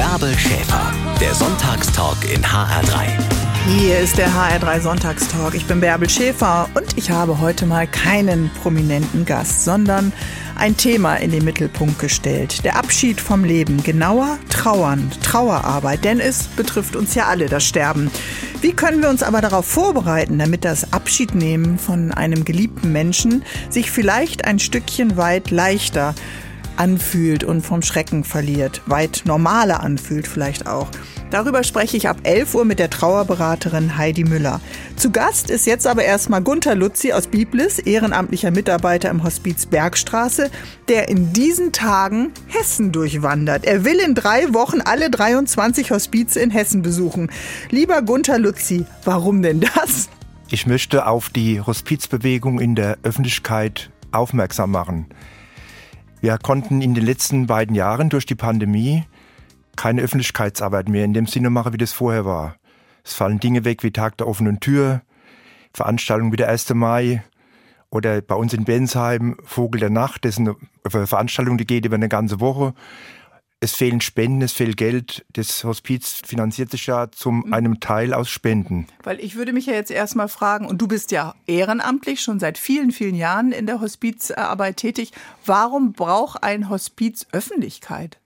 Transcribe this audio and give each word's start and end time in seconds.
Bärbel 0.00 0.34
Schäfer, 0.38 0.94
der 1.20 1.34
Sonntagstalk 1.34 2.16
in 2.32 2.42
HR3. 2.42 3.06
Hier 3.66 3.98
ist 3.98 4.16
der 4.16 4.30
HR3 4.30 4.80
Sonntagstalk. 4.80 5.54
Ich 5.54 5.66
bin 5.66 5.82
Bärbel 5.82 6.08
Schäfer 6.08 6.70
und 6.72 6.96
ich 6.96 7.10
habe 7.10 7.38
heute 7.38 7.66
mal 7.66 7.86
keinen 7.86 8.50
prominenten 8.62 9.26
Gast, 9.26 9.62
sondern 9.62 10.14
ein 10.56 10.74
Thema 10.78 11.16
in 11.16 11.32
den 11.32 11.44
Mittelpunkt 11.44 11.98
gestellt. 11.98 12.64
Der 12.64 12.76
Abschied 12.76 13.20
vom 13.20 13.44
Leben. 13.44 13.82
Genauer 13.82 14.38
Trauern, 14.48 15.10
Trauerarbeit, 15.22 16.02
denn 16.02 16.18
es 16.18 16.44
betrifft 16.44 16.96
uns 16.96 17.14
ja 17.14 17.26
alle, 17.26 17.50
das 17.50 17.66
Sterben. 17.66 18.10
Wie 18.62 18.72
können 18.72 19.02
wir 19.02 19.10
uns 19.10 19.22
aber 19.22 19.42
darauf 19.42 19.66
vorbereiten, 19.66 20.38
damit 20.38 20.64
das 20.64 20.94
Abschiednehmen 20.94 21.78
von 21.78 22.10
einem 22.10 22.46
geliebten 22.46 22.90
Menschen 22.90 23.42
sich 23.68 23.90
vielleicht 23.90 24.46
ein 24.46 24.60
Stückchen 24.60 25.18
weit 25.18 25.50
leichter 25.50 26.14
anfühlt 26.80 27.44
und 27.44 27.60
vom 27.60 27.82
Schrecken 27.82 28.24
verliert, 28.24 28.80
weit 28.86 29.24
normaler 29.26 29.82
anfühlt 29.82 30.26
vielleicht 30.26 30.66
auch. 30.66 30.88
Darüber 31.30 31.62
spreche 31.62 31.98
ich 31.98 32.08
ab 32.08 32.20
11 32.22 32.54
Uhr 32.54 32.64
mit 32.64 32.78
der 32.78 32.88
Trauerberaterin 32.88 33.98
Heidi 33.98 34.24
Müller. 34.24 34.62
Zu 34.96 35.10
Gast 35.10 35.50
ist 35.50 35.66
jetzt 35.66 35.86
aber 35.86 36.04
erstmal 36.04 36.40
Gunther 36.40 36.74
Lutzi 36.74 37.12
aus 37.12 37.26
Biblis, 37.26 37.78
ehrenamtlicher 37.78 38.50
Mitarbeiter 38.50 39.10
im 39.10 39.22
Hospiz 39.22 39.66
Bergstraße, 39.66 40.50
der 40.88 41.10
in 41.10 41.34
diesen 41.34 41.72
Tagen 41.72 42.32
Hessen 42.46 42.92
durchwandert. 42.92 43.66
Er 43.66 43.84
will 43.84 44.00
in 44.00 44.14
drei 44.14 44.54
Wochen 44.54 44.80
alle 44.80 45.10
23 45.10 45.90
Hospize 45.90 46.40
in 46.40 46.50
Hessen 46.50 46.80
besuchen. 46.80 47.30
Lieber 47.68 48.00
Gunther 48.00 48.38
Lutzi, 48.38 48.86
warum 49.04 49.42
denn 49.42 49.60
das? 49.60 50.08
Ich 50.48 50.66
möchte 50.66 51.06
auf 51.06 51.28
die 51.28 51.60
Hospizbewegung 51.60 52.58
in 52.58 52.74
der 52.74 52.96
Öffentlichkeit 53.02 53.90
aufmerksam 54.12 54.70
machen. 54.70 55.06
Wir 56.20 56.36
konnten 56.36 56.82
in 56.82 56.94
den 56.94 57.04
letzten 57.04 57.46
beiden 57.46 57.74
Jahren 57.74 58.10
durch 58.10 58.26
die 58.26 58.34
Pandemie 58.34 59.04
keine 59.74 60.02
Öffentlichkeitsarbeit 60.02 60.88
mehr 60.88 61.06
in 61.06 61.14
dem 61.14 61.26
Sinne 61.26 61.48
machen, 61.48 61.72
wie 61.72 61.78
das 61.78 61.92
vorher 61.92 62.26
war. 62.26 62.56
Es 63.02 63.14
fallen 63.14 63.40
Dinge 63.40 63.64
weg 63.64 63.82
wie 63.82 63.90
Tag 63.90 64.18
der 64.18 64.28
offenen 64.28 64.60
Tür, 64.60 65.00
Veranstaltungen 65.72 66.30
wie 66.32 66.36
der 66.36 66.50
1. 66.50 66.74
Mai 66.74 67.24
oder 67.88 68.20
bei 68.20 68.34
uns 68.34 68.52
in 68.52 68.64
Bensheim 68.64 69.38
Vogel 69.44 69.80
der 69.80 69.88
Nacht. 69.88 70.26
Das 70.26 70.38
ist 70.38 70.40
eine 70.40 70.56
Veranstaltung, 70.86 71.56
die 71.56 71.66
geht 71.66 71.86
über 71.86 71.96
eine 71.96 72.10
ganze 72.10 72.38
Woche. 72.38 72.74
Es 73.62 73.74
fehlen 73.74 74.00
Spenden, 74.00 74.40
es 74.40 74.52
fehlt 74.52 74.78
Geld. 74.78 75.26
Das 75.34 75.64
Hospiz 75.64 76.22
finanziert 76.24 76.70
sich 76.70 76.86
ja 76.86 77.10
zum 77.10 77.44
mhm. 77.46 77.52
einem 77.52 77.80
Teil 77.80 78.14
aus 78.14 78.30
Spenden. 78.30 78.86
Weil 79.02 79.20
ich 79.20 79.36
würde 79.36 79.52
mich 79.52 79.66
ja 79.66 79.74
jetzt 79.74 79.90
erstmal 79.90 80.28
fragen, 80.28 80.66
und 80.66 80.80
du 80.80 80.88
bist 80.88 81.10
ja 81.10 81.34
ehrenamtlich 81.46 82.22
schon 82.22 82.40
seit 82.40 82.56
vielen, 82.56 82.90
vielen 82.90 83.14
Jahren 83.14 83.52
in 83.52 83.66
der 83.66 83.82
Hospizarbeit 83.82 84.78
tätig. 84.78 85.12
Warum 85.44 85.92
braucht 85.92 86.42
ein 86.42 86.70
Hospiz 86.70 87.26
Öffentlichkeit? 87.32 88.18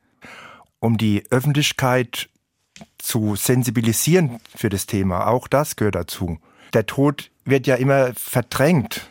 Um 0.78 0.98
die 0.98 1.24
Öffentlichkeit 1.30 2.28
zu 2.98 3.34
sensibilisieren 3.34 4.38
für 4.54 4.68
das 4.68 4.86
Thema. 4.86 5.26
Auch 5.26 5.48
das 5.48 5.74
gehört 5.74 5.96
dazu. 5.96 6.38
Der 6.74 6.86
Tod 6.86 7.30
wird 7.44 7.66
ja 7.66 7.74
immer 7.74 8.14
verdrängt. 8.14 9.08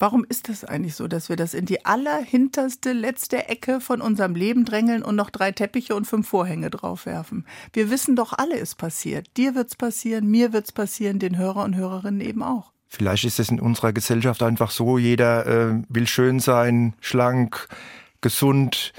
Warum 0.00 0.24
ist 0.26 0.48
das 0.48 0.64
eigentlich 0.64 0.94
so, 0.94 1.08
dass 1.08 1.28
wir 1.28 1.36
das 1.36 1.52
in 1.52 1.66
die 1.66 1.84
allerhinterste, 1.84 2.94
letzte 2.94 3.50
Ecke 3.50 3.82
von 3.82 4.00
unserem 4.00 4.34
Leben 4.34 4.64
drängeln 4.64 5.02
und 5.02 5.14
noch 5.14 5.28
drei 5.28 5.52
Teppiche 5.52 5.94
und 5.94 6.06
fünf 6.06 6.26
Vorhänge 6.26 6.70
draufwerfen? 6.70 7.46
Wir 7.74 7.90
wissen 7.90 8.16
doch 8.16 8.32
alle, 8.32 8.56
ist 8.56 8.76
passiert. 8.76 9.28
Dir 9.36 9.54
wird's 9.54 9.76
passieren, 9.76 10.26
mir 10.26 10.54
wird's 10.54 10.72
passieren, 10.72 11.18
den 11.18 11.36
Hörer 11.36 11.64
und 11.64 11.76
Hörerinnen 11.76 12.22
eben 12.22 12.42
auch. 12.42 12.72
Vielleicht 12.88 13.24
ist 13.24 13.38
es 13.38 13.50
in 13.50 13.60
unserer 13.60 13.92
Gesellschaft 13.92 14.42
einfach 14.42 14.70
so, 14.70 14.96
jeder 14.96 15.46
äh, 15.46 15.82
will 15.90 16.06
schön 16.06 16.40
sein, 16.40 16.94
schlank, 17.00 17.68
gesund. 18.22 18.94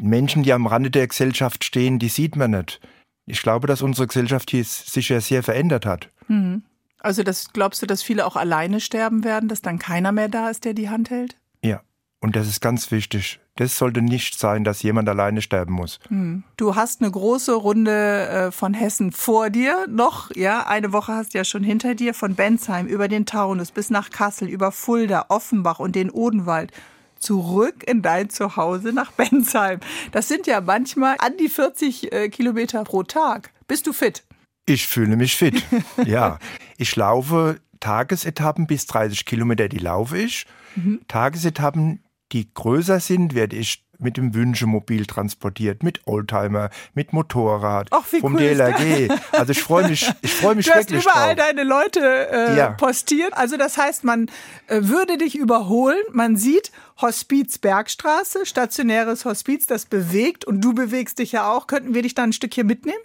Menschen, 0.00 0.44
die 0.44 0.52
am 0.52 0.68
Rande 0.68 0.92
der 0.92 1.08
Gesellschaft 1.08 1.64
stehen, 1.64 1.98
die 1.98 2.08
sieht 2.08 2.36
man 2.36 2.52
nicht. 2.52 2.80
Ich 3.26 3.42
glaube, 3.42 3.66
dass 3.66 3.82
unsere 3.82 4.06
Gesellschaft 4.06 4.50
hier 4.50 4.64
sich 4.64 5.08
ja 5.08 5.20
sehr 5.20 5.42
verändert 5.42 5.84
hat. 5.84 6.10
Mhm. 6.28 6.62
Also 6.98 7.22
das 7.22 7.52
glaubst 7.52 7.82
du, 7.82 7.86
dass 7.86 8.02
viele 8.02 8.26
auch 8.26 8.36
alleine 8.36 8.80
sterben 8.80 9.24
werden, 9.24 9.48
dass 9.48 9.62
dann 9.62 9.78
keiner 9.78 10.12
mehr 10.12 10.28
da 10.28 10.50
ist, 10.50 10.64
der 10.64 10.74
die 10.74 10.88
Hand 10.88 11.10
hält? 11.10 11.36
Ja, 11.62 11.80
und 12.20 12.34
das 12.34 12.48
ist 12.48 12.60
ganz 12.60 12.90
wichtig. 12.90 13.40
Das 13.56 13.76
sollte 13.76 14.02
nicht 14.02 14.38
sein, 14.38 14.62
dass 14.64 14.82
jemand 14.82 15.08
alleine 15.08 15.42
sterben 15.42 15.74
muss. 15.74 15.98
Hm. 16.08 16.44
Du 16.56 16.76
hast 16.76 17.00
eine 17.00 17.10
große 17.10 17.52
Runde 17.52 18.28
äh, 18.28 18.50
von 18.52 18.74
Hessen 18.74 19.12
vor 19.12 19.50
dir 19.50 19.86
noch, 19.88 20.34
ja, 20.34 20.66
eine 20.66 20.92
Woche 20.92 21.12
hast 21.12 21.34
du 21.34 21.38
ja 21.38 21.44
schon 21.44 21.64
hinter 21.64 21.94
dir, 21.94 22.14
von 22.14 22.34
Bensheim 22.34 22.86
über 22.86 23.08
den 23.08 23.26
Taunus 23.26 23.72
bis 23.72 23.90
nach 23.90 24.10
Kassel, 24.10 24.48
über 24.48 24.70
Fulda, 24.70 25.26
Offenbach 25.28 25.80
und 25.80 25.96
den 25.96 26.10
Odenwald 26.10 26.72
zurück 27.18 27.82
in 27.84 28.02
dein 28.02 28.30
Zuhause 28.30 28.92
nach 28.92 29.12
Bensheim. 29.16 29.80
Das 30.12 30.28
sind 30.28 30.46
ja 30.46 30.60
manchmal 30.60 31.16
an 31.18 31.36
die 31.36 31.48
40 31.48 32.12
äh, 32.12 32.28
Kilometer 32.28 32.84
pro 32.84 33.02
Tag. 33.02 33.50
Bist 33.66 33.86
du 33.86 33.92
fit? 33.92 34.24
Ich 34.68 34.86
fühle 34.86 35.16
mich 35.16 35.36
fit. 35.36 35.62
ja, 36.04 36.38
ich 36.76 36.94
laufe 36.96 37.60
Tagesetappen 37.80 38.66
bis 38.66 38.86
30 38.86 39.24
Kilometer, 39.24 39.68
die 39.68 39.78
laufe 39.78 40.18
ich. 40.18 40.46
Mhm. 40.76 41.00
Tagesetappen, 41.08 42.04
die 42.32 42.52
größer 42.52 43.00
sind, 43.00 43.34
werde 43.34 43.56
ich 43.56 43.84
mit 44.00 44.16
dem 44.16 44.34
Wünschemobil 44.34 45.06
transportiert, 45.06 45.82
mit 45.82 46.06
Oldtimer, 46.06 46.70
mit 46.94 47.12
Motorrad, 47.12 47.90
wie 48.10 48.20
vom 48.20 48.34
cool 48.34 48.40
DLRG. 48.40 49.10
Also 49.32 49.52
ich 49.52 49.60
freue 49.60 49.88
mich, 49.88 50.08
ich 50.22 50.32
freue 50.34 50.54
mich 50.54 50.66
du 50.66 50.74
wirklich 50.74 50.98
hast 50.98 51.04
überall 51.04 51.34
drauf. 51.34 51.46
deine 51.46 51.64
Leute 51.64 52.28
äh, 52.30 52.56
ja. 52.56 52.70
postiert. 52.70 53.34
Also 53.34 53.56
das 53.56 53.76
heißt, 53.76 54.04
man 54.04 54.30
äh, 54.68 54.82
würde 54.82 55.18
dich 55.18 55.36
überholen. 55.36 55.98
Man 56.12 56.36
sieht 56.36 56.70
Hospiz 57.00 57.58
Bergstraße, 57.58 58.46
stationäres 58.46 59.24
Hospiz, 59.24 59.66
das 59.66 59.86
bewegt 59.86 60.44
und 60.44 60.60
du 60.60 60.74
bewegst 60.74 61.18
dich 61.18 61.32
ja 61.32 61.50
auch. 61.50 61.66
Könnten 61.66 61.94
wir 61.94 62.02
dich 62.02 62.14
dann 62.14 62.30
ein 62.30 62.32
Stückchen 62.32 62.66
mitnehmen? 62.66 62.98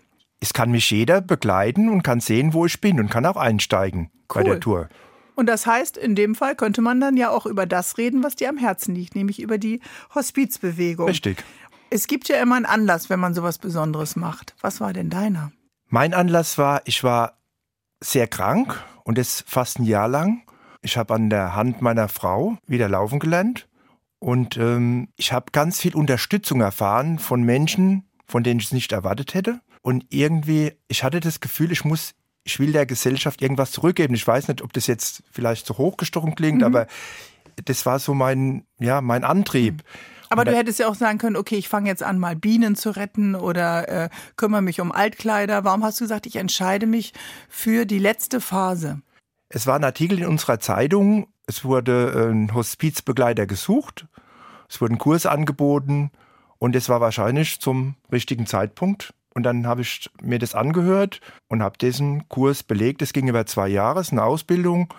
Es 0.43 0.51
kann 0.51 0.71
mich 0.71 0.91
jeder 0.91 1.21
begleiten 1.21 1.87
und 1.87 2.03
kann 2.03 2.19
sehen, 2.19 2.53
wo 2.53 2.65
ich 2.65 2.81
bin 2.81 2.99
und 2.99 3.09
kann 3.09 3.25
auch 3.25 3.37
einsteigen 3.37 4.11
cool. 4.11 4.25
bei 4.27 4.43
der 4.43 4.59
Tour. 4.59 4.89
Und 5.35 5.45
das 5.47 5.65
heißt, 5.65 5.95
in 5.95 6.15
dem 6.15 6.35
Fall 6.35 6.55
könnte 6.55 6.81
man 6.81 6.99
dann 6.99 7.15
ja 7.15 7.29
auch 7.29 7.45
über 7.45 7.65
das 7.65 7.97
reden, 7.97 8.23
was 8.23 8.35
dir 8.35 8.49
am 8.49 8.57
Herzen 8.57 8.93
liegt, 8.93 9.15
nämlich 9.15 9.41
über 9.41 9.57
die 9.57 9.79
Hospizbewegung. 10.13 11.07
Richtig. 11.07 11.45
Es 11.89 12.07
gibt 12.07 12.27
ja 12.27 12.41
immer 12.41 12.57
einen 12.57 12.65
Anlass, 12.65 13.09
wenn 13.09 13.21
man 13.21 13.33
sowas 13.33 13.57
Besonderes 13.57 14.17
macht. 14.17 14.53
Was 14.59 14.81
war 14.81 14.91
denn 14.91 15.09
deiner? 15.09 15.53
Mein 15.87 16.13
Anlass 16.13 16.57
war, 16.57 16.81
ich 16.83 17.05
war 17.05 17.37
sehr 18.01 18.27
krank 18.27 18.83
und 19.05 19.17
das 19.17 19.45
fast 19.47 19.79
ein 19.79 19.85
Jahr 19.85 20.09
lang. 20.09 20.43
Ich 20.81 20.97
habe 20.97 21.13
an 21.13 21.29
der 21.29 21.55
Hand 21.55 21.81
meiner 21.81 22.09
Frau 22.09 22.57
wieder 22.67 22.89
laufen 22.89 23.19
gelernt 23.19 23.69
und 24.19 24.57
ähm, 24.57 25.07
ich 25.15 25.31
habe 25.31 25.51
ganz 25.53 25.79
viel 25.79 25.95
Unterstützung 25.95 26.59
erfahren 26.59 27.17
von 27.17 27.43
Menschen, 27.43 28.09
von 28.27 28.43
denen 28.43 28.59
ich 28.59 28.65
es 28.65 28.73
nicht 28.73 28.91
erwartet 28.91 29.35
hätte. 29.35 29.61
Und 29.83 30.05
irgendwie, 30.09 30.71
ich 30.87 31.03
hatte 31.03 31.19
das 31.19 31.41
Gefühl, 31.41 31.71
ich 31.71 31.85
muss, 31.85 32.15
ich 32.43 32.59
will 32.59 32.71
der 32.71 32.87
Gesellschaft 32.87 33.41
irgendwas 33.41 33.71
zurückgeben. 33.71 34.15
Ich 34.15 34.25
weiß 34.25 34.47
nicht, 34.47 34.63
ob 34.63 34.73
das 34.73 34.87
jetzt 34.87 35.21
vielleicht 35.31 35.67
zu 35.67 35.77
hochgestochen 35.77 36.33
klingt, 36.33 36.59
mhm. 36.59 36.63
aber 36.63 36.87
das 37.65 37.85
war 37.85 37.99
so 37.99 38.15
mein, 38.15 38.65
ja, 38.79 39.01
mein 39.01 39.23
Antrieb. 39.23 39.75
Mhm. 39.75 40.13
Aber 40.33 40.45
du 40.45 40.55
hättest 40.55 40.79
ja 40.79 40.87
auch 40.87 40.95
sagen 40.95 41.19
können, 41.19 41.35
okay, 41.35 41.57
ich 41.57 41.69
fange 41.69 41.89
jetzt 41.89 42.01
an, 42.01 42.17
mal 42.17 42.35
Bienen 42.35 42.75
zu 42.75 42.89
retten 42.89 43.35
oder 43.35 43.87
äh, 44.05 44.09
kümmere 44.35 44.63
mich 44.63 44.81
um 44.81 44.91
Altkleider. 44.91 45.63
Warum 45.63 45.83
hast 45.83 45.99
du 45.99 46.05
gesagt, 46.05 46.25
ich 46.25 46.37
entscheide 46.37 46.87
mich 46.87 47.13
für 47.49 47.85
die 47.85 47.99
letzte 47.99 48.41
Phase? 48.41 49.01
Es 49.49 49.67
war 49.67 49.75
ein 49.75 49.83
Artikel 49.83 50.17
in 50.17 50.25
unserer 50.25 50.59
Zeitung. 50.59 51.27
Es 51.45 51.63
wurde 51.63 52.31
ein 52.31 52.51
Hospizbegleiter 52.53 53.45
gesucht. 53.45 54.07
Es 54.67 54.81
wurden 54.81 54.97
Kurse 54.97 55.29
angeboten. 55.29 56.09
Und 56.57 56.75
es 56.75 56.89
war 56.89 56.99
wahrscheinlich 56.99 57.59
zum 57.59 57.95
richtigen 58.11 58.47
Zeitpunkt. 58.47 59.13
Und 59.33 59.43
dann 59.43 59.65
habe 59.67 59.81
ich 59.81 60.09
mir 60.21 60.39
das 60.39 60.55
angehört 60.55 61.19
und 61.47 61.63
habe 61.63 61.77
diesen 61.77 62.27
Kurs 62.29 62.63
belegt. 62.63 63.01
Es 63.01 63.13
ging 63.13 63.27
über 63.27 63.45
zwei 63.45 63.67
Jahre, 63.67 64.01
es 64.01 64.07
ist 64.07 64.11
eine 64.13 64.23
Ausbildung. 64.23 64.93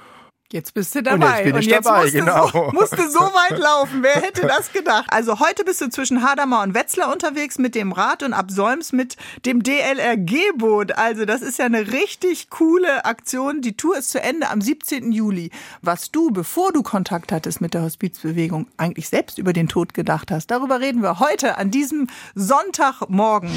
Jetzt 0.54 0.74
bist 0.74 0.94
du 0.94 1.02
dabei. 1.02 1.16
Und 1.16 1.22
jetzt 1.22 1.44
bin 1.44 1.56
ich 1.56 1.66
jetzt 1.66 1.86
dabei, 1.86 2.02
musst 2.02 2.14
genau. 2.14 2.46
So, 2.48 2.70
musst 2.72 2.96
du 2.96 3.10
so 3.10 3.18
weit 3.18 3.58
laufen. 3.58 4.04
Wer 4.04 4.22
hätte 4.22 4.42
das 4.46 4.72
gedacht? 4.72 5.06
Also 5.08 5.40
heute 5.40 5.64
bist 5.64 5.80
du 5.80 5.88
zwischen 5.88 6.22
Hadamar 6.22 6.62
und 6.62 6.74
Wetzlar 6.74 7.12
unterwegs 7.12 7.58
mit 7.58 7.74
dem 7.74 7.90
Rad 7.90 8.22
und 8.22 8.34
ab 8.34 8.52
Solms 8.52 8.92
mit 8.92 9.16
dem 9.46 9.64
DLRG-Boot. 9.64 10.92
Also 10.96 11.24
das 11.24 11.42
ist 11.42 11.58
ja 11.58 11.64
eine 11.64 11.92
richtig 11.92 12.50
coole 12.50 13.04
Aktion. 13.04 13.62
Die 13.62 13.76
Tour 13.76 13.96
ist 13.96 14.10
zu 14.10 14.22
Ende 14.22 14.48
am 14.48 14.60
17. 14.60 15.10
Juli. 15.10 15.50
Was 15.82 16.12
du, 16.12 16.30
bevor 16.30 16.72
du 16.72 16.82
Kontakt 16.82 17.32
hattest 17.32 17.60
mit 17.60 17.74
der 17.74 17.82
Hospizbewegung, 17.82 18.68
eigentlich 18.76 19.08
selbst 19.08 19.38
über 19.38 19.52
den 19.52 19.66
Tod 19.66 19.92
gedacht 19.92 20.30
hast, 20.30 20.52
darüber 20.52 20.78
reden 20.78 21.02
wir 21.02 21.18
heute 21.18 21.58
an 21.58 21.72
diesem 21.72 22.06
Sonntagmorgen. 22.36 23.50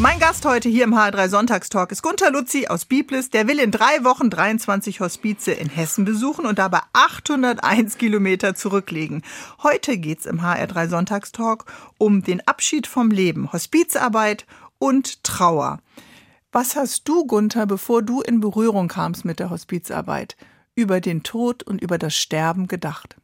Mein 0.00 0.18
Gast 0.18 0.46
heute 0.46 0.70
hier 0.70 0.84
im 0.84 0.94
HR3 0.94 1.28
Sonntagstalk 1.28 1.92
ist 1.92 2.02
Gunther 2.02 2.30
Lutzi 2.30 2.68
aus 2.68 2.86
Biblis. 2.86 3.28
Der 3.28 3.46
will 3.46 3.58
in 3.58 3.70
drei 3.70 4.02
Wochen 4.02 4.30
23 4.30 5.00
Hospize 5.00 5.52
in 5.52 5.68
Hessen 5.68 6.06
besuchen 6.06 6.46
und 6.46 6.58
dabei 6.58 6.80
801 6.94 7.98
Kilometer 7.98 8.54
zurücklegen. 8.54 9.20
Heute 9.62 9.98
geht's 9.98 10.24
im 10.24 10.40
HR3 10.40 10.88
Sonntagstalk 10.88 11.66
um 11.98 12.22
den 12.22 12.40
Abschied 12.48 12.86
vom 12.86 13.10
Leben, 13.10 13.52
Hospizarbeit 13.52 14.46
und 14.78 15.22
Trauer. 15.22 15.80
Was 16.50 16.76
hast 16.76 17.06
du, 17.06 17.26
Gunther, 17.26 17.66
bevor 17.66 18.00
du 18.00 18.22
in 18.22 18.40
Berührung 18.40 18.88
kamst 18.88 19.26
mit 19.26 19.38
der 19.38 19.50
Hospizarbeit, 19.50 20.38
über 20.74 21.02
den 21.02 21.24
Tod 21.24 21.62
und 21.62 21.82
über 21.82 21.98
das 21.98 22.16
Sterben 22.16 22.68
gedacht? 22.68 23.18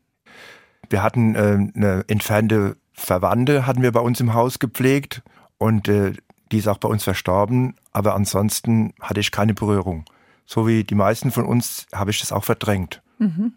Wir 0.90 1.02
hatten 1.02 1.37
äh, 1.37 1.70
eine 1.75 2.05
entfernte 2.06 2.76
Verwandte, 2.93 3.67
hatten 3.67 3.81
wir 3.81 3.93
bei 3.93 4.00
uns 4.00 4.20
im 4.20 4.34
Haus 4.34 4.58
gepflegt 4.58 5.22
und 5.56 5.88
äh, 5.88 6.12
Die 6.52 6.58
ist 6.58 6.69
auch 6.69 6.78
bei 6.78 6.88
uns 6.88 7.04
verstorben, 7.04 7.75
aber 7.93 8.14
ansonsten 8.14 8.94
hatte 9.00 9.20
ich 9.20 9.31
keine 9.31 9.54
Berührung. 9.54 10.04
So 10.46 10.66
wie 10.66 10.84
die 10.84 10.94
meisten 10.94 11.32
von 11.32 11.44
uns 11.44 11.87
habe 11.93 12.10
ich 12.10 12.20
das 12.20 12.31
auch 12.31 12.44
verdrängt. 12.44 13.02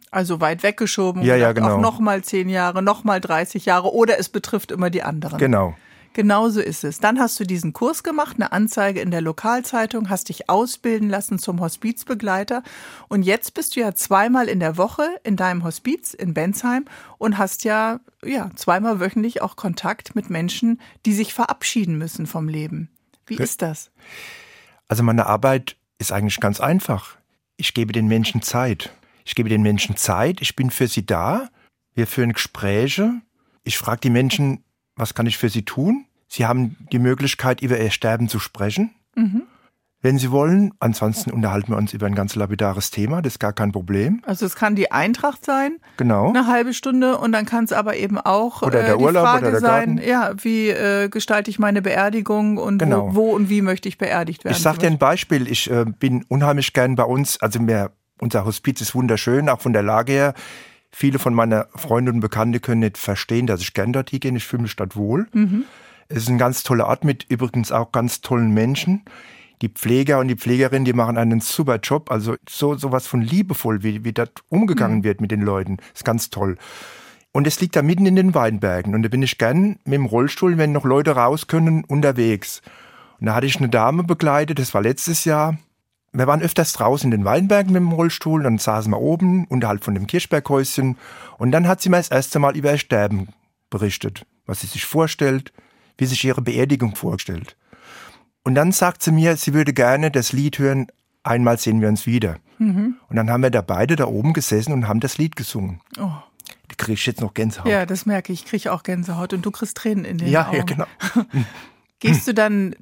Also 0.10 0.40
weit 0.40 0.64
weggeschoben. 0.64 1.22
Ja, 1.22 1.36
ja, 1.36 1.52
genau. 1.52 1.76
Auch 1.76 1.82
nochmal 1.82 2.24
zehn 2.24 2.50
Jahre, 2.50 2.82
nochmal 2.82 3.20
30 3.20 3.66
Jahre 3.66 3.94
oder 3.94 4.18
es 4.18 4.30
betrifft 4.30 4.72
immer 4.72 4.90
die 4.90 5.04
anderen. 5.04 5.38
Genau. 5.38 5.76
Genauso 6.20 6.60
ist 6.60 6.84
es. 6.84 7.00
Dann 7.00 7.18
hast 7.18 7.40
du 7.40 7.46
diesen 7.46 7.72
Kurs 7.72 8.04
gemacht, 8.04 8.36
eine 8.36 8.52
Anzeige 8.52 9.00
in 9.00 9.10
der 9.10 9.22
Lokalzeitung, 9.22 10.10
hast 10.10 10.28
dich 10.28 10.50
ausbilden 10.50 11.08
lassen 11.08 11.40
zum 11.40 11.62
Hospizbegleiter 11.62 12.62
und 13.08 13.24
jetzt 13.24 13.54
bist 13.54 13.78
du 13.78 13.80
ja 13.80 13.96
zweimal 13.96 14.50
in 14.50 14.60
der 14.60 14.76
Woche 14.76 15.08
in 15.24 15.38
deinem 15.38 15.64
Hospiz 15.64 16.14
in 16.14 16.34
Bensheim 16.34 16.84
und 17.20 17.38
hast 17.38 17.64
ja, 17.64 18.02
ja 18.22 18.52
zweimal 18.58 19.00
wöchentlich 19.00 19.42
auch 19.42 19.56
Kontakt 19.56 20.14
mit 20.14 20.30
Menschen, 20.30 20.82
die 21.06 21.14
sich 21.14 21.34
verabschieden 21.34 21.98
müssen 21.98 22.28
vom 22.28 22.50
Leben. 22.50 22.90
Wie 23.26 23.36
Okay. 23.36 23.44
ist 23.44 23.62
das? 23.62 23.90
Also 24.90 25.04
meine 25.04 25.26
Arbeit 25.26 25.78
ist 26.00 26.12
eigentlich 26.12 26.42
ganz 26.42 26.60
einfach. 26.60 27.16
Ich 27.56 27.74
gebe 27.74 27.94
den 27.94 28.08
Menschen 28.08 28.42
Zeit. 28.42 28.90
Ich 29.24 29.36
gebe 29.36 29.48
den 29.48 29.62
Menschen 29.62 29.96
Zeit, 29.96 30.42
ich 30.42 30.58
bin 30.58 30.70
für 30.70 30.88
sie 30.88 31.06
da, 31.06 31.48
wir 31.94 32.08
führen 32.08 32.34
Gespräche, 32.34 33.22
ich 33.64 33.78
frage 33.78 34.02
die 34.02 34.10
Menschen, 34.10 34.66
was 34.98 35.14
kann 35.14 35.28
ich 35.28 35.38
für 35.38 35.48
sie 35.48 35.64
tun? 35.64 36.06
Sie 36.30 36.46
haben 36.46 36.78
die 36.92 37.00
Möglichkeit, 37.00 37.62
über 37.62 37.78
ihr 37.80 37.90
Sterben 37.92 38.30
zu 38.30 38.38
sprechen, 38.40 38.92
wenn 40.02 40.18
sie 40.18 40.32
wollen. 40.32 40.72
Ansonsten 40.80 41.32
unterhalten 41.32 41.72
wir 41.74 41.78
uns 41.78 41.92
über 41.94 42.06
ein 42.06 42.16
ganz 42.16 42.36
lapidares 42.36 42.92
Thema, 42.92 43.22
das 43.22 43.34
ist 43.34 43.40
gar 43.40 43.52
kein 43.52 43.72
Problem. 43.74 44.22
Also 44.26 44.46
es 44.46 44.56
kann 44.56 44.76
die 44.76 44.92
Eintracht 44.92 45.44
sein, 45.44 45.78
Genau. 45.98 46.30
eine 46.30 46.48
halbe 46.48 46.74
Stunde 46.74 47.18
und 47.18 47.32
dann 47.34 47.46
kann 47.46 47.66
es 47.66 47.74
aber 47.74 47.98
eben 47.98 48.18
auch 48.20 48.62
Oder 48.62 48.84
der 48.84 48.94
äh, 48.94 48.98
die 48.98 49.04
Urlaub 49.04 49.24
Frage 49.26 49.42
oder 49.48 49.52
der 49.52 49.60
sein, 49.60 49.96
Garten. 49.98 50.08
ja, 50.10 50.32
wie 50.42 50.70
äh, 50.70 51.10
gestalte 51.10 51.50
ich 51.52 51.60
meine 51.60 51.82
Beerdigung 51.82 52.58
und 52.58 52.78
Genau. 52.78 53.10
wo, 53.10 53.16
wo 53.16 53.36
und 53.36 53.50
wie 53.50 53.62
möchte 53.62 53.90
ich 53.90 53.98
beerdigt 53.98 54.46
werden? 54.46 54.56
Ich 54.56 54.62
sage 54.62 54.78
dir 54.78 54.88
ein 54.88 55.00
Beispiel. 55.00 55.48
Ich 55.52 55.70
äh, 55.70 55.84
bin 55.86 56.24
unheimlich 56.30 56.72
gern 56.74 56.96
bei 56.96 57.04
uns. 57.04 57.42
Also 57.42 57.60
mir, 57.60 57.92
unser 58.22 58.46
Hospiz 58.46 58.80
ist 58.82 58.96
wunderschön, 58.96 59.50
auch 59.50 59.60
von 59.62 59.74
der 59.74 59.84
Lage 59.84 60.14
her. 60.14 60.34
Viele 60.92 61.20
von 61.20 61.34
meiner 61.34 61.68
Freunde 61.76 62.12
und 62.12 62.20
Bekannte 62.22 62.60
können 62.60 62.80
nicht 62.82 62.98
verstehen, 62.98 63.48
dass 63.48 63.62
ich 63.62 63.74
gern 63.74 63.92
dort 63.94 64.12
gehe. 64.12 64.20
Ich 64.36 64.46
fühle 64.46 64.62
mich 64.64 64.76
dort 64.76 64.96
wohl. 64.96 65.28
Es 66.12 66.24
ist 66.24 66.30
ein 66.30 66.40
ganz 66.40 66.64
toller 66.64 66.88
Ort 66.88 67.04
mit 67.04 67.28
übrigens 67.30 67.72
auch 67.72 67.92
ganz 67.92 68.22
tollen 68.22 68.52
Menschen. 68.52 69.04
Die 69.62 69.70
Pfleger 69.70 70.18
und 70.18 70.28
die 70.28 70.36
Pflegerinnen, 70.36 70.84
die 70.84 70.94
machen 70.94 71.20
einen 71.20 71.40
super 71.40 71.78
Job. 71.78 72.10
Also 72.10 72.36
so 72.50 72.76
sowas 72.76 73.06
von 73.06 73.22
liebevoll, 73.22 73.84
wie, 73.84 74.04
wie 74.04 74.12
dort 74.12 74.42
umgegangen 74.50 75.04
wird 75.04 75.22
mit 75.22 75.30
den 75.30 75.42
Leuten. 75.42 75.78
ist 75.94 76.04
ganz 76.04 76.32
toll. 76.32 76.58
Und 77.32 77.46
es 77.46 77.62
liegt 77.62 77.76
da 77.76 77.84
mitten 77.84 78.08
in 78.08 78.16
den 78.16 78.34
Weinbergen. 78.34 78.96
Und 78.96 79.04
da 79.04 79.10
bin 79.10 79.22
ich 79.22 79.38
gern 79.38 79.78
mit 79.86 79.94
dem 79.94 80.06
Rollstuhl, 80.08 80.58
wenn 80.58 80.72
noch 80.72 80.84
Leute 80.84 81.12
raus 81.12 81.46
können, 81.46 81.84
unterwegs. 81.84 82.64
Und 83.20 83.28
da 83.28 83.36
hatte 83.36 83.46
ich 83.46 83.58
eine 83.58 83.70
Dame 83.70 84.04
begleitet, 84.04 84.58
das 84.58 84.74
war 84.74 84.82
letztes 84.82 85.26
Jahr. 85.26 85.60
Wir 86.12 86.26
waren 86.26 86.42
öfters 86.42 86.74
draußen 86.74 87.12
in 87.12 87.20
den 87.20 87.26
Weinbergen 87.26 87.72
mit 87.72 87.82
dem 87.82 87.92
Rollstuhl, 87.92 88.42
dann 88.42 88.58
saßen 88.58 88.92
wir 88.92 89.00
oben 89.00 89.46
unterhalb 89.46 89.84
von 89.84 89.94
dem 89.94 90.08
Kirschberghäuschen. 90.08 90.98
Und 91.38 91.52
dann 91.52 91.68
hat 91.68 91.82
sie 91.82 91.90
mir 91.90 91.98
das 91.98 92.10
erste 92.10 92.40
Mal 92.40 92.58
über 92.58 92.72
ihr 92.72 92.80
Sterben 92.80 93.28
berichtet, 93.70 94.26
was 94.48 94.62
sie 94.62 94.68
sich 94.68 94.86
vorstellt, 94.86 95.54
wie 96.00 96.06
sich 96.06 96.24
ihre 96.24 96.42
Beerdigung 96.42 96.96
vorstellt. 96.96 97.56
Und 98.44 98.56
dann 98.56 98.72
sagt 98.72 99.04
sie 99.04 99.12
mir, 99.12 99.38
sie 99.38 99.54
würde 99.54 99.74
gerne 99.74 100.12
das 100.12 100.32
Lied 100.34 100.60
hören, 100.60 100.88
einmal 101.24 101.58
sehen 101.60 101.82
wir 101.82 101.90
uns 101.90 102.06
wieder. 102.06 102.38
Und 102.60 103.16
dann 103.16 103.30
haben 103.30 103.42
wir 103.42 103.52
da 103.52 103.62
beide 103.62 103.96
da 103.96 104.06
oben 104.06 104.34
gesessen 104.34 104.74
und 104.74 104.88
haben 104.88 105.00
das 105.00 105.18
Lied 105.18 105.38
gesungen. 105.38 105.80
Oh. 105.98 106.12
Da 106.68 106.76
krieg 106.78 106.96
ich 106.96 107.06
jetzt 107.06 107.22
noch 107.22 107.34
Gänsehaut. 107.34 107.72
Ja, 107.72 107.86
das 107.86 108.06
merke 108.06 108.34
ich. 108.34 108.44
Ich 108.44 108.46
kriege 108.46 108.74
auch 108.74 108.84
Gänsehaut 108.84 109.34
und 109.34 109.46
du 109.46 109.52
kriegst 109.52 109.78
Tränen 109.78 110.04
in 110.04 110.18
den 110.18 110.28
ja, 110.28 110.48
Augen. 110.48 110.58
ja, 110.58 110.64
genau. 110.64 110.86
Gehst 112.00 112.28
du 112.28 112.34
dann 112.34 112.76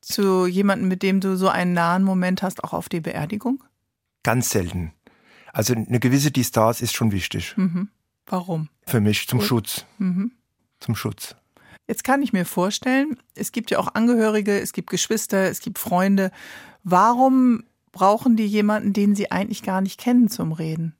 zu 0.00 0.46
jemandem, 0.46 0.88
mit 0.88 1.02
dem 1.02 1.20
du 1.20 1.36
so 1.36 1.48
einen 1.48 1.74
nahen 1.74 2.04
Moment 2.04 2.42
hast, 2.42 2.64
auch 2.64 2.72
auf 2.72 2.88
die 2.88 3.00
Beerdigung? 3.00 3.62
Ganz 4.22 4.50
selten. 4.50 4.92
Also 5.52 5.74
eine 5.74 6.00
gewisse 6.00 6.30
Distanz 6.30 6.80
ist 6.80 6.94
schon 6.94 7.12
wichtig. 7.12 7.54
Warum? 8.26 8.68
Für 8.86 9.00
mich 9.00 9.28
zum 9.28 9.40
Gut. 9.40 9.48
Schutz. 9.48 9.84
Mhm. 9.98 10.32
Zum 10.80 10.94
Schutz. 10.94 11.36
Jetzt 11.88 12.04
kann 12.04 12.22
ich 12.22 12.34
mir 12.34 12.44
vorstellen, 12.44 13.18
es 13.34 13.50
gibt 13.50 13.70
ja 13.70 13.78
auch 13.78 13.94
Angehörige, 13.94 14.60
es 14.60 14.74
gibt 14.74 14.90
Geschwister, 14.90 15.48
es 15.48 15.60
gibt 15.60 15.78
Freunde. 15.78 16.30
Warum 16.84 17.64
brauchen 17.92 18.36
die 18.36 18.46
jemanden, 18.46 18.92
den 18.92 19.14
sie 19.14 19.32
eigentlich 19.32 19.62
gar 19.62 19.80
nicht 19.80 19.98
kennen 19.98 20.28
zum 20.28 20.52
Reden? 20.52 20.94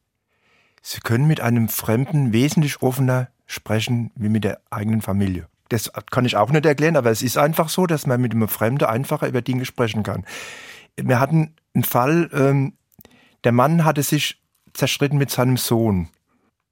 Sie 0.83 1.01
können 1.01 1.27
mit 1.27 1.41
einem 1.41 1.69
Fremden 1.69 2.33
wesentlich 2.33 2.81
offener 2.81 3.29
sprechen 3.47 4.11
wie 4.15 4.31
mit 4.31 4.45
der 4.45 4.63
eigenen 4.71 5.03
Familie. 5.03 5.47
Das 5.69 5.93
kann 6.11 6.25
ich 6.25 6.37
auch 6.37 6.51
nicht 6.51 6.65
erklären, 6.65 6.97
aber 6.97 7.11
es 7.11 7.21
ist 7.21 7.37
einfach 7.37 7.69
so, 7.69 7.87
dass 7.87 8.07
man 8.07 8.21
mit 8.21 8.33
einem 8.33 8.49
Fremden 8.49 8.87
einfacher 8.87 9.29
über 9.29 9.43
Dinge 9.43 9.67
sprechen 9.67 10.03
kann. 10.03 10.25
Wir 10.97 11.21
hatten 11.21 11.55
einen 11.75 11.85
Fall, 11.85 12.31
ähm, 12.33 12.73
der 13.45 13.53
Mann 13.53 13.85
hatte 13.85 14.03
sich 14.03 14.43
zerstritten 14.73 15.19
mit 15.19 15.31
seinem 15.31 15.59
Sohn. 15.59 16.09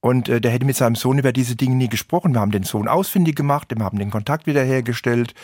Und 0.07 0.29
äh, 0.29 0.41
der 0.41 0.53
hätte 0.53 0.65
mit 0.65 0.77
seinem 0.77 0.95
Sohn 0.95 1.19
über 1.19 1.33
diese 1.33 1.57
Dinge 1.57 1.75
nie 1.75 1.89
gesprochen. 1.89 2.33
Wir 2.33 2.41
haben 2.41 2.53
den 2.53 2.63
Sohn 2.63 2.87
ausfindig 2.87 3.35
gemacht, 3.35 3.73
wir 3.75 3.85
haben 3.85 3.99
den 3.99 4.13
Kontakt 4.13 4.47
wiederhergestellt. 4.47 5.35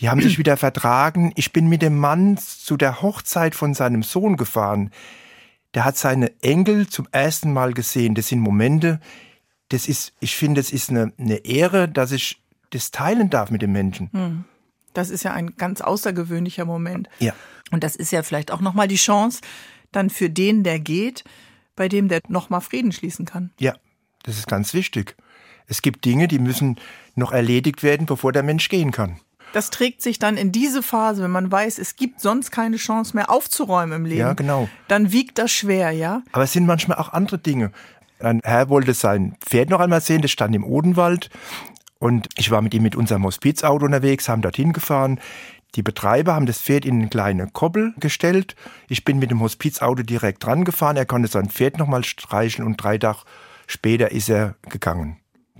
Die 0.00 0.10
haben 0.10 0.20
sich 0.20 0.36
wieder 0.36 0.56
vertragen. 0.56 1.32
Ich 1.36 1.52
bin 1.52 1.68
mit 1.68 1.80
dem 1.80 1.96
Mann 1.96 2.36
zu 2.36 2.76
der 2.76 3.00
Hochzeit 3.00 3.54
von 3.54 3.72
seinem 3.74 4.02
Sohn 4.02 4.36
gefahren. 4.36 4.90
Der 5.74 5.84
hat 5.84 5.96
seine 5.96 6.32
Enkel 6.42 6.88
zum 6.88 7.06
ersten 7.12 7.52
Mal 7.52 7.72
gesehen. 7.72 8.14
Das 8.14 8.26
sind 8.26 8.40
Momente, 8.40 9.00
das 9.68 9.86
ist, 9.86 10.12
ich 10.18 10.36
finde, 10.36 10.60
es 10.60 10.72
ist 10.72 10.90
eine, 10.90 11.12
eine 11.16 11.36
Ehre, 11.36 11.88
dass 11.88 12.10
ich 12.10 12.42
das 12.70 12.90
teilen 12.90 13.30
darf 13.30 13.50
mit 13.50 13.62
den 13.62 13.72
Menschen. 13.72 14.44
Das 14.92 15.08
ist 15.08 15.22
ja 15.22 15.32
ein 15.32 15.56
ganz 15.56 15.80
außergewöhnlicher 15.80 16.64
Moment. 16.64 17.08
Ja. 17.20 17.32
Und 17.70 17.84
das 17.84 17.94
ist 17.94 18.10
ja 18.10 18.22
vielleicht 18.24 18.50
auch 18.50 18.60
nochmal 18.60 18.88
die 18.88 18.96
Chance, 18.96 19.40
dann 19.92 20.10
für 20.10 20.28
den, 20.28 20.64
der 20.64 20.80
geht, 20.80 21.24
bei 21.78 21.88
dem 21.88 22.08
der 22.08 22.20
nochmal 22.28 22.60
Frieden 22.60 22.92
schließen 22.92 23.24
kann. 23.24 23.50
Ja, 23.58 23.74
das 24.24 24.36
ist 24.36 24.48
ganz 24.48 24.74
wichtig. 24.74 25.16
Es 25.66 25.80
gibt 25.80 26.04
Dinge, 26.04 26.28
die 26.28 26.38
müssen 26.38 26.76
noch 27.14 27.32
erledigt 27.32 27.82
werden, 27.82 28.04
bevor 28.04 28.32
der 28.32 28.42
Mensch 28.42 28.68
gehen 28.68 28.90
kann. 28.90 29.20
Das 29.52 29.70
trägt 29.70 30.02
sich 30.02 30.18
dann 30.18 30.36
in 30.36 30.52
diese 30.52 30.82
Phase, 30.82 31.22
wenn 31.22 31.30
man 31.30 31.50
weiß, 31.50 31.78
es 31.78 31.96
gibt 31.96 32.20
sonst 32.20 32.50
keine 32.50 32.76
Chance 32.76 33.16
mehr 33.16 33.30
aufzuräumen 33.30 34.00
im 34.00 34.04
Leben. 34.04 34.20
Ja, 34.20 34.32
genau. 34.34 34.68
Dann 34.88 35.12
wiegt 35.12 35.38
das 35.38 35.50
schwer, 35.52 35.90
ja? 35.92 36.22
Aber 36.32 36.44
es 36.44 36.52
sind 36.52 36.66
manchmal 36.66 36.98
auch 36.98 37.12
andere 37.12 37.38
Dinge. 37.38 37.70
Ein 38.18 38.40
Herr 38.44 38.68
wollte 38.68 38.92
sein 38.92 39.36
Pferd 39.40 39.70
noch 39.70 39.80
einmal 39.80 40.00
sehen, 40.00 40.20
das 40.20 40.32
stand 40.32 40.54
im 40.54 40.64
Odenwald. 40.64 41.30
Und 41.98 42.28
ich 42.36 42.50
war 42.50 42.60
mit 42.60 42.74
ihm 42.74 42.82
mit 42.82 42.96
unserem 42.96 43.24
Hospizauto 43.24 43.86
unterwegs, 43.86 44.28
haben 44.28 44.42
dorthin 44.42 44.72
gefahren. 44.72 45.20
Die 45.78 45.84
Betreiber 45.84 46.34
haben 46.34 46.46
das 46.46 46.60
Pferd 46.60 46.84
in 46.84 46.96
eine 46.96 47.08
kleine 47.08 47.46
Koppel 47.46 47.94
gestellt. 48.00 48.56
Ich 48.88 49.04
bin 49.04 49.20
mit 49.20 49.30
dem 49.30 49.40
Hospizauto 49.40 50.02
direkt 50.02 50.44
dran 50.44 50.64
gefahren. 50.64 50.96
Er 50.96 51.06
konnte 51.06 51.28
sein 51.28 51.50
Pferd 51.50 51.78
nochmal 51.78 52.02
streicheln 52.02 52.66
und 52.66 52.82
drei 52.82 52.98
Tage 52.98 53.20
später 53.68 54.10
ist 54.10 54.28
er 54.28 54.56
gegangen. 54.68 55.18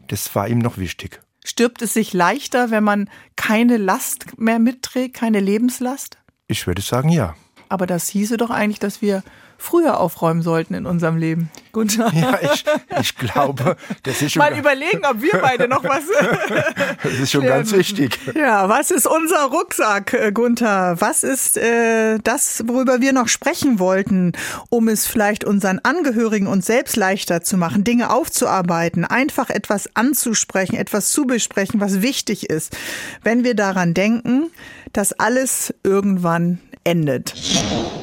Das 0.09 0.35
war 0.35 0.49
ihm 0.49 0.59
noch 0.59 0.77
wichtig. 0.77 1.21
Stirbt 1.45 1.83
es 1.83 1.95
sich 1.95 2.15
leichter, 2.15 2.73
wenn 2.73 2.83
man 2.83 3.09
keine 3.37 3.77
Last 3.77 4.37
mehr 4.41 4.59
mitträgt, 4.59 5.15
keine 5.15 5.39
Lebenslast? 5.39 6.19
Ich 6.49 6.67
würde 6.67 6.83
sagen, 6.83 7.11
ja. 7.11 7.37
Aber 7.69 7.87
das 7.87 8.09
hieße 8.09 8.39
doch 8.39 8.51
eigentlich, 8.51 8.81
dass 8.81 9.01
wir 9.01 9.23
früher 9.59 9.99
aufräumen 9.99 10.41
sollten 10.41 10.75
in 10.75 10.87
unserem 10.87 11.17
Leben. 11.17 11.51
Gunther. 11.73 12.11
Ja, 12.15 12.39
ich, 12.41 12.65
ich 13.01 13.17
glaube, 13.17 13.77
das 14.05 14.23
ist 14.23 14.33
schon, 14.33 14.41
Mal 14.41 14.57
überlegen, 14.57 15.05
ob 15.05 15.21
wir 15.21 15.39
beide 15.41 15.69
noch 15.69 15.85
was. 15.85 16.05
das 17.03 17.13
ist 17.13 17.33
schon 17.33 17.45
ganz 17.45 17.73
wichtig. 17.73 18.19
Ja, 18.35 18.69
was 18.69 18.91
ist 18.91 19.07
unser 19.07 19.45
Rucksack, 19.45 20.15
äh, 20.15 20.33
Gunther? 20.33 20.97
Was 21.01 21.25
ist 21.25 21.59
äh, 21.59 22.19
das, 22.25 22.65
worüber 22.67 23.01
wir 23.01 23.13
noch 23.13 23.29
sprechen 23.29 23.79
wollten, 23.79 24.33
um 24.71 24.89
es 24.89 25.07
vielleicht 25.07 25.45
unseren 25.45 25.81
Angehörigen 25.81 26.47
und 26.47 26.65
selbst 26.65 26.97
leichter 26.97 27.43
zu 27.43 27.57
machen, 27.57 27.85
Dinge 27.85 28.11
aufzuarbeiten, 28.11 29.05
einfach 29.05 29.51
etwas 29.51 29.95
anzusprechen, 29.95 30.77
etwas 30.77 31.11
zu 31.11 31.27
besprechen, 31.27 31.81
was 31.81 32.01
wichtig 32.01 32.49
ist, 32.49 32.77
wenn 33.23 33.45
wir 33.45 33.55
daran 33.55 33.93
denken, 33.93 34.51
dass 34.93 35.13
alles 35.13 35.75
irgendwann 35.83 36.61
endet. 36.89 37.35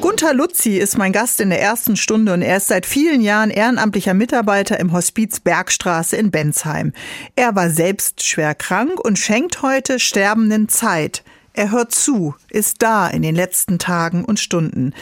Gunther 0.02 0.36
Luzzi 0.36 0.78
ist 0.78 0.98
mein 0.98 1.12
Gast 1.12 1.42
in 1.42 1.50
der 1.50 1.60
ersten 1.60 1.98
Stunde 1.98 2.34
und 2.34 2.44
er 2.44 2.58
ist 2.58 2.68
seit 2.68 2.86
vielen 2.86 3.22
Jahren 3.22 3.50
ehrenamtlicher 3.50 4.14
Mitarbeiter 4.14 4.80
im 4.80 4.94
Hospiz 4.94 5.40
Bergstraße 5.40 6.16
in 6.16 6.30
Bensheim. 6.30 6.94
Er 7.36 7.56
war 7.56 7.72
selbst 7.72 8.24
schwer 8.24 8.54
krank 8.54 9.00
und 9.00 9.18
schenkt 9.18 9.64
heute 9.64 10.00
Sterbenden 10.00 10.70
Zeit. 10.70 11.24
Er 11.54 11.72
hört 11.72 11.94
zu, 11.94 12.36
ist 12.50 12.84
da 12.84 13.08
in 13.08 13.24
den 13.24 13.34
letzten 13.34 13.80
Tagen 13.80 14.24
und 14.24 14.40
Stunden. 14.40 14.94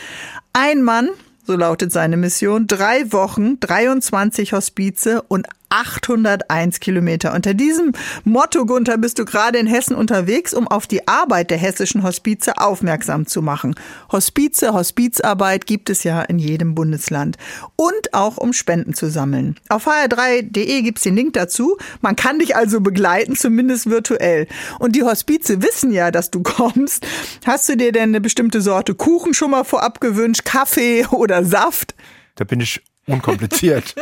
Ein 0.54 0.82
Mann, 0.82 1.10
so 1.46 1.58
lautet 1.58 1.92
seine 1.92 2.16
Mission, 2.16 2.68
drei 2.68 3.12
Wochen, 3.12 3.60
23 3.60 4.54
Hospize 4.54 5.22
und 5.24 5.48
801 5.74 6.80
Kilometer. 6.80 7.34
Unter 7.34 7.56
diesem 7.56 7.94
Motto, 8.24 8.66
Gunther, 8.66 8.98
bist 8.98 9.18
du 9.18 9.26
gerade 9.26 9.58
in 9.58 9.66
Hessen 9.66 9.96
unterwegs, 9.96 10.54
um 10.54 10.68
auf 10.68 10.86
die 10.86 11.08
Arbeit 11.08 11.50
der 11.50 11.58
hessischen 11.58 12.04
Hospize 12.04 12.58
aufmerksam 12.58 13.26
zu 13.26 13.42
machen. 13.42 13.74
Hospize, 14.12 14.74
Hospizarbeit 14.74 15.66
gibt 15.66 15.90
es 15.90 16.04
ja 16.04 16.22
in 16.22 16.38
jedem 16.38 16.76
Bundesland. 16.76 17.38
Und 17.76 18.14
auch 18.14 18.38
um 18.38 18.54
Spenden 18.54 18.94
zu 18.94 19.10
sammeln. 19.10 19.56
Auf 19.70 19.88
hr3.de 19.88 20.82
gibt 20.84 21.00
es 21.00 21.04
den 21.04 21.16
Link 21.16 21.34
dazu. 21.34 21.78
Man 22.02 22.16
kann 22.16 22.38
dich 22.38 22.56
also 22.56 22.80
begleiten, 22.80 23.36
zumindest 23.36 23.90
virtuell. 23.90 24.48
Und 24.78 24.96
die 24.96 25.04
Hospize 25.04 25.62
wissen 25.64 25.92
ja, 25.92 26.12
dass 26.12 26.30
du 26.30 26.44
kommst. 26.44 27.06
Hast 27.46 27.68
du 27.68 27.76
dir 27.76 27.92
denn 27.92 28.10
eine 28.10 28.22
bestimmte 28.22 28.62
Sorte 28.62 28.94
Kuchen 28.94 29.34
schon 29.34 29.52
mal 29.52 29.64
vorab 29.64 30.00
gewünscht? 30.00 30.46
Kaffee 30.46 31.08
oder 31.08 31.44
Saft? 31.44 31.96
Da 32.36 32.44
bin 32.44 32.60
ich 32.60 32.82
unkompliziert. 33.08 33.96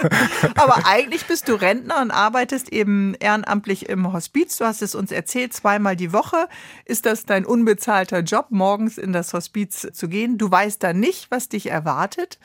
Aber 0.56 0.86
eigentlich 0.86 1.26
bist 1.26 1.48
du 1.48 1.54
Rentner 1.54 2.00
und 2.02 2.10
arbeitest 2.10 2.72
eben 2.72 3.14
ehrenamtlich 3.14 3.88
im 3.88 4.12
Hospiz. 4.12 4.56
Du 4.58 4.64
hast 4.64 4.82
es 4.82 4.94
uns 4.94 5.10
erzählt, 5.10 5.52
zweimal 5.52 5.96
die 5.96 6.12
Woche 6.12 6.48
ist 6.84 7.06
das 7.06 7.24
dein 7.24 7.44
unbezahlter 7.44 8.20
Job, 8.20 8.46
morgens 8.50 8.98
in 8.98 9.12
das 9.12 9.32
Hospiz 9.32 9.88
zu 9.92 10.08
gehen. 10.08 10.38
Du 10.38 10.50
weißt 10.50 10.82
da 10.82 10.92
nicht, 10.92 11.30
was 11.30 11.48
dich 11.48 11.70
erwartet 11.70 12.38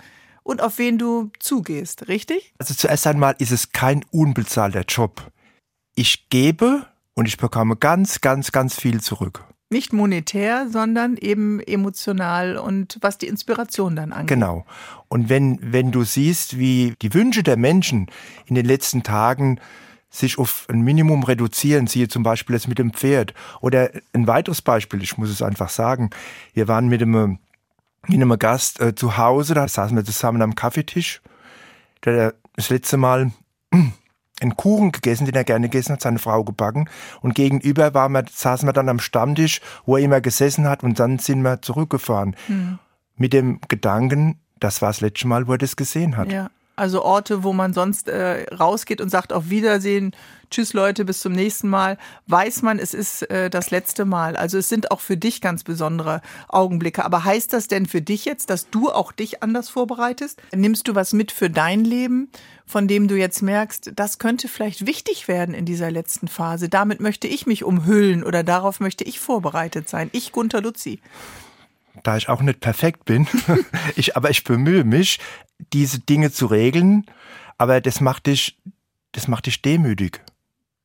und 0.44 0.62
auf 0.62 0.78
wen 0.78 0.98
du 0.98 1.30
zugehst, 1.40 2.08
richtig? 2.08 2.54
Also 2.58 2.74
zuerst 2.74 3.06
einmal 3.06 3.36
ist 3.38 3.52
es 3.52 3.74
kein 3.74 4.06
unbezahlter 4.12 4.86
Job. 4.88 5.32
Ich 5.94 6.30
gebe 6.30 6.86
und 7.16 7.28
ich 7.28 7.38
bekomme 7.38 7.76
ganz, 7.76 8.22
ganz, 8.22 8.52
ganz 8.52 8.80
viel 8.80 9.02
zurück. 9.02 9.44
Nicht 9.70 9.92
monetär, 9.92 10.68
sondern 10.70 11.18
eben 11.18 11.60
emotional 11.60 12.58
und 12.58 12.98
was 13.02 13.18
die 13.18 13.28
Inspiration 13.28 13.96
dann 13.96 14.14
angeht. 14.14 14.30
Genau. 14.30 14.66
Und 15.10 15.28
wenn, 15.30 15.60
wenn 15.62 15.92
du 15.92 16.04
siehst, 16.04 16.58
wie 16.58 16.96
die 17.02 17.14
Wünsche 17.14 17.44
der 17.44 17.58
Menschen 17.58 18.08
in 18.46 18.56
den 18.56 18.66
letzten 18.66 19.04
Tagen 19.04 19.60
sich 20.10 20.38
auf 20.38 20.66
ein 20.70 20.82
Minimum 20.82 21.24
reduzieren, 21.24 21.88
siehe 21.88 22.08
zum 22.08 22.24
Beispiel 22.24 22.56
jetzt 22.56 22.68
mit 22.68 22.80
dem 22.80 22.94
Pferd. 22.94 23.34
Oder 23.60 23.92
ein 24.14 24.26
weiteres 24.26 24.62
Beispiel, 24.62 25.04
ich 25.04 25.18
muss 25.18 25.30
es 25.30 25.42
einfach 25.42 25.70
sagen, 25.70 26.10
wir 26.54 26.68
waren 26.68 26.88
mit 26.88 27.02
einem, 27.02 27.40
mit 28.08 28.22
einem 28.22 28.40
Gast 28.40 28.80
äh, 28.80 28.96
zu 28.96 29.18
Hause, 29.18 29.54
da 29.54 29.68
saßen 29.68 29.98
wir 29.98 30.06
zusammen 30.06 30.42
am 30.42 30.56
Kaffeetisch, 30.56 31.22
der 32.06 32.36
das 32.56 32.70
letzte 32.70 32.98
Mal 32.98 33.32
einen 34.42 34.56
Kuchen 34.56 34.92
gegessen, 34.92 35.26
den 35.26 35.36
er 35.36 35.44
gerne 35.44 35.70
gegessen 35.70 35.94
hat, 35.94 36.02
seine 36.02 36.20
Frau 36.20 36.44
gebacken. 36.44 36.90
Und 37.22 37.36
gegenüber 37.36 37.94
waren 37.94 38.12
wir, 38.12 38.26
saßen 38.32 38.68
wir 38.68 38.74
dann 38.74 38.90
am 38.90 39.00
Stammtisch, 39.00 39.62
wo 39.86 39.98
er 39.98 40.04
immer 40.04 40.22
gesessen 40.22 40.68
hat, 40.68 40.84
und 40.84 41.00
dann 41.00 41.20
sind 41.20 41.42
wir 41.42 41.62
zurückgefahren. 41.62 42.36
Mhm. 42.48 42.80
Mit 43.16 43.34
dem 43.34 43.60
Gedanken, 43.68 44.40
das 44.60 44.82
war 44.82 44.90
das 44.90 45.02
letzte 45.02 45.28
Mal, 45.28 45.48
wo 45.48 45.54
er 45.54 45.58
das 45.58 45.76
gesehen 45.76 46.18
hat. 46.18 46.32
Ja. 46.32 46.50
Also 46.78 47.04
Orte, 47.04 47.44
wo 47.44 47.54
man 47.54 47.74
sonst 47.74 48.08
äh, 48.08 48.46
rausgeht 48.54 49.02
und 49.02 49.10
sagt 49.10 49.34
auf 49.34 49.50
Wiedersehen, 49.50 50.16
tschüss 50.52 50.74
Leute, 50.74 51.06
bis 51.06 51.22
zum 51.22 51.34
nächsten 51.34 51.70
Mal, 51.70 51.98
weiß 52.28 52.62
man, 52.62 52.78
es 52.78 52.94
ist 52.94 53.24
äh, 53.32 53.50
das 53.50 53.72
letzte 53.72 54.06
Mal. 54.06 54.36
Also 54.36 54.60
es 54.60 54.70
sind 54.70 54.92
auch 54.92 55.00
für 55.00 55.18
dich 55.18 55.42
ganz 55.42 55.64
besondere 55.64 56.22
Augenblicke. 56.48 57.04
Aber 57.04 57.24
heißt 57.24 57.52
das 57.52 57.68
denn 57.68 57.88
für 57.88 58.04
dich 58.04 58.26
jetzt, 58.26 58.52
dass 58.52 58.70
du 58.70 58.92
auch 58.92 59.12
dich 59.12 59.42
anders 59.42 59.70
vorbereitest? 59.70 60.40
Nimmst 60.56 60.88
du 60.88 60.94
was 60.94 61.14
mit 61.14 61.32
für 61.32 61.50
dein 61.50 61.84
Leben, 61.84 62.30
von 62.68 62.88
dem 62.88 63.08
du 63.08 63.16
jetzt 63.16 63.42
merkst, 63.42 63.94
das 63.96 64.20
könnte 64.20 64.48
vielleicht 64.48 64.86
wichtig 64.86 65.28
werden 65.28 65.56
in 65.56 65.66
dieser 65.66 65.90
letzten 65.90 66.28
Phase? 66.28 66.70
Damit 66.70 67.00
möchte 67.00 67.28
ich 67.28 67.48
mich 67.48 67.64
umhüllen 67.64 68.24
oder 68.24 68.44
darauf 68.44 68.80
möchte 68.80 69.04
ich 69.04 69.20
vorbereitet 69.20 69.90
sein. 69.90 70.12
Ich, 70.14 70.32
Gunter 70.32 70.62
Luzi 70.62 71.02
da 72.04 72.18
ich 72.18 72.30
auch 72.30 72.42
nicht 72.42 72.60
perfekt 72.60 73.06
bin, 73.06 73.28
ich, 73.96 74.16
aber 74.16 74.30
ich 74.30 74.44
bemühe 74.44 74.84
mich, 74.84 75.20
diese 75.74 76.00
Dinge 76.00 76.32
zu 76.32 76.46
regeln, 76.46 77.06
aber 77.58 77.82
das 77.82 78.02
macht 78.02 78.28
dich, 78.28 78.58
das 79.12 79.28
macht 79.28 79.48
dich 79.48 79.62
demütig, 79.62 80.22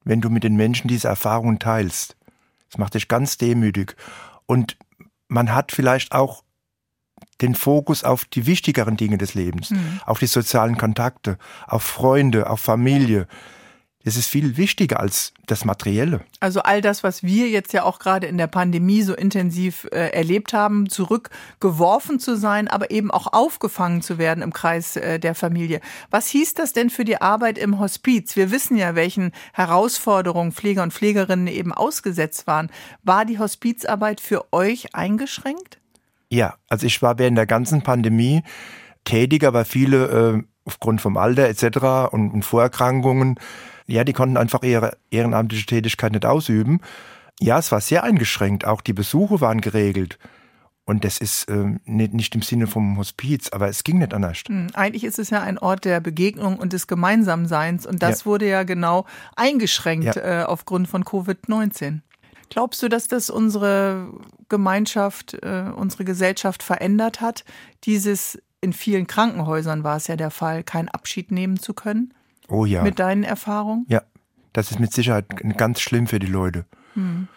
wenn 0.04 0.20
du 0.20 0.30
mit 0.30 0.44
den 0.44 0.56
Menschen 0.56 0.88
diese 0.88 1.08
Erfahrungen 1.08 1.58
teilst. 1.58 2.16
Das 2.70 2.78
macht 2.78 2.94
dich 2.94 3.08
ganz 3.08 3.36
demütig. 3.36 3.96
Und 4.46 4.76
man 5.28 5.54
hat 5.54 5.72
vielleicht 5.72 6.12
auch 6.12 6.42
den 7.40 7.54
Fokus 7.54 8.04
auf 8.04 8.24
die 8.24 8.46
wichtigeren 8.46 8.96
Dinge 8.96 9.18
des 9.18 9.34
Lebens, 9.34 9.70
mhm. 9.70 10.00
auf 10.06 10.18
die 10.18 10.26
sozialen 10.26 10.78
Kontakte, 10.78 11.38
auf 11.66 11.82
Freunde, 11.82 12.48
auf 12.48 12.60
Familie. 12.60 13.26
Es 14.04 14.16
ist 14.16 14.26
viel 14.26 14.56
wichtiger 14.56 14.98
als 14.98 15.32
das 15.46 15.64
Materielle. 15.64 16.22
Also 16.40 16.60
all 16.62 16.80
das, 16.80 17.04
was 17.04 17.22
wir 17.22 17.48
jetzt 17.48 17.72
ja 17.72 17.84
auch 17.84 18.00
gerade 18.00 18.26
in 18.26 18.36
der 18.36 18.48
Pandemie 18.48 19.02
so 19.02 19.14
intensiv 19.14 19.86
äh, 19.92 20.10
erlebt 20.10 20.52
haben, 20.52 20.88
zurückgeworfen 20.88 22.18
zu 22.18 22.36
sein, 22.36 22.66
aber 22.66 22.90
eben 22.90 23.12
auch 23.12 23.32
aufgefangen 23.32 24.02
zu 24.02 24.18
werden 24.18 24.42
im 24.42 24.52
Kreis 24.52 24.96
äh, 24.96 25.20
der 25.20 25.36
Familie. 25.36 25.80
Was 26.10 26.26
hieß 26.28 26.54
das 26.54 26.72
denn 26.72 26.90
für 26.90 27.04
die 27.04 27.20
Arbeit 27.20 27.58
im 27.58 27.78
Hospiz? 27.78 28.34
Wir 28.34 28.50
wissen 28.50 28.76
ja, 28.76 28.96
welchen 28.96 29.30
Herausforderungen 29.52 30.50
Pfleger 30.50 30.82
und 30.82 30.92
Pflegerinnen 30.92 31.46
eben 31.46 31.72
ausgesetzt 31.72 32.48
waren. 32.48 32.70
War 33.04 33.24
die 33.24 33.38
Hospizarbeit 33.38 34.20
für 34.20 34.52
euch 34.52 34.96
eingeschränkt? 34.96 35.78
Ja, 36.28 36.54
also 36.68 36.86
ich 36.86 37.02
war 37.02 37.18
während 37.18 37.38
der 37.38 37.46
ganzen 37.46 37.82
Pandemie 37.82 38.42
tätig, 39.04 39.44
aber 39.44 39.64
viele 39.64 40.06
äh, 40.06 40.42
aufgrund 40.64 41.00
vom 41.00 41.16
Alter 41.16 41.48
etc. 41.48 42.12
und, 42.12 42.30
und 42.30 42.44
Vorerkrankungen 42.44 43.38
ja, 43.86 44.04
die 44.04 44.12
konnten 44.12 44.36
einfach 44.36 44.62
ihre 44.62 44.96
ehrenamtliche 45.10 45.66
Tätigkeit 45.66 46.12
nicht 46.12 46.26
ausüben. 46.26 46.80
Ja, 47.40 47.58
es 47.58 47.72
war 47.72 47.80
sehr 47.80 48.04
eingeschränkt. 48.04 48.64
Auch 48.64 48.80
die 48.80 48.92
Besuche 48.92 49.40
waren 49.40 49.60
geregelt. 49.60 50.18
Und 50.84 51.04
das 51.04 51.18
ist 51.18 51.48
äh, 51.48 51.76
nicht, 51.84 52.12
nicht 52.12 52.34
im 52.34 52.42
Sinne 52.42 52.66
vom 52.66 52.98
Hospiz, 52.98 53.50
aber 53.52 53.68
es 53.68 53.84
ging 53.84 53.98
nicht 53.98 54.12
anders. 54.12 54.42
Hm, 54.48 54.68
eigentlich 54.74 55.04
ist 55.04 55.18
es 55.18 55.30
ja 55.30 55.40
ein 55.40 55.58
Ort 55.58 55.84
der 55.84 56.00
Begegnung 56.00 56.58
und 56.58 56.72
des 56.72 56.86
Gemeinsamseins. 56.88 57.86
Und 57.86 58.02
das 58.02 58.20
ja. 58.20 58.26
wurde 58.26 58.48
ja 58.48 58.64
genau 58.64 59.06
eingeschränkt 59.36 60.16
ja. 60.16 60.42
äh, 60.42 60.44
aufgrund 60.44 60.88
von 60.88 61.04
Covid-19. 61.04 62.00
Glaubst 62.50 62.82
du, 62.82 62.88
dass 62.88 63.08
das 63.08 63.30
unsere 63.30 64.08
Gemeinschaft, 64.48 65.34
äh, 65.42 65.70
unsere 65.74 66.04
Gesellschaft 66.04 66.62
verändert 66.62 67.20
hat? 67.20 67.44
Dieses 67.84 68.38
in 68.60 68.72
vielen 68.72 69.06
Krankenhäusern 69.06 69.84
war 69.84 69.96
es 69.96 70.08
ja 70.08 70.16
der 70.16 70.30
Fall, 70.30 70.62
keinen 70.62 70.88
Abschied 70.88 71.30
nehmen 71.30 71.58
zu 71.58 71.74
können? 71.74 72.12
Oh 72.48 72.64
ja. 72.64 72.82
Mit 72.82 72.98
deinen 72.98 73.24
Erfahrungen? 73.24 73.86
Ja, 73.88 74.02
das 74.52 74.70
ist 74.70 74.80
mit 74.80 74.92
Sicherheit 74.92 75.26
ganz 75.56 75.80
schlimm 75.80 76.06
für 76.06 76.18
die 76.18 76.26
Leute. 76.26 76.64
Hm. 76.94 77.28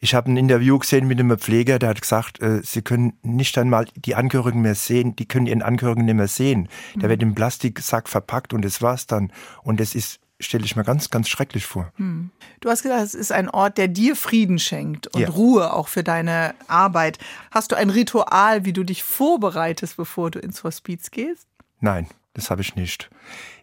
Ich 0.00 0.14
habe 0.14 0.30
ein 0.30 0.36
Interview 0.36 0.78
gesehen 0.78 1.08
mit 1.08 1.18
einem 1.18 1.36
Pfleger, 1.38 1.78
der 1.78 1.88
hat 1.88 2.00
gesagt, 2.00 2.40
äh, 2.40 2.62
sie 2.62 2.82
können 2.82 3.14
nicht 3.22 3.58
einmal 3.58 3.86
die 3.96 4.14
Angehörigen 4.14 4.60
mehr 4.60 4.76
sehen, 4.76 5.16
die 5.16 5.26
können 5.26 5.46
ihren 5.46 5.62
Angehörigen 5.62 6.04
nicht 6.04 6.14
mehr 6.14 6.28
sehen. 6.28 6.68
Der 6.94 7.04
hm. 7.04 7.08
wird 7.10 7.22
im 7.22 7.34
Plastiksack 7.34 8.08
verpackt 8.08 8.52
und 8.52 8.64
das 8.64 8.80
war's 8.80 9.06
dann. 9.06 9.32
Und 9.64 9.80
das 9.80 9.96
ist, 9.96 10.20
stelle 10.38 10.64
ich 10.64 10.76
mir 10.76 10.84
ganz, 10.84 11.10
ganz 11.10 11.28
schrecklich 11.28 11.66
vor. 11.66 11.92
Hm. 11.96 12.30
Du 12.60 12.70
hast 12.70 12.82
gesagt, 12.82 13.02
es 13.02 13.14
ist 13.14 13.32
ein 13.32 13.50
Ort, 13.50 13.76
der 13.76 13.88
dir 13.88 14.14
Frieden 14.14 14.60
schenkt 14.60 15.08
und 15.08 15.20
ja. 15.20 15.30
Ruhe 15.30 15.72
auch 15.72 15.88
für 15.88 16.04
deine 16.04 16.54
Arbeit. 16.68 17.18
Hast 17.50 17.72
du 17.72 17.76
ein 17.76 17.90
Ritual, 17.90 18.64
wie 18.64 18.72
du 18.72 18.84
dich 18.84 19.02
vorbereitest, 19.02 19.96
bevor 19.96 20.30
du 20.30 20.38
ins 20.38 20.62
Hospiz 20.62 21.10
gehst? 21.10 21.48
Nein, 21.80 22.06
das 22.34 22.50
habe 22.50 22.60
ich 22.60 22.76
nicht. 22.76 23.10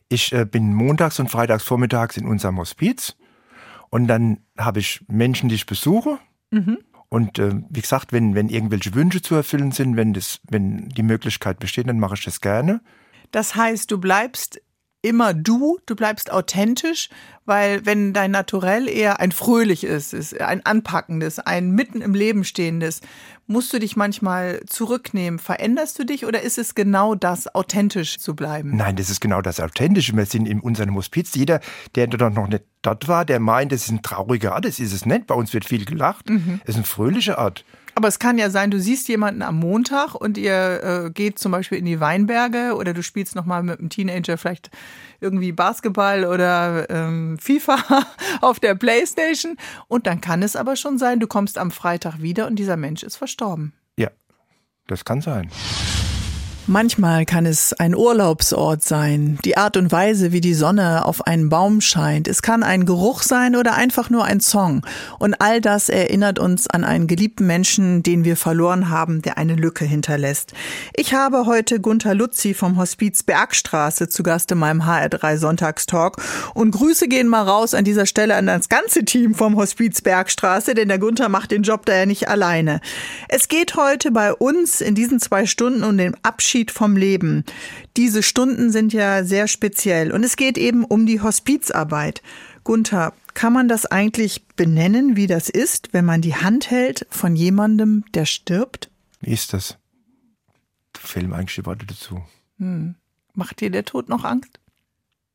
Ich 0.09 0.33
äh, 0.33 0.45
bin 0.45 0.73
montags 0.73 1.19
und 1.19 1.29
freitags 1.29 1.63
vormittags 1.63 2.17
in 2.17 2.27
unserem 2.27 2.57
Hospiz 2.57 3.15
und 3.89 4.07
dann 4.07 4.39
habe 4.57 4.79
ich 4.79 5.03
Menschen, 5.07 5.49
die 5.49 5.55
ich 5.55 5.65
besuche. 5.65 6.19
Mhm. 6.51 6.79
Und 7.09 7.39
äh, 7.39 7.61
wie 7.69 7.81
gesagt, 7.81 8.11
wenn, 8.11 8.35
wenn 8.35 8.49
irgendwelche 8.49 8.93
Wünsche 8.93 9.21
zu 9.21 9.35
erfüllen 9.35 9.71
sind, 9.71 9.95
wenn, 9.95 10.13
das, 10.13 10.41
wenn 10.49 10.89
die 10.89 11.03
Möglichkeit 11.03 11.59
besteht, 11.59 11.87
dann 11.87 11.99
mache 11.99 12.15
ich 12.15 12.25
das 12.25 12.41
gerne. 12.41 12.81
Das 13.31 13.55
heißt, 13.55 13.91
du 13.91 13.99
bleibst 13.99 14.61
immer 15.05 15.33
du, 15.33 15.77
du 15.85 15.95
bleibst 15.95 16.31
authentisch, 16.31 17.09
weil 17.45 17.85
wenn 17.85 18.11
dein 18.11 18.31
Naturell 18.31 18.89
eher 18.89 19.19
ein 19.19 19.31
fröhliches 19.31 20.13
ist, 20.13 20.41
ein 20.41 20.65
anpackendes, 20.65 21.39
ein 21.39 21.71
mitten 21.71 22.01
im 22.01 22.15
Leben 22.15 22.43
stehendes, 22.43 23.01
musst 23.47 23.71
du 23.71 23.79
dich 23.79 23.95
manchmal 23.95 24.61
zurücknehmen. 24.65 25.39
Veränderst 25.39 25.99
du 25.99 26.05
dich 26.05 26.25
oder 26.25 26.41
ist 26.41 26.57
es 26.57 26.73
genau 26.73 27.13
das, 27.13 27.53
authentisch 27.53 28.17
zu 28.17 28.35
bleiben? 28.35 28.75
Nein, 28.75 28.95
das 28.95 29.09
ist 29.09 29.21
genau 29.21 29.41
das 29.41 29.59
Authentische. 29.59 30.15
Wir 30.15 30.25
sind 30.25 30.47
in 30.47 30.59
unserem 30.59 30.95
Hospiz. 30.95 31.35
Jeder, 31.35 31.59
der 31.93 32.07
dort 32.07 32.33
noch 32.33 32.47
nicht 32.47 32.63
dort 32.81 33.07
war, 33.07 33.25
der 33.25 33.39
meint, 33.39 33.71
das 33.71 33.83
ist 33.83 33.91
ein 33.91 34.01
trauriger 34.01 34.55
Art. 34.55 34.65
Das 34.65 34.79
ist 34.79 34.93
es 34.93 35.05
nicht. 35.05 35.27
Bei 35.27 35.35
uns 35.35 35.53
wird 35.53 35.65
viel 35.65 35.85
gelacht. 35.85 36.29
Mhm. 36.29 36.61
Es 36.63 36.69
ist 36.69 36.75
eine 36.77 36.85
fröhliche 36.85 37.37
Art. 37.37 37.63
Aber 37.97 38.09
es 38.09 38.19
kann 38.19 38.37
ja 38.37 38.49
sein, 38.49 38.71
du 38.71 38.79
siehst 38.79 39.07
jemanden 39.07 39.41
am 39.41 39.57
Montag 39.57 40.15
und 40.15 40.37
ihr 40.37 40.83
äh, 41.05 41.11
geht 41.11 41.39
zum 41.39 41.53
Beispiel 41.53 41.77
in 41.77 41.85
die 41.85 42.01
Weinberge 42.01 42.75
oder 42.75 42.93
du 42.93 43.01
spielst 43.01 43.35
nochmal 43.35 43.63
mit 43.63 43.79
einem 43.79 43.89
Teenager 43.89 44.37
vielleicht 44.37 44.69
irgendwie 45.21 45.53
Basketball 45.53 46.25
oder 46.25 46.89
ähm, 46.89 47.37
FIFA 47.39 47.77
auf 48.41 48.59
der 48.59 48.75
Playstation. 48.75 49.55
Und 49.87 50.07
dann 50.07 50.19
kann 50.19 50.43
es 50.43 50.57
aber 50.57 50.75
schon 50.75 50.97
sein, 50.97 51.21
du 51.21 51.27
kommst 51.27 51.57
am 51.57 51.71
Freitag 51.71 52.21
wieder 52.21 52.47
und 52.47 52.57
dieser 52.57 52.75
Mensch 52.75 53.01
ist 53.01 53.15
verstorben. 53.15 53.71
Ja, 53.97 54.09
das 54.87 55.05
kann 55.05 55.21
sein. 55.21 55.49
Manchmal 56.67 57.27
kann 57.27 57.45
es 57.45 57.73
ein 57.73 57.93
Urlaubsort 57.93 58.83
sein, 58.83 59.37
die 59.45 59.55
Art 59.55 59.77
und 59.77 59.91
Weise, 59.91 60.31
wie 60.31 60.41
die 60.41 60.55
Sonne 60.55 61.05
auf 61.05 61.27
einen 61.27 61.49
Baum 61.49 61.79
scheint. 61.79 62.27
Es 62.27 62.41
kann 62.41 62.63
ein 62.63 62.87
Geruch 62.87 63.21
sein 63.21 63.55
oder 63.55 63.75
einfach 63.75 64.09
nur 64.09 64.25
ein 64.25 64.39
Song. 64.39 64.81
Und 65.19 65.35
all 65.35 65.61
das 65.61 65.89
erinnert 65.89 66.39
uns 66.39 66.67
an 66.67 66.83
einen 66.83 67.05
geliebten 67.05 67.45
Menschen, 67.45 68.01
den 68.01 68.25
wir 68.25 68.35
verloren 68.35 68.89
haben, 68.89 69.21
der 69.21 69.37
eine 69.37 69.53
Lücke 69.53 69.85
hinterlässt. 69.85 70.53
Ich 70.95 71.13
habe 71.13 71.45
heute 71.45 71.79
Gunther 71.79 72.15
Lutzi 72.15 72.55
vom 72.55 72.77
Hospiz 72.77 73.21
Bergstraße 73.21 74.09
zu 74.09 74.23
Gast 74.23 74.51
in 74.51 74.57
meinem 74.57 74.81
HR3 74.81 75.37
Sonntagstalk. 75.37 76.17
Und 76.55 76.71
Grüße 76.71 77.07
gehen 77.07 77.27
mal 77.27 77.43
raus 77.43 77.75
an 77.75 77.85
dieser 77.85 78.07
Stelle 78.07 78.33
an 78.33 78.47
das 78.47 78.69
ganze 78.69 79.05
Team 79.05 79.35
vom 79.35 79.55
Hospiz 79.55 80.01
Bergstraße, 80.01 80.73
denn 80.73 80.87
der 80.87 80.97
Gunther 80.97 81.29
macht 81.29 81.51
den 81.51 81.61
Job 81.61 81.85
da 81.85 81.95
ja 81.95 82.05
nicht 82.07 82.27
alleine. 82.27 82.81
Es 83.29 83.49
geht 83.49 83.75
heute 83.75 84.09
bei 84.09 84.33
uns 84.33 84.81
in 84.81 84.95
diesen 84.95 85.19
zwei 85.19 85.45
Stunden 85.45 85.83
um 85.83 85.95
den 85.95 86.17
Abschied 86.23 86.54
Abschied 86.55 86.71
vom 86.71 86.95
Leben. 86.95 87.43
Diese 87.97 88.23
Stunden 88.23 88.71
sind 88.71 88.93
ja 88.93 89.25
sehr 89.25 89.49
speziell 89.49 90.13
und 90.13 90.23
es 90.23 90.37
geht 90.37 90.57
eben 90.57 90.85
um 90.85 91.05
die 91.05 91.19
Hospizarbeit. 91.21 92.21
Gunther, 92.63 93.11
kann 93.33 93.51
man 93.51 93.67
das 93.67 93.85
eigentlich 93.85 94.47
benennen, 94.55 95.17
wie 95.17 95.27
das 95.27 95.49
ist, 95.49 95.89
wenn 95.91 96.05
man 96.05 96.21
die 96.21 96.33
Hand 96.33 96.71
hält 96.71 97.07
von 97.09 97.35
jemandem, 97.35 98.05
der 98.13 98.25
stirbt? 98.25 98.89
Wie 99.19 99.33
ist 99.33 99.51
das? 99.51 99.77
Da 100.93 101.01
fehlen 101.01 101.27
mir 101.27 101.35
eigentlich 101.35 101.55
die 101.55 101.65
Worte 101.65 101.85
dazu. 101.85 102.23
Hm. 102.57 102.95
Macht 103.33 103.59
dir 103.59 103.69
der 103.69 103.83
Tod 103.83 104.07
noch 104.07 104.23
Angst? 104.23 104.61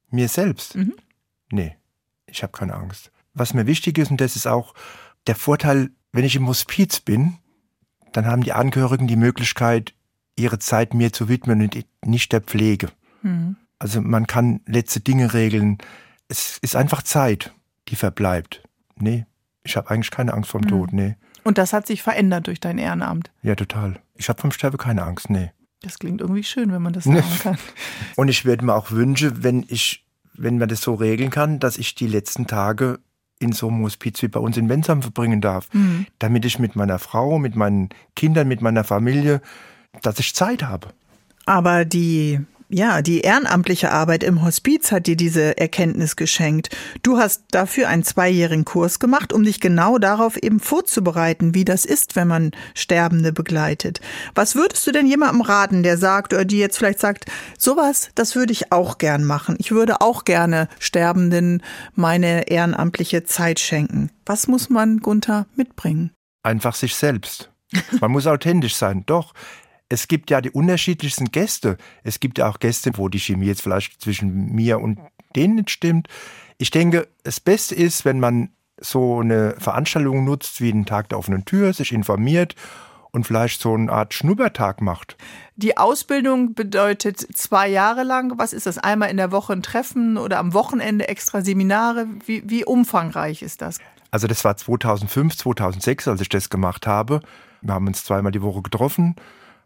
Mir 0.08 0.28
selbst? 0.28 0.74
Mhm. 0.74 0.94
Nee, 1.52 1.76
ich 2.24 2.42
habe 2.42 2.52
keine 2.52 2.74
Angst. 2.74 3.10
Was 3.34 3.52
mir 3.52 3.66
wichtig 3.66 3.98
ist, 3.98 4.10
und 4.10 4.22
das 4.22 4.36
ist 4.36 4.46
auch 4.46 4.72
der 5.26 5.36
Vorteil, 5.36 5.90
wenn 6.12 6.24
ich 6.24 6.34
im 6.34 6.48
Hospiz 6.48 7.00
bin, 7.00 7.36
dann 8.12 8.24
haben 8.24 8.42
die 8.42 8.54
Angehörigen 8.54 9.06
die 9.06 9.16
Möglichkeit, 9.16 9.92
ihre 10.40 10.59
Zeit 10.59 10.94
mir 10.94 11.12
zu 11.12 11.28
widmen 11.28 11.62
und 11.62 11.85
nicht 12.04 12.32
der 12.32 12.40
Pflege. 12.40 12.88
Mhm. 13.23 13.56
Also 13.78 14.00
man 14.00 14.26
kann 14.26 14.61
letzte 14.66 15.00
Dinge 15.00 15.32
regeln. 15.32 15.78
Es 16.28 16.59
ist 16.59 16.76
einfach 16.76 17.02
Zeit, 17.02 17.52
die 17.88 17.97
verbleibt. 17.97 18.62
Nee, 18.97 19.26
ich 19.64 19.76
habe 19.76 19.90
eigentlich 19.90 20.11
keine 20.11 20.35
Angst 20.35 20.50
vom 20.50 20.62
mhm. 20.62 20.68
Tod, 20.68 20.92
nee. 20.92 21.16
Und 21.42 21.59
das 21.59 21.73
hat 21.73 21.87
sich 21.87 22.02
verändert 22.02 22.47
durch 22.47 22.61
dein 22.61 22.78
Ehrenamt? 22.78 23.30
Ja, 23.42 23.54
total. 23.54 24.00
Ich 24.16 24.28
habe 24.28 24.40
vom 24.40 24.52
Sterbe 24.52 24.76
keine 24.76 25.04
Angst, 25.04 25.30
nee. 25.30 25.50
Das 25.82 25.99
klingt 25.99 26.20
irgendwie 26.20 26.44
schön, 26.44 26.73
wenn 26.73 26.82
man 26.82 26.92
das 26.92 27.04
sagen 27.04 27.25
kann. 27.42 27.59
Und 28.16 28.28
ich 28.28 28.44
würde 28.44 28.64
mir 28.64 28.75
auch 28.75 28.90
wünschen, 28.90 29.42
wenn 29.42 29.64
ich, 29.68 30.06
wenn 30.35 30.59
man 30.59 30.68
das 30.68 30.82
so 30.82 30.94
regeln 30.94 31.30
kann, 31.30 31.59
dass 31.59 31.78
ich 31.78 31.94
die 31.94 32.06
letzten 32.06 32.47
Tage 32.47 32.99
in 33.38 33.52
so 33.52 33.68
einem 33.68 33.82
Hospiz 33.82 34.20
wie 34.20 34.28
bei 34.28 34.38
uns 34.38 34.59
in 34.59 34.68
Wensam 34.68 35.00
verbringen 35.00 35.40
darf, 35.40 35.73
mhm. 35.73 36.06
damit 36.18 36.44
ich 36.44 36.59
mit 36.59 36.76
meiner 36.76 36.99
Frau, 36.99 37.38
mit 37.38 37.56
meinen 37.56 37.88
Kindern, 38.14 38.47
mit 38.47 38.61
meiner 38.61 38.85
Familie 38.85 39.40
dass 40.02 40.18
ich 40.18 40.35
Zeit 40.35 40.62
habe. 40.62 40.88
Aber 41.47 41.85
die 41.85 42.40
ja, 42.73 43.02
die 43.02 43.23
ehrenamtliche 43.23 43.90
Arbeit 43.90 44.23
im 44.23 44.44
Hospiz 44.44 44.92
hat 44.92 45.09
dir 45.09 45.16
diese 45.16 45.59
Erkenntnis 45.59 46.14
geschenkt. 46.14 46.68
Du 47.02 47.18
hast 47.18 47.42
dafür 47.50 47.88
einen 47.88 48.04
zweijährigen 48.04 48.64
Kurs 48.64 49.00
gemacht, 49.00 49.32
um 49.32 49.42
dich 49.42 49.59
genau 49.59 49.99
darauf 49.99 50.37
eben 50.37 50.61
vorzubereiten, 50.61 51.52
wie 51.52 51.64
das 51.64 51.85
ist, 51.85 52.14
wenn 52.14 52.28
man 52.28 52.52
Sterbende 52.75 53.32
begleitet. 53.32 54.00
Was 54.37 54.54
würdest 54.54 54.87
du 54.87 54.92
denn 54.92 55.09
jemandem 55.09 55.40
raten, 55.40 55.82
der 55.82 55.99
sagt 55.99 56.32
oder 56.32 56.44
die 56.44 56.59
jetzt 56.59 56.78
vielleicht 56.78 57.00
sagt, 57.00 57.25
sowas, 57.59 58.11
das 58.14 58.37
würde 58.37 58.52
ich 58.52 58.70
auch 58.70 58.99
gern 58.99 59.25
machen. 59.25 59.56
Ich 59.59 59.73
würde 59.73 60.00
auch 60.00 60.25
gerne 60.25 60.68
Sterbenden 60.78 61.64
meine 61.97 62.49
ehrenamtliche 62.49 63.25
Zeit 63.25 63.59
schenken. 63.59 64.11
Was 64.26 64.47
muss 64.47 64.70
man, 64.70 64.99
Gunther, 64.99 65.47
mitbringen? 65.56 66.12
Einfach 66.44 66.76
sich 66.76 66.94
selbst. 66.94 67.50
Man 68.00 68.12
muss 68.12 68.26
authentisch 68.28 68.76
sein. 68.76 69.02
Doch, 69.06 69.35
es 69.90 70.09
gibt 70.09 70.30
ja 70.30 70.40
die 70.40 70.50
unterschiedlichsten 70.50 71.26
Gäste. 71.26 71.76
Es 72.04 72.20
gibt 72.20 72.38
ja 72.38 72.49
auch 72.49 72.61
Gäste, 72.61 72.92
wo 72.94 73.09
die 73.09 73.18
Chemie 73.18 73.47
jetzt 73.47 73.61
vielleicht 73.61 74.00
zwischen 74.00 74.52
mir 74.52 74.80
und 74.80 74.99
denen 75.37 75.56
nicht 75.56 75.70
stimmt. 75.70 76.09
Ich 76.59 76.70
denke, 76.70 77.09
das 77.25 77.40
Beste 77.40 77.75
ist, 77.75 78.04
wenn 78.04 78.20
man 78.20 78.50
so 78.80 79.20
eine 79.20 79.56
Veranstaltung 79.59 80.25
nutzt 80.25 80.61
wie 80.61 80.73
den 80.73 80.87
Tag 80.87 81.09
der 81.11 81.18
offenen 81.18 81.44
Tür, 81.44 81.73
sich 81.73 81.92
informiert 81.92 82.54
und 83.11 83.26
vielleicht 83.26 83.61
so 83.61 83.75
eine 83.75 83.90
Art 83.90 84.14
Schnuppertag 84.14 84.80
macht. 84.80 85.16
Die 85.56 85.76
Ausbildung 85.76 86.54
bedeutet 86.54 87.18
zwei 87.37 87.68
Jahre 87.68 88.04
lang. 88.04 88.38
Was 88.38 88.52
ist 88.52 88.66
das? 88.66 88.78
Einmal 88.78 89.11
in 89.11 89.16
der 89.16 89.32
Woche 89.32 89.52
ein 89.52 89.62
Treffen 89.62 90.16
oder 90.16 90.38
am 90.38 90.54
Wochenende 90.54 91.09
extra 91.09 91.42
Seminare? 91.42 92.06
Wie, 92.25 92.49
wie 92.49 92.64
umfangreich 92.64 93.42
ist 93.42 93.61
das? 93.61 93.78
Also 94.12 94.28
das 94.28 94.44
war 94.44 94.56
2005, 94.56 95.37
2006, 95.37 96.06
als 96.06 96.20
ich 96.20 96.28
das 96.28 96.49
gemacht 96.49 96.87
habe. 96.87 97.20
Wir 97.61 97.75
haben 97.75 97.88
uns 97.88 98.04
zweimal 98.04 98.32
die 98.32 98.42
Woche 98.42 98.62
getroffen 98.62 99.16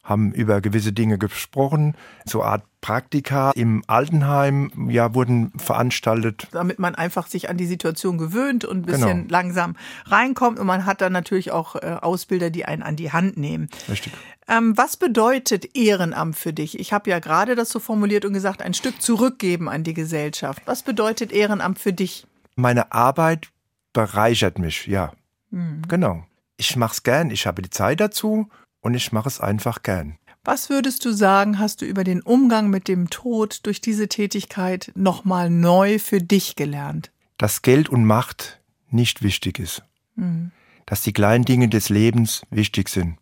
haben 0.05 0.33
über 0.33 0.61
gewisse 0.61 0.93
Dinge 0.93 1.19
gesprochen. 1.19 1.97
So 2.27 2.43
eine 2.43 2.53
Art 2.53 2.63
Praktika 2.83 3.53
im 3.53 3.83
Altenheim 3.87 4.91
ja, 4.91 5.15
wurden 5.15 5.53
veranstaltet. 5.57 6.49
Damit 6.53 6.79
man 6.79 6.95
einfach 6.95 7.27
sich 7.27 7.49
an 7.49 7.57
die 7.57 7.67
Situation 7.67 8.19
gewöhnt 8.19 8.67
und 8.67 8.81
ein 8.81 8.83
bisschen 8.83 9.23
genau. 9.23 9.31
langsam 9.31 9.77
reinkommt. 10.05 10.59
Und 10.59 10.67
man 10.67 10.85
hat 10.85 11.01
dann 11.01 11.13
natürlich 11.13 11.51
auch 11.51 11.77
äh, 11.77 11.97
Ausbilder, 12.03 12.51
die 12.51 12.67
einen 12.67 12.83
an 12.83 12.97
die 12.97 13.11
Hand 13.11 13.39
nehmen. 13.39 13.71
Richtig. 13.89 14.13
Ähm, 14.47 14.77
was 14.77 14.99
bedeutet 14.99 15.75
Ehrenamt 15.75 16.37
für 16.37 16.53
dich? 16.53 16.79
Ich 16.79 16.93
habe 16.93 17.09
ja 17.09 17.19
gerade 17.21 17.55
das 17.55 17.71
so 17.71 17.79
formuliert 17.79 18.27
und 18.27 18.35
gesagt, 18.35 18.61
ein 18.61 18.75
Stück 18.75 19.01
zurückgeben 19.01 19.71
an 19.71 19.83
die 19.83 19.95
Gesellschaft. 19.95 20.61
Was 20.67 20.83
bedeutet 20.83 21.33
Ehrenamt 21.33 21.79
für 21.79 21.95
dich? 21.95 22.27
Meine 22.55 22.93
Arbeit 22.93 23.49
bereichert 23.95 24.59
mich, 24.59 24.87
ja. 24.87 25.13
Mhm. 25.51 25.83
Genau. 25.89 26.27
Ich 26.59 26.77
mache 26.77 26.93
es 26.93 27.03
gern, 27.03 27.31
ich 27.31 27.47
habe 27.47 27.63
die 27.63 27.71
Zeit 27.71 28.01
dazu 28.01 28.51
und 28.85 28.95
ich 28.95 29.13
mache 29.13 29.29
es 29.29 29.41
einfach 29.41 29.83
gern. 29.83 30.19
Was 30.45 30.69
würdest 30.69 31.07
du 31.07 31.13
sagen, 31.13 31.59
hast 31.59 31.81
du 31.81 31.87
über 31.87 32.05
den 32.05 32.21
Umgang 32.21 32.69
mit 32.69 32.87
dem 32.87 33.09
Tod 33.09 33.61
durch 33.63 33.81
diese 33.81 34.09
Tätigkeit 34.09 34.93
nochmal 34.95 35.49
neu 35.49 35.99
für 35.99 36.21
dich 36.21 36.55
gelernt? 36.55 37.11
Dass 37.39 37.63
Geld 37.63 37.89
und 37.89 38.05
Macht 38.05 38.61
nicht 38.91 39.23
wichtig 39.23 39.59
ist. 39.59 39.83
Mhm. 40.17 40.53
Dass 40.85 41.01
die 41.01 41.15
kleinen 41.15 41.47
Dinge 41.47 41.69
des 41.69 41.89
Lebens 41.89 42.43
wichtig 42.51 42.91
sind. 42.91 43.17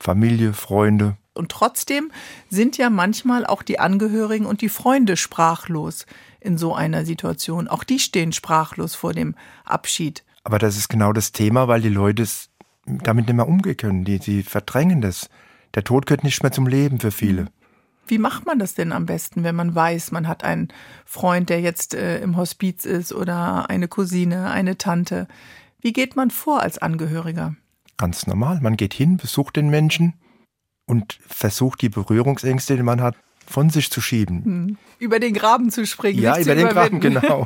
Familie, 0.00 0.52
Freunde. 0.52 1.16
Und 1.34 1.52
trotzdem 1.52 2.10
sind 2.48 2.76
ja 2.76 2.90
manchmal 2.90 3.46
auch 3.46 3.62
die 3.62 3.78
Angehörigen 3.78 4.44
und 4.44 4.60
die 4.60 4.68
Freunde 4.68 5.16
sprachlos 5.16 6.04
in 6.40 6.58
so 6.58 6.74
einer 6.74 7.04
Situation. 7.04 7.68
Auch 7.68 7.84
die 7.84 8.00
stehen 8.00 8.32
sprachlos 8.32 8.96
vor 8.96 9.12
dem 9.12 9.36
Abschied. 9.64 10.24
Aber 10.42 10.58
das 10.58 10.76
ist 10.76 10.88
genau 10.88 11.12
das 11.12 11.30
Thema, 11.30 11.68
weil 11.68 11.80
die 11.80 11.90
Leute 11.90 12.24
es 12.24 12.49
damit 13.02 13.26
nicht 13.26 13.36
mehr 13.36 13.48
umgehen 13.48 13.76
können. 13.76 14.04
Die, 14.04 14.18
die 14.18 14.42
verdrängen 14.42 15.00
das. 15.00 15.28
Der 15.74 15.84
Tod 15.84 16.06
gehört 16.06 16.24
nicht 16.24 16.42
mehr 16.42 16.52
zum 16.52 16.66
Leben 16.66 17.00
für 17.00 17.10
viele. 17.10 17.46
Wie 18.06 18.18
macht 18.18 18.44
man 18.44 18.58
das 18.58 18.74
denn 18.74 18.92
am 18.92 19.06
besten, 19.06 19.44
wenn 19.44 19.54
man 19.54 19.74
weiß, 19.74 20.10
man 20.10 20.26
hat 20.26 20.42
einen 20.42 20.68
Freund, 21.04 21.48
der 21.48 21.60
jetzt 21.60 21.94
äh, 21.94 22.20
im 22.20 22.36
Hospiz 22.36 22.84
ist 22.84 23.12
oder 23.12 23.70
eine 23.70 23.86
Cousine, 23.86 24.50
eine 24.50 24.78
Tante? 24.78 25.28
Wie 25.80 25.92
geht 25.92 26.16
man 26.16 26.30
vor 26.30 26.60
als 26.60 26.78
Angehöriger? 26.78 27.54
Ganz 27.96 28.26
normal. 28.26 28.60
Man 28.60 28.76
geht 28.76 28.94
hin, 28.94 29.16
besucht 29.16 29.56
den 29.56 29.70
Menschen 29.70 30.14
und 30.86 31.20
versucht 31.26 31.82
die 31.82 31.88
Berührungsängste, 31.88 32.76
die 32.76 32.82
man 32.82 33.00
hat, 33.00 33.14
von 33.50 33.68
sich 33.68 33.90
zu 33.90 34.00
schieben. 34.00 34.44
Hm. 34.44 34.76
Über 34.98 35.18
den 35.18 35.34
Graben 35.34 35.70
zu 35.70 35.86
springen. 35.86 36.20
Ja, 36.20 36.38
über 36.38 36.54
den 36.54 36.68
Graben, 36.68 37.00
genau. 37.00 37.44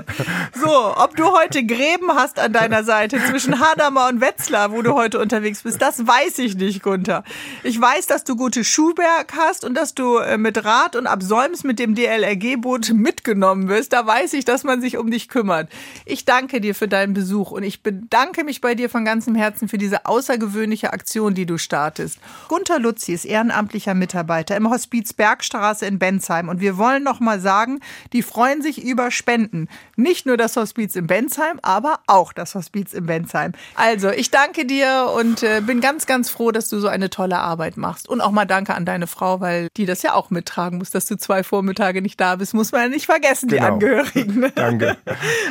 so, 0.54 0.96
ob 0.96 1.16
du 1.16 1.26
heute 1.32 1.64
Gräben 1.66 2.12
hast 2.14 2.38
an 2.38 2.52
deiner 2.52 2.84
Seite 2.84 3.18
zwischen 3.28 3.60
Hadamer 3.60 4.08
und 4.08 4.20
Wetzlar, 4.20 4.72
wo 4.72 4.82
du 4.82 4.94
heute 4.94 5.18
unterwegs 5.18 5.62
bist, 5.62 5.82
das 5.82 6.06
weiß 6.06 6.38
ich 6.38 6.56
nicht, 6.56 6.82
Gunther. 6.82 7.24
Ich 7.64 7.80
weiß, 7.80 8.06
dass 8.06 8.24
du 8.24 8.36
gute 8.36 8.64
Schuhberg 8.64 9.34
hast 9.36 9.64
und 9.64 9.74
dass 9.74 9.94
du 9.94 10.18
äh, 10.18 10.38
mit 10.38 10.64
Rad 10.64 10.96
und 10.96 11.06
Absäums 11.06 11.64
mit 11.64 11.78
dem 11.78 11.94
DLRG-Boot 11.94 12.92
mitgenommen 12.94 13.68
wirst. 13.68 13.92
Da 13.92 14.06
weiß 14.06 14.32
ich, 14.34 14.44
dass 14.44 14.64
man 14.64 14.80
sich 14.80 14.96
um 14.96 15.10
dich 15.10 15.28
kümmert. 15.28 15.68
Ich 16.06 16.24
danke 16.24 16.60
dir 16.60 16.74
für 16.74 16.88
deinen 16.88 17.14
Besuch 17.14 17.50
und 17.50 17.62
ich 17.62 17.82
bedanke 17.82 18.44
mich 18.44 18.60
bei 18.60 18.74
dir 18.74 18.88
von 18.88 19.04
ganzem 19.04 19.34
Herzen 19.34 19.68
für 19.68 19.78
diese 19.78 20.06
außergewöhnliche 20.06 20.92
Aktion, 20.92 21.34
die 21.34 21.46
du 21.46 21.58
startest. 21.58 22.18
Gunther 22.48 22.78
Lutzi 22.78 23.12
ist 23.12 23.24
ehrenamtlicher 23.24 23.94
Mitarbeiter 23.94 24.56
im 24.56 24.70
Hospiz 24.70 25.12
Berg 25.12 25.41
Bergstraße 25.42 25.86
in 25.86 25.98
Bensheim. 25.98 26.48
Und 26.48 26.60
wir 26.60 26.78
wollen 26.78 27.02
noch 27.02 27.20
mal 27.20 27.40
sagen, 27.40 27.80
die 28.12 28.22
freuen 28.22 28.62
sich 28.62 28.82
über 28.82 29.10
Spenden. 29.10 29.68
Nicht 29.96 30.24
nur 30.24 30.36
das 30.36 30.56
Hospiz 30.56 30.94
in 30.94 31.06
Bensheim, 31.06 31.58
aber 31.62 32.00
auch 32.06 32.32
das 32.32 32.54
Hospiz 32.54 32.92
in 32.92 33.06
Bensheim. 33.06 33.52
Also, 33.74 34.10
ich 34.10 34.30
danke 34.30 34.64
dir 34.64 35.12
und 35.16 35.42
äh, 35.42 35.60
bin 35.60 35.80
ganz, 35.80 36.06
ganz 36.06 36.30
froh, 36.30 36.52
dass 36.52 36.68
du 36.68 36.78
so 36.78 36.86
eine 36.86 37.10
tolle 37.10 37.38
Arbeit 37.38 37.76
machst. 37.76 38.08
Und 38.08 38.20
auch 38.20 38.30
mal 38.30 38.44
danke 38.44 38.74
an 38.74 38.84
deine 38.84 39.06
Frau, 39.08 39.40
weil 39.40 39.68
die 39.76 39.86
das 39.86 40.02
ja 40.02 40.14
auch 40.14 40.30
mittragen 40.30 40.78
muss, 40.78 40.90
dass 40.90 41.06
du 41.06 41.16
zwei 41.16 41.42
Vormittage 41.42 42.02
nicht 42.02 42.20
da 42.20 42.36
bist. 42.36 42.54
Muss 42.54 42.70
man 42.70 42.82
ja 42.82 42.88
nicht 42.88 43.06
vergessen, 43.06 43.48
genau. 43.48 43.62
die 43.62 43.72
Angehörigen. 43.72 44.52
danke. 44.54 44.96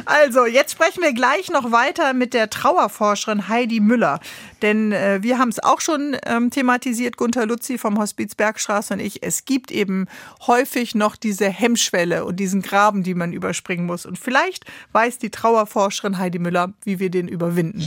Also, 0.06 0.46
jetzt 0.46 0.72
sprechen 0.72 1.04
wir 1.04 1.14
gleich 1.14 1.50
noch 1.50 1.72
weiter 1.72 2.14
mit 2.14 2.34
der 2.34 2.50
Trauerforscherin 2.50 3.50
Heidi 3.50 3.82
Müller. 3.82 4.20
Denn 4.62 4.92
äh, 4.92 5.20
wir 5.22 5.40
haben 5.40 5.50
es 5.50 5.64
auch 5.64 5.82
schon 5.82 6.16
ähm, 6.26 6.50
thematisiert, 6.52 7.18
Gunther 7.18 7.46
Lutzi 7.46 7.78
vom 7.78 7.98
Hospiz 7.98 8.36
Bergstraße 8.36 8.94
und 8.94 9.00
ich. 9.00 9.24
Es 9.24 9.46
gibt 9.46 9.72
eben 9.72 10.08
häufig 10.46 10.96
noch 10.96 11.16
diese 11.16 11.50
Hemmschwelle 11.50 12.26
und 12.26 12.38
diesen 12.38 12.62
Graben, 12.62 13.04
die 13.04 13.16
man 13.16 13.34
überspringen 13.34 13.86
muss. 13.86 14.06
Und 14.06 14.20
vielleicht 14.20 14.66
weiß 14.92 15.18
die 15.18 15.30
Trauerforscherin 15.30 16.18
Heidi 16.18 16.40
Müller, 16.40 16.74
wie 16.84 17.00
wir 17.00 17.10
den 17.10 17.28
überwinden. 17.28 17.86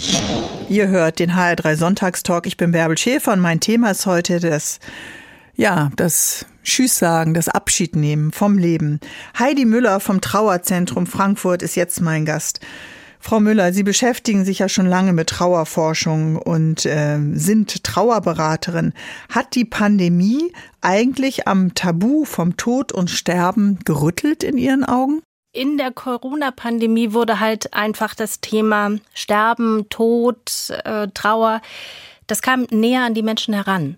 Ihr 0.68 0.88
hört 0.88 1.18
den 1.18 1.32
HR3 1.32 1.76
Sonntagstalk. 1.76 2.46
Ich 2.46 2.56
bin 2.56 2.72
Bärbel 2.72 2.98
Schäfer 2.98 3.32
und 3.32 3.40
mein 3.40 3.60
Thema 3.60 3.90
ist 3.90 4.06
heute 4.06 4.40
das 4.40 4.80
Ja, 5.54 5.90
das 5.96 6.46
Tschüss 6.64 6.98
sagen, 6.98 7.34
das 7.34 7.48
Abschied 7.48 7.94
nehmen 7.94 8.32
vom 8.32 8.58
Leben. 8.58 8.98
Heidi 9.38 9.66
Müller 9.66 10.00
vom 10.00 10.20
Trauerzentrum 10.20 11.06
Frankfurt 11.06 11.62
ist 11.62 11.76
jetzt 11.76 12.00
mein 12.00 12.24
Gast. 12.24 12.60
Frau 13.26 13.40
Müller, 13.40 13.72
Sie 13.72 13.84
beschäftigen 13.84 14.44
sich 14.44 14.58
ja 14.58 14.68
schon 14.68 14.84
lange 14.84 15.14
mit 15.14 15.30
Trauerforschung 15.30 16.36
und 16.36 16.84
äh, 16.84 17.18
sind 17.32 17.82
Trauerberaterin. 17.82 18.92
Hat 19.30 19.54
die 19.54 19.64
Pandemie 19.64 20.52
eigentlich 20.82 21.48
am 21.48 21.74
Tabu 21.74 22.26
vom 22.26 22.58
Tod 22.58 22.92
und 22.92 23.08
Sterben 23.08 23.78
gerüttelt 23.86 24.42
in 24.42 24.58
Ihren 24.58 24.84
Augen? 24.84 25.22
In 25.52 25.78
der 25.78 25.90
Corona-Pandemie 25.90 27.14
wurde 27.14 27.40
halt 27.40 27.72
einfach 27.72 28.14
das 28.14 28.42
Thema 28.42 28.90
Sterben, 29.14 29.88
Tod, 29.88 30.68
äh, 30.84 31.08
Trauer, 31.14 31.62
das 32.26 32.42
kam 32.42 32.66
näher 32.70 33.04
an 33.04 33.14
die 33.14 33.22
Menschen 33.22 33.54
heran 33.54 33.96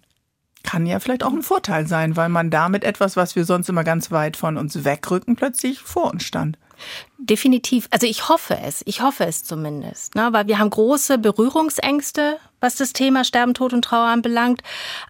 kann 0.63 0.85
ja 0.85 0.99
vielleicht 0.99 1.23
auch 1.23 1.33
ein 1.33 1.45
Vorteil 1.45 1.87
sein, 1.87 2.17
weil 2.17 2.29
man 2.29 2.51
damit 2.51 2.83
etwas, 2.83 3.17
was 3.17 3.37
wir 3.37 3.45
sonst 3.45 3.69
immer 3.69 3.85
ganz 3.85 4.11
weit 4.11 4.37
von 4.37 4.57
uns 4.57 4.85
wegrücken, 4.85 5.37
plötzlich 5.37 5.79
vor 5.79 6.11
uns 6.11 6.25
stand. 6.25 6.59
Definitiv. 7.19 7.89
Also 7.91 8.07
ich 8.07 8.29
hoffe 8.29 8.59
es. 8.63 8.83
Ich 8.87 9.01
hoffe 9.01 9.25
es 9.25 9.45
zumindest. 9.45 10.15
Ne? 10.15 10.29
Weil 10.33 10.47
wir 10.47 10.59
haben 10.59 10.71
große 10.71 11.19
Berührungsängste, 11.19 12.39
was 12.61 12.77
das 12.77 12.93
Thema 12.93 13.25
Sterben, 13.25 13.55
Tod 13.55 13.73
und 13.73 13.83
Trauer 13.83 14.09
anbelangt. 14.09 14.63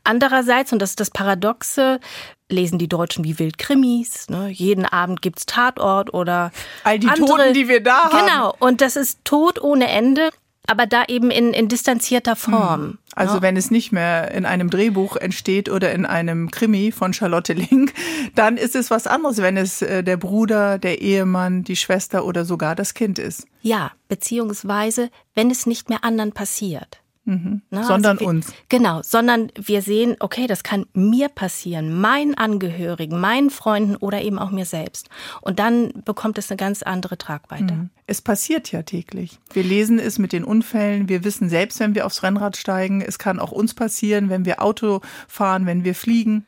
Andererseits, 0.05 0.73
und 0.73 0.81
das 0.81 0.91
ist 0.91 1.01
das 1.01 1.11
Paradoxe, 1.11 2.01
lesen 2.49 2.79
die 2.79 2.89
Deutschen 2.89 3.25
wie 3.25 3.39
wild 3.39 3.59
Krimis. 3.59 4.29
Ne? 4.29 4.49
Jeden 4.49 4.87
Abend 4.87 5.23
gibt's 5.23 5.47
Tatort 5.47 6.15
oder 6.15 6.53
all 6.85 6.99
die 6.99 7.09
andere. 7.09 7.27
Toten, 7.27 7.55
die 7.55 7.69
wir 7.69 7.83
da 7.83 8.11
haben. 8.11 8.27
Genau. 8.27 8.55
Und 8.59 8.81
das 8.81 8.97
ist 8.97 9.25
Tod 9.25 9.61
ohne 9.61 9.89
Ende 9.89 10.31
aber 10.67 10.87
da 10.87 11.05
eben 11.09 11.31
in, 11.31 11.53
in 11.53 11.69
distanzierter 11.69 12.37
Form. 12.37 12.81
Hm. 12.81 12.99
Also 13.15 13.37
ja. 13.37 13.43
wenn 13.43 13.57
es 13.57 13.71
nicht 13.71 13.93
mehr 13.93 14.31
in 14.33 14.45
einem 14.45 14.69
Drehbuch 14.69 15.17
entsteht 15.17 15.71
oder 15.71 15.93
in 15.93 16.05
einem 16.05 16.51
Krimi 16.51 16.93
von 16.93 17.13
Charlotte 17.15 17.55
Link, 17.55 17.95
dann 18.35 18.57
ist 18.57 18.77
es 18.77 18.91
was 18.91 19.07
anderes, 19.07 19.39
wenn 19.39 19.57
es 19.57 19.83
äh, 19.83 20.05
der 20.05 20.17
Bruder, 20.17 20.79
der 20.79 21.01
Ehemann, 21.01 21.65
die 21.65 21.77
Schwester 21.77 22.25
oder 22.25 22.45
sogar 22.45 22.75
das 22.75 22.95
Kind 22.95 23.19
ist. 23.19 23.47
Ja, 23.63 23.93
beziehungsweise 24.09 25.11
wenn 25.35 25.51
es 25.51 25.67
nicht 25.67 25.89
mehr 25.89 26.05
anderen 26.05 26.33
passiert. 26.33 27.01
Mhm. 27.27 27.63
Na, 27.71 27.83
sondern 27.83 28.13
also 28.13 28.21
wir, 28.21 28.29
uns. 28.29 28.55
Genau, 28.69 29.03
sondern 29.03 29.51
wir 29.61 29.83
sehen, 29.83 30.17
okay, 30.21 30.47
das 30.47 30.63
kann 30.63 30.87
mir 30.95 31.29
passieren, 31.29 32.01
meinen 32.01 32.35
Angehörigen, 32.35 33.21
meinen 33.21 33.51
Freunden 33.51 33.97
oder 33.97 34.23
eben 34.23 34.39
auch 34.39 34.51
mir 34.51 34.65
selbst. 34.65 35.09
Und 35.41 35.59
dann 35.59 35.93
bekommt 36.05 36.39
es 36.39 36.51
eine 36.51 36.57
ganz 36.57 36.83
andere 36.85 37.19
Tragweite. 37.19 37.75
Mhm. 37.75 37.91
Es 38.07 38.23
passiert 38.23 38.71
ja 38.71 38.83
täglich. 38.83 39.41
Wir 39.53 39.65
lesen 39.65 39.99
es 39.99 40.19
mit 40.19 40.33
den 40.33 40.45
Unfällen. 40.45 41.09
Wir 41.09 41.25
wissen 41.25 41.49
selbst, 41.49 41.81
wenn 41.81 41.97
wir 41.97 42.07
aufs 42.07 42.23
Rennrad 42.23 42.57
steigen. 42.57 43.03
Es 43.03 43.19
kann 43.19 43.41
auch 43.41 43.51
uns 43.51 43.75
passieren, 43.75 44.31
wenn 44.31 44.45
wir 44.45 44.63
Auto 44.63 45.01
fahren, 45.27 45.67
wenn 45.67 45.83
wir 45.83 45.97
fliegen. 45.97 46.47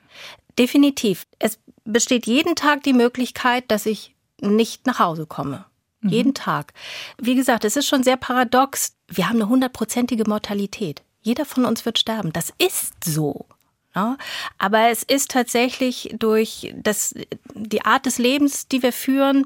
Definitiv. 0.58 1.26
Es 1.40 1.58
besteht 1.84 2.26
jeden 2.26 2.54
Tag 2.54 2.84
die 2.84 2.92
Möglichkeit, 2.92 3.64
dass 3.68 3.86
ich 3.86 4.14
nicht 4.40 4.86
nach 4.86 5.00
Hause 5.00 5.26
komme. 5.26 5.64
Mhm. 6.00 6.10
Jeden 6.10 6.34
Tag. 6.34 6.72
Wie 7.20 7.34
gesagt, 7.34 7.64
es 7.64 7.76
ist 7.76 7.86
schon 7.86 8.02
sehr 8.02 8.16
paradox. 8.16 8.94
Wir 9.08 9.28
haben 9.28 9.36
eine 9.36 9.48
hundertprozentige 9.48 10.24
Mortalität. 10.28 11.02
Jeder 11.20 11.44
von 11.44 11.64
uns 11.64 11.84
wird 11.84 11.98
sterben. 11.98 12.32
Das 12.32 12.52
ist 12.58 13.04
so. 13.04 13.46
Ja? 13.94 14.16
Aber 14.58 14.90
es 14.90 15.02
ist 15.02 15.30
tatsächlich 15.30 16.14
durch 16.18 16.72
das, 16.76 17.14
die 17.54 17.84
Art 17.84 18.06
des 18.06 18.18
Lebens, 18.18 18.68
die 18.68 18.82
wir 18.82 18.92
führen, 18.92 19.44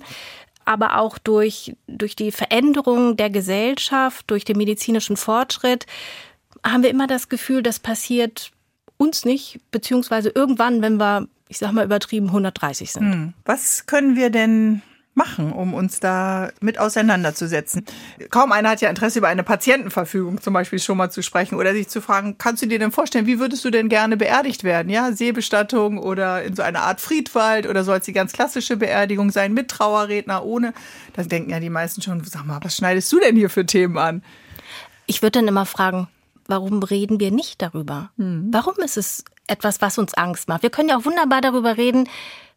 aber 0.64 0.98
auch 0.98 1.18
durch, 1.18 1.74
durch 1.86 2.14
die 2.14 2.30
Veränderung 2.30 3.16
der 3.16 3.30
Gesellschaft, 3.30 4.30
durch 4.30 4.44
den 4.44 4.58
medizinischen 4.58 5.16
Fortschritt, 5.16 5.86
haben 6.64 6.82
wir 6.82 6.90
immer 6.90 7.06
das 7.06 7.28
Gefühl, 7.28 7.62
das 7.62 7.80
passiert 7.80 8.52
uns 8.96 9.24
nicht, 9.24 9.58
beziehungsweise 9.72 10.28
irgendwann, 10.28 10.82
wenn 10.82 10.98
wir, 10.98 11.26
ich 11.48 11.58
sag 11.58 11.72
mal 11.72 11.84
übertrieben, 11.84 12.28
130 12.28 12.92
sind. 12.92 13.12
Hm. 13.12 13.34
Was 13.44 13.86
können 13.86 14.14
wir 14.14 14.30
denn 14.30 14.82
machen, 15.14 15.52
um 15.52 15.74
uns 15.74 16.00
da 16.00 16.50
mit 16.60 16.78
auseinanderzusetzen. 16.78 17.84
Kaum 18.30 18.50
einer 18.50 18.70
hat 18.70 18.80
ja 18.80 18.88
Interesse, 18.88 19.18
über 19.18 19.28
eine 19.28 19.42
Patientenverfügung 19.42 20.40
zum 20.40 20.54
Beispiel 20.54 20.78
schon 20.78 20.96
mal 20.96 21.10
zu 21.10 21.22
sprechen 21.22 21.56
oder 21.56 21.72
sich 21.72 21.88
zu 21.88 22.00
fragen, 22.00 22.38
kannst 22.38 22.62
du 22.62 22.66
dir 22.66 22.78
denn 22.78 22.92
vorstellen, 22.92 23.26
wie 23.26 23.38
würdest 23.38 23.64
du 23.64 23.70
denn 23.70 23.88
gerne 23.88 24.16
beerdigt 24.16 24.64
werden? 24.64 24.88
Ja, 24.88 25.12
Seebestattung 25.12 25.98
oder 25.98 26.42
in 26.42 26.56
so 26.56 26.62
einer 26.62 26.82
Art 26.82 27.00
Friedwald 27.00 27.66
oder 27.66 27.84
soll 27.84 27.98
es 27.98 28.04
die 28.04 28.14
ganz 28.14 28.32
klassische 28.32 28.76
Beerdigung 28.76 29.30
sein 29.30 29.52
mit 29.52 29.68
Trauerredner, 29.68 30.44
ohne? 30.44 30.72
Da 31.12 31.22
denken 31.22 31.50
ja 31.50 31.60
die 31.60 31.70
meisten 31.70 32.00
schon, 32.00 32.24
sag 32.24 32.46
mal, 32.46 32.60
was 32.62 32.76
schneidest 32.76 33.12
du 33.12 33.20
denn 33.20 33.36
hier 33.36 33.50
für 33.50 33.66
Themen 33.66 33.98
an? 33.98 34.22
Ich 35.06 35.20
würde 35.20 35.40
dann 35.40 35.48
immer 35.48 35.66
fragen, 35.66 36.08
warum 36.46 36.82
reden 36.82 37.20
wir 37.20 37.30
nicht 37.30 37.60
darüber? 37.60 38.10
Hm. 38.16 38.48
Warum 38.50 38.76
ist 38.78 38.96
es 38.96 39.24
etwas, 39.46 39.82
was 39.82 39.98
uns 39.98 40.14
Angst 40.14 40.48
macht? 40.48 40.62
Wir 40.62 40.70
können 40.70 40.88
ja 40.88 40.96
auch 40.96 41.04
wunderbar 41.04 41.42
darüber 41.42 41.76
reden, 41.76 42.08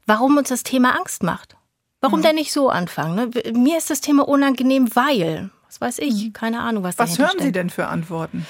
warum 0.05 0.37
uns 0.37 0.49
das 0.49 0.63
Thema 0.63 0.97
Angst 0.97 1.21
macht. 1.21 1.57
Warum 2.05 2.19
mhm. 2.19 2.23
denn 2.23 2.35
nicht 2.35 2.51
so 2.51 2.69
anfangen? 2.69 3.15
Ne? 3.15 3.51
Mir 3.53 3.79
ist 3.79 3.89
das 3.89 3.99
Thema 3.99 4.27
unangenehm, 4.27 4.95
weil, 4.95 5.49
was 5.65 5.81
weiß 5.81 5.99
ich, 5.99 6.25
mhm. 6.25 6.33
keine 6.33 6.59
Ahnung, 6.59 6.83
was 6.83 6.99
Was 6.99 7.17
hören. 7.17 7.39
Sie 7.39 7.51
denn 7.51 7.71
für 7.71 7.87
Antworten? 7.87 8.45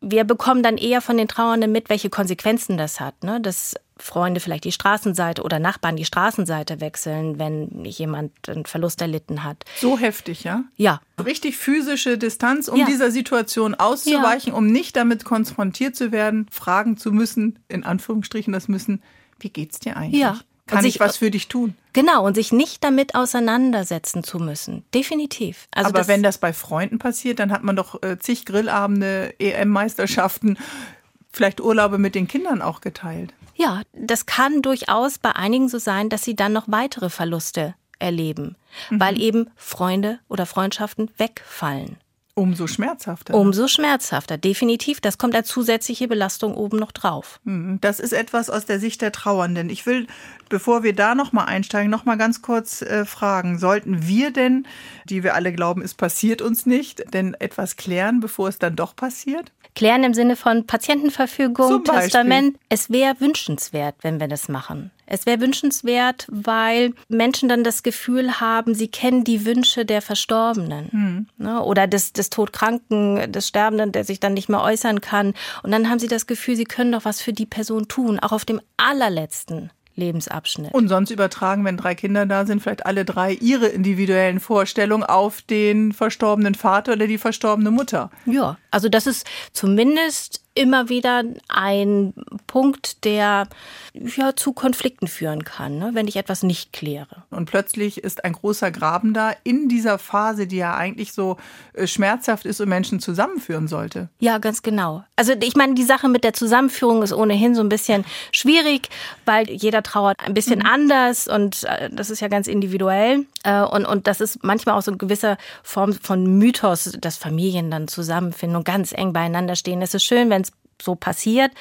Wir 0.00 0.24
bekommen 0.24 0.62
dann 0.62 0.78
eher 0.78 1.02
von 1.02 1.18
den 1.18 1.28
Trauernden 1.28 1.70
mit, 1.70 1.90
welche 1.90 2.08
Konsequenzen 2.08 2.78
das 2.78 2.98
hat. 2.98 3.22
Ne? 3.22 3.38
Dass 3.38 3.74
Freunde 3.98 4.40
vielleicht 4.40 4.64
die 4.64 4.72
Straßenseite 4.72 5.42
oder 5.42 5.58
Nachbarn 5.58 5.96
die 5.96 6.06
Straßenseite 6.06 6.80
wechseln, 6.80 7.38
wenn 7.38 7.84
jemand 7.84 8.48
einen 8.48 8.64
Verlust 8.64 9.02
erlitten 9.02 9.44
hat. 9.44 9.64
So 9.76 9.98
heftig, 9.98 10.42
ja? 10.44 10.64
Ja. 10.76 11.02
Richtig 11.22 11.58
physische 11.58 12.16
Distanz, 12.16 12.68
um 12.68 12.78
ja. 12.78 12.86
dieser 12.86 13.10
Situation 13.10 13.74
auszuweichen, 13.74 14.52
ja. 14.52 14.58
um 14.58 14.68
nicht 14.68 14.96
damit 14.96 15.26
konfrontiert 15.26 15.96
zu 15.96 16.12
werden, 16.12 16.46
fragen 16.50 16.96
zu 16.96 17.12
müssen, 17.12 17.58
in 17.68 17.84
Anführungsstrichen 17.84 18.54
das 18.54 18.68
müssen, 18.68 19.02
wie 19.38 19.50
geht's 19.50 19.80
dir 19.80 19.98
eigentlich? 19.98 20.22
Ja. 20.22 20.38
Kann 20.70 20.82
sich, 20.82 20.96
ich 20.96 21.00
was 21.00 21.18
für 21.18 21.30
dich 21.30 21.48
tun? 21.48 21.74
Genau, 21.92 22.24
und 22.24 22.34
sich 22.34 22.52
nicht 22.52 22.82
damit 22.84 23.14
auseinandersetzen 23.14 24.24
zu 24.24 24.38
müssen. 24.38 24.84
Definitiv. 24.94 25.68
Also 25.72 25.88
Aber 25.88 25.98
das, 25.98 26.08
wenn 26.08 26.22
das 26.22 26.38
bei 26.38 26.52
Freunden 26.52 26.98
passiert, 26.98 27.38
dann 27.38 27.52
hat 27.52 27.62
man 27.62 27.76
doch 27.76 28.02
äh, 28.02 28.18
zig 28.18 28.44
Grillabende, 28.44 29.34
EM-Meisterschaften, 29.38 30.58
vielleicht 31.32 31.60
Urlaube 31.60 31.98
mit 31.98 32.14
den 32.14 32.28
Kindern 32.28 32.62
auch 32.62 32.80
geteilt. 32.80 33.32
Ja, 33.54 33.82
das 33.92 34.26
kann 34.26 34.62
durchaus 34.62 35.18
bei 35.18 35.36
einigen 35.36 35.68
so 35.68 35.78
sein, 35.78 36.08
dass 36.08 36.24
sie 36.24 36.34
dann 36.34 36.52
noch 36.52 36.64
weitere 36.68 37.10
Verluste 37.10 37.74
erleben, 37.98 38.56
mhm. 38.88 39.00
weil 39.00 39.20
eben 39.20 39.50
Freunde 39.56 40.18
oder 40.28 40.46
Freundschaften 40.46 41.10
wegfallen. 41.18 41.98
Umso 42.40 42.66
schmerzhafter. 42.66 43.34
Umso 43.34 43.68
schmerzhafter, 43.68 44.38
definitiv. 44.38 45.02
Das 45.02 45.18
kommt 45.18 45.34
als 45.34 45.48
zusätzliche 45.48 46.08
Belastung 46.08 46.54
oben 46.54 46.78
noch 46.78 46.90
drauf. 46.90 47.38
Mhm, 47.44 47.78
das 47.82 48.00
ist 48.00 48.14
etwas 48.14 48.48
aus 48.48 48.64
der 48.64 48.80
Sicht 48.80 49.02
der 49.02 49.12
Trauernden. 49.12 49.68
Ich 49.68 49.84
will, 49.84 50.06
bevor 50.48 50.82
wir 50.82 50.94
da 50.94 51.14
nochmal 51.14 51.48
einsteigen, 51.48 51.90
nochmal 51.90 52.16
ganz 52.16 52.40
kurz 52.40 52.80
äh, 52.80 53.04
fragen, 53.04 53.58
sollten 53.58 54.08
wir 54.08 54.30
denn, 54.30 54.66
die 55.04 55.22
wir 55.22 55.34
alle 55.34 55.52
glauben, 55.52 55.82
es 55.82 55.92
passiert 55.92 56.40
uns 56.40 56.64
nicht, 56.64 57.12
denn 57.12 57.34
etwas 57.34 57.76
klären, 57.76 58.20
bevor 58.20 58.48
es 58.48 58.58
dann 58.58 58.74
doch 58.74 58.96
passiert? 58.96 59.52
Klären 59.76 60.02
im 60.02 60.14
Sinne 60.14 60.34
von 60.34 60.66
Patientenverfügung, 60.66 61.84
Testament. 61.84 62.58
Es 62.70 62.88
wäre 62.88 63.20
wünschenswert, 63.20 63.96
wenn 64.00 64.18
wir 64.18 64.28
das 64.28 64.48
machen. 64.48 64.90
Es 65.10 65.26
wäre 65.26 65.40
wünschenswert, 65.40 66.26
weil 66.30 66.94
Menschen 67.08 67.48
dann 67.48 67.64
das 67.64 67.82
Gefühl 67.82 68.40
haben, 68.40 68.74
sie 68.74 68.88
kennen 68.88 69.24
die 69.24 69.44
Wünsche 69.44 69.84
der 69.84 70.02
Verstorbenen 70.02 70.88
hm. 70.90 71.26
ne, 71.36 71.62
oder 71.62 71.86
des, 71.88 72.12
des 72.12 72.30
Todkranken, 72.30 73.32
des 73.32 73.48
Sterbenden, 73.48 73.90
der 73.90 74.04
sich 74.04 74.20
dann 74.20 74.34
nicht 74.34 74.48
mehr 74.48 74.62
äußern 74.62 75.00
kann. 75.00 75.34
Und 75.62 75.72
dann 75.72 75.90
haben 75.90 75.98
sie 75.98 76.06
das 76.06 76.26
Gefühl, 76.28 76.54
sie 76.54 76.64
können 76.64 76.92
doch 76.92 77.04
was 77.04 77.20
für 77.20 77.32
die 77.32 77.46
Person 77.46 77.88
tun, 77.88 78.20
auch 78.20 78.32
auf 78.32 78.44
dem 78.44 78.60
allerletzten 78.76 79.70
Lebensabschnitt. 79.96 80.72
Und 80.72 80.88
sonst 80.88 81.10
übertragen, 81.10 81.64
wenn 81.64 81.76
drei 81.76 81.94
Kinder 81.94 82.26
da 82.26 82.46
sind, 82.46 82.62
vielleicht 82.62 82.86
alle 82.86 83.04
drei 83.04 83.32
ihre 83.32 83.66
individuellen 83.66 84.40
Vorstellungen 84.40 85.04
auf 85.04 85.42
den 85.42 85.92
verstorbenen 85.92 86.54
Vater 86.54 86.92
oder 86.92 87.06
die 87.06 87.18
verstorbene 87.18 87.70
Mutter. 87.70 88.10
Ja, 88.26 88.56
also 88.70 88.88
das 88.88 89.06
ist 89.06 89.26
zumindest 89.52 90.42
immer 90.60 90.90
wieder 90.90 91.24
ein 91.48 92.12
Punkt, 92.46 93.04
der 93.04 93.48
ja 93.94 94.36
zu 94.36 94.52
Konflikten 94.52 95.08
führen 95.08 95.42
kann, 95.44 95.78
ne, 95.78 95.90
wenn 95.94 96.06
ich 96.06 96.16
etwas 96.16 96.42
nicht 96.42 96.72
kläre. 96.72 97.24
Und 97.30 97.46
plötzlich 97.46 98.04
ist 98.04 98.24
ein 98.24 98.34
großer 98.34 98.70
Graben 98.70 99.14
da 99.14 99.32
in 99.42 99.68
dieser 99.68 99.98
Phase, 99.98 100.46
die 100.46 100.58
ja 100.58 100.74
eigentlich 100.74 101.12
so 101.12 101.38
äh, 101.72 101.86
schmerzhaft 101.86 102.44
ist 102.44 102.60
und 102.60 102.68
Menschen 102.68 103.00
zusammenführen 103.00 103.68
sollte. 103.68 104.10
Ja, 104.18 104.36
ganz 104.36 104.62
genau. 104.62 105.02
Also 105.16 105.32
ich 105.40 105.56
meine, 105.56 105.74
die 105.74 105.84
Sache 105.84 106.08
mit 106.08 106.24
der 106.24 106.34
Zusammenführung 106.34 107.02
ist 107.02 107.14
ohnehin 107.14 107.54
so 107.54 107.62
ein 107.62 107.70
bisschen 107.70 108.04
schwierig, 108.30 108.90
weil 109.24 109.48
jeder 109.48 109.82
trauert 109.82 110.18
ein 110.20 110.34
bisschen 110.34 110.60
mhm. 110.60 110.66
anders 110.66 111.26
und 111.26 111.64
äh, 111.64 111.88
das 111.90 112.10
ist 112.10 112.20
ja 112.20 112.28
ganz 112.28 112.46
individuell. 112.46 113.24
Äh, 113.44 113.62
und, 113.62 113.84
und 113.86 114.06
das 114.06 114.20
ist 114.20 114.42
manchmal 114.42 114.76
auch 114.76 114.82
so 114.82 114.90
eine 114.90 114.98
gewisse 114.98 115.36
Form 115.62 115.92
von 115.92 116.38
Mythos, 116.38 116.92
dass 117.00 117.16
Familien 117.16 117.70
dann 117.70 117.88
zusammenfinden 117.88 118.56
und 118.56 118.64
ganz 118.64 118.92
eng 118.92 119.12
beieinander 119.12 119.56
stehen. 119.56 119.82
Es 119.82 119.94
ist 119.94 120.04
schön, 120.04 120.30
wenn 120.30 120.42
es 120.42 120.52
so 120.80 120.94
passiert. 120.94 121.52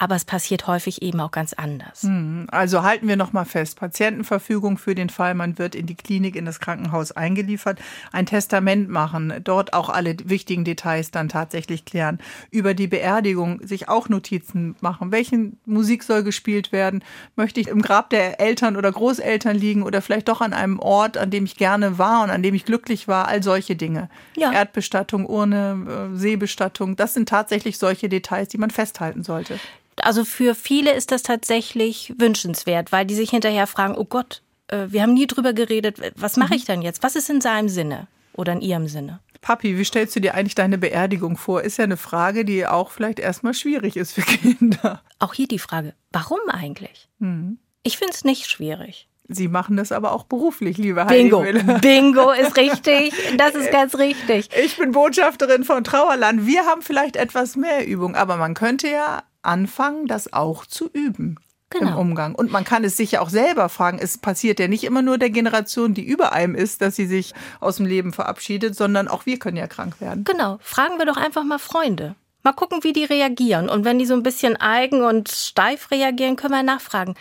Aber 0.00 0.16
es 0.16 0.24
passiert 0.24 0.66
häufig 0.66 1.02
eben 1.02 1.20
auch 1.20 1.30
ganz 1.30 1.52
anders. 1.52 2.04
Hm, 2.04 2.46
also 2.50 2.82
halten 2.82 3.06
wir 3.06 3.16
noch 3.16 3.34
mal 3.34 3.44
fest: 3.44 3.78
Patientenverfügung 3.78 4.78
für 4.78 4.94
den 4.94 5.10
Fall, 5.10 5.34
man 5.34 5.58
wird 5.58 5.74
in 5.74 5.84
die 5.84 5.94
Klinik, 5.94 6.36
in 6.36 6.46
das 6.46 6.58
Krankenhaus 6.58 7.12
eingeliefert, 7.12 7.78
ein 8.10 8.24
Testament 8.24 8.88
machen, 8.88 9.34
dort 9.44 9.74
auch 9.74 9.90
alle 9.90 10.16
wichtigen 10.24 10.64
Details 10.64 11.10
dann 11.10 11.28
tatsächlich 11.28 11.84
klären, 11.84 12.18
über 12.50 12.72
die 12.72 12.86
Beerdigung 12.86 13.60
sich 13.62 13.90
auch 13.90 14.08
Notizen 14.08 14.74
machen. 14.80 15.12
Welche 15.12 15.52
Musik 15.66 16.02
soll 16.02 16.24
gespielt 16.24 16.72
werden? 16.72 17.04
Möchte 17.36 17.60
ich 17.60 17.68
im 17.68 17.82
Grab 17.82 18.08
der 18.08 18.40
Eltern 18.40 18.78
oder 18.78 18.90
Großeltern 18.90 19.56
liegen 19.56 19.82
oder 19.82 20.00
vielleicht 20.00 20.28
doch 20.28 20.40
an 20.40 20.54
einem 20.54 20.78
Ort, 20.78 21.18
an 21.18 21.30
dem 21.30 21.44
ich 21.44 21.58
gerne 21.58 21.98
war 21.98 22.24
und 22.24 22.30
an 22.30 22.42
dem 22.42 22.54
ich 22.54 22.64
glücklich 22.64 23.06
war? 23.06 23.28
All 23.28 23.42
solche 23.42 23.76
Dinge. 23.76 24.08
Ja. 24.34 24.50
Erdbestattung, 24.50 25.26
Urne, 25.26 26.10
äh, 26.14 26.16
Seebestattung, 26.16 26.96
das 26.96 27.12
sind 27.12 27.28
tatsächlich 27.28 27.76
solche 27.76 28.08
Details, 28.08 28.48
die 28.48 28.58
man 28.58 28.70
festhalten 28.70 29.24
sollte. 29.24 29.60
Also 30.02 30.24
für 30.24 30.54
viele 30.54 30.92
ist 30.92 31.12
das 31.12 31.22
tatsächlich 31.22 32.12
wünschenswert, 32.18 32.92
weil 32.92 33.06
die 33.06 33.14
sich 33.14 33.30
hinterher 33.30 33.66
fragen, 33.66 33.96
oh 33.96 34.04
Gott, 34.04 34.42
äh, 34.68 34.86
wir 34.88 35.02
haben 35.02 35.14
nie 35.14 35.26
drüber 35.26 35.52
geredet, 35.52 35.98
was 36.16 36.36
mache 36.36 36.54
ich 36.54 36.62
mhm. 36.62 36.66
denn 36.66 36.82
jetzt? 36.82 37.02
Was 37.02 37.16
ist 37.16 37.30
in 37.30 37.40
seinem 37.40 37.68
Sinne 37.68 38.06
oder 38.32 38.52
in 38.52 38.60
ihrem 38.60 38.88
Sinne? 38.88 39.20
Papi, 39.40 39.78
wie 39.78 39.84
stellst 39.84 40.14
du 40.14 40.20
dir 40.20 40.34
eigentlich 40.34 40.54
deine 40.54 40.76
Beerdigung 40.76 41.36
vor? 41.36 41.62
Ist 41.62 41.78
ja 41.78 41.84
eine 41.84 41.96
Frage, 41.96 42.44
die 42.44 42.66
auch 42.66 42.90
vielleicht 42.90 43.18
erstmal 43.18 43.54
schwierig 43.54 43.96
ist 43.96 44.12
für 44.12 44.22
Kinder. 44.22 45.02
Auch 45.18 45.34
hier 45.34 45.48
die 45.48 45.58
Frage, 45.58 45.94
warum 46.12 46.40
eigentlich? 46.48 47.08
Mhm. 47.18 47.58
Ich 47.82 47.96
finde 47.96 48.12
es 48.12 48.24
nicht 48.24 48.50
schwierig. 48.50 49.08
Sie 49.32 49.46
machen 49.46 49.76
das 49.76 49.92
aber 49.92 50.12
auch 50.12 50.24
beruflich, 50.24 50.76
liebe 50.76 51.04
Heidi 51.04 51.30
Bingo. 51.30 51.44
Bingo 51.80 52.30
ist 52.32 52.56
richtig. 52.56 53.14
Das 53.36 53.54
ist 53.54 53.70
ganz 53.70 53.94
richtig. 53.96 54.48
Ich 54.60 54.76
bin 54.76 54.90
Botschafterin 54.90 55.62
von 55.62 55.84
Trauerland. 55.84 56.46
Wir 56.46 56.66
haben 56.66 56.82
vielleicht 56.82 57.14
etwas 57.14 57.54
mehr 57.54 57.86
Übung, 57.86 58.16
aber 58.16 58.36
man 58.36 58.54
könnte 58.54 58.88
ja 58.88 59.22
anfangen, 59.42 60.06
das 60.06 60.32
auch 60.32 60.66
zu 60.66 60.90
üben. 60.92 61.38
Genau. 61.72 61.92
im 61.92 61.98
Umgang. 61.98 62.34
Und 62.34 62.50
man 62.50 62.64
kann 62.64 62.82
es 62.82 62.96
sich 62.96 63.12
ja 63.12 63.20
auch 63.20 63.30
selber 63.30 63.68
fragen. 63.68 64.00
Es 64.00 64.18
passiert 64.18 64.58
ja 64.58 64.66
nicht 64.66 64.82
immer 64.82 65.02
nur 65.02 65.18
der 65.18 65.30
Generation, 65.30 65.94
die 65.94 66.02
über 66.02 66.32
einem 66.32 66.56
ist, 66.56 66.82
dass 66.82 66.96
sie 66.96 67.06
sich 67.06 67.32
aus 67.60 67.76
dem 67.76 67.86
Leben 67.86 68.12
verabschiedet, 68.12 68.74
sondern 68.74 69.06
auch 69.06 69.24
wir 69.24 69.38
können 69.38 69.56
ja 69.56 69.68
krank 69.68 70.00
werden. 70.00 70.24
Genau. 70.24 70.58
Fragen 70.62 70.98
wir 70.98 71.06
doch 71.06 71.16
einfach 71.16 71.44
mal 71.44 71.58
Freunde. 71.58 72.16
Mal 72.42 72.54
gucken, 72.54 72.82
wie 72.82 72.92
die 72.92 73.04
reagieren. 73.04 73.68
Und 73.68 73.84
wenn 73.84 74.00
die 74.00 74.06
so 74.06 74.14
ein 74.14 74.24
bisschen 74.24 74.56
eigen 74.56 75.02
und 75.02 75.28
steif 75.28 75.92
reagieren, 75.92 76.34
können 76.34 76.54
wir 76.54 76.64
nachfragen. 76.64 77.14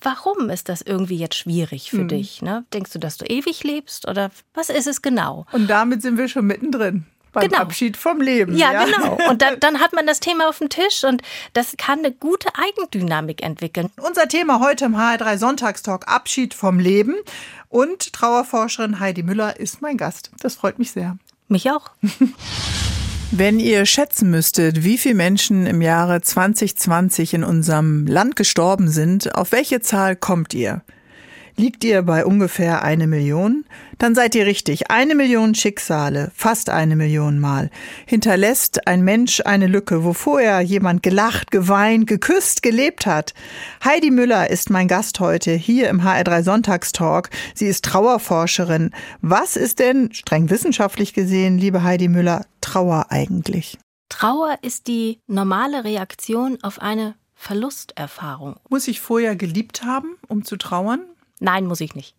Warum 0.00 0.50
ist 0.50 0.68
das 0.68 0.82
irgendwie 0.82 1.16
jetzt 1.16 1.36
schwierig 1.36 1.88
für 1.88 2.00
hm. 2.00 2.08
dich? 2.08 2.42
Ne? 2.42 2.66
Denkst 2.74 2.92
du, 2.92 2.98
dass 2.98 3.16
du 3.16 3.24
ewig 3.24 3.64
lebst 3.64 4.06
oder 4.06 4.30
was 4.52 4.68
ist 4.68 4.86
es 4.86 5.00
genau? 5.00 5.46
Und 5.52 5.68
damit 5.68 6.02
sind 6.02 6.18
wir 6.18 6.28
schon 6.28 6.46
mittendrin 6.46 7.06
beim 7.34 7.48
genau. 7.48 7.60
Abschied 7.60 7.96
vom 7.96 8.20
Leben. 8.20 8.56
Ja, 8.56 8.72
ja. 8.72 8.84
genau. 8.86 9.18
Und 9.28 9.42
dann, 9.42 9.60
dann, 9.60 9.80
hat 9.80 9.92
man 9.92 10.06
das 10.06 10.20
Thema 10.20 10.48
auf 10.48 10.58
dem 10.58 10.68
Tisch 10.68 11.04
und 11.04 11.22
das 11.52 11.76
kann 11.76 11.98
eine 11.98 12.12
gute 12.12 12.48
Eigendynamik 12.54 13.42
entwickeln. 13.42 13.90
Unser 14.00 14.28
Thema 14.28 14.60
heute 14.60 14.86
im 14.86 14.96
HR3 14.96 15.36
Sonntagstalk 15.36 16.08
Abschied 16.08 16.54
vom 16.54 16.78
Leben 16.78 17.16
und 17.68 18.12
Trauerforscherin 18.12 19.00
Heidi 19.00 19.22
Müller 19.22 19.58
ist 19.58 19.82
mein 19.82 19.96
Gast. 19.96 20.30
Das 20.40 20.54
freut 20.54 20.78
mich 20.78 20.92
sehr. 20.92 21.18
Mich 21.48 21.70
auch. 21.70 21.90
Wenn 23.30 23.58
ihr 23.58 23.84
schätzen 23.84 24.30
müsstet, 24.30 24.84
wie 24.84 24.96
viele 24.96 25.16
Menschen 25.16 25.66
im 25.66 25.82
Jahre 25.82 26.20
2020 26.20 27.34
in 27.34 27.42
unserem 27.42 28.06
Land 28.06 28.36
gestorben 28.36 28.88
sind, 28.88 29.34
auf 29.34 29.50
welche 29.50 29.80
Zahl 29.80 30.14
kommt 30.14 30.54
ihr? 30.54 30.82
Liegt 31.56 31.84
ihr 31.84 32.02
bei 32.02 32.26
ungefähr 32.26 32.82
eine 32.82 33.06
Million? 33.06 33.64
Dann 33.98 34.16
seid 34.16 34.34
ihr 34.34 34.44
richtig. 34.44 34.90
Eine 34.90 35.14
Million 35.14 35.54
Schicksale, 35.54 36.32
fast 36.34 36.68
eine 36.68 36.96
Million 36.96 37.38
Mal, 37.38 37.70
hinterlässt 38.06 38.88
ein 38.88 39.04
Mensch 39.04 39.40
eine 39.44 39.68
Lücke, 39.68 40.02
wo 40.02 40.14
vorher 40.14 40.60
jemand 40.62 41.04
gelacht, 41.04 41.52
geweint, 41.52 42.08
geküsst, 42.08 42.64
gelebt 42.64 43.06
hat. 43.06 43.34
Heidi 43.84 44.10
Müller 44.10 44.50
ist 44.50 44.68
mein 44.68 44.88
Gast 44.88 45.20
heute 45.20 45.52
hier 45.52 45.90
im 45.90 46.00
HR3 46.00 46.42
Sonntagstalk. 46.42 47.30
Sie 47.54 47.66
ist 47.66 47.84
Trauerforscherin. 47.84 48.90
Was 49.20 49.54
ist 49.54 49.78
denn, 49.78 50.12
streng 50.12 50.50
wissenschaftlich 50.50 51.14
gesehen, 51.14 51.58
liebe 51.58 51.84
Heidi 51.84 52.08
Müller, 52.08 52.46
Trauer 52.62 53.06
eigentlich? 53.10 53.78
Trauer 54.08 54.58
ist 54.62 54.88
die 54.88 55.20
normale 55.28 55.84
Reaktion 55.84 56.58
auf 56.62 56.82
eine 56.82 57.14
Verlusterfahrung. 57.36 58.56
Muss 58.68 58.88
ich 58.88 59.00
vorher 59.00 59.36
geliebt 59.36 59.84
haben, 59.84 60.16
um 60.26 60.44
zu 60.44 60.56
trauern? 60.56 61.02
Nein, 61.40 61.66
muss 61.66 61.80
ich 61.80 61.94
nicht. 61.94 62.14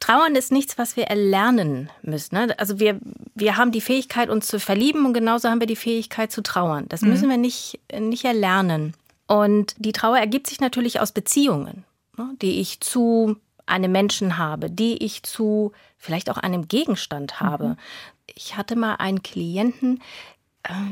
Trauern 0.00 0.34
ist 0.34 0.50
nichts, 0.50 0.78
was 0.78 0.96
wir 0.96 1.04
erlernen 1.04 1.88
müssen. 2.02 2.34
Ne? 2.34 2.58
Also 2.58 2.80
wir, 2.80 2.98
wir 3.34 3.56
haben 3.56 3.70
die 3.70 3.80
Fähigkeit, 3.80 4.30
uns 4.30 4.48
zu 4.48 4.58
verlieben 4.58 5.06
und 5.06 5.12
genauso 5.12 5.48
haben 5.48 5.60
wir 5.60 5.68
die 5.68 5.76
Fähigkeit 5.76 6.32
zu 6.32 6.42
trauern. 6.42 6.86
Das 6.88 7.02
mhm. 7.02 7.10
müssen 7.10 7.30
wir 7.30 7.36
nicht, 7.36 7.78
nicht 7.96 8.24
erlernen. 8.24 8.94
Und 9.28 9.74
die 9.78 9.92
Trauer 9.92 10.18
ergibt 10.18 10.48
sich 10.48 10.60
natürlich 10.60 10.98
aus 10.98 11.12
Beziehungen, 11.12 11.84
ne? 12.18 12.34
die 12.42 12.60
ich 12.60 12.80
zu 12.80 13.36
einem 13.64 13.92
Menschen 13.92 14.38
habe, 14.38 14.70
die 14.70 15.02
ich 15.04 15.22
zu 15.22 15.70
vielleicht 15.98 16.30
auch 16.30 16.36
einem 16.36 16.66
Gegenstand 16.66 17.38
habe. 17.40 17.68
Mhm. 17.68 17.76
Ich 18.34 18.56
hatte 18.56 18.74
mal 18.74 18.96
einen 18.96 19.22
Klienten, 19.22 20.02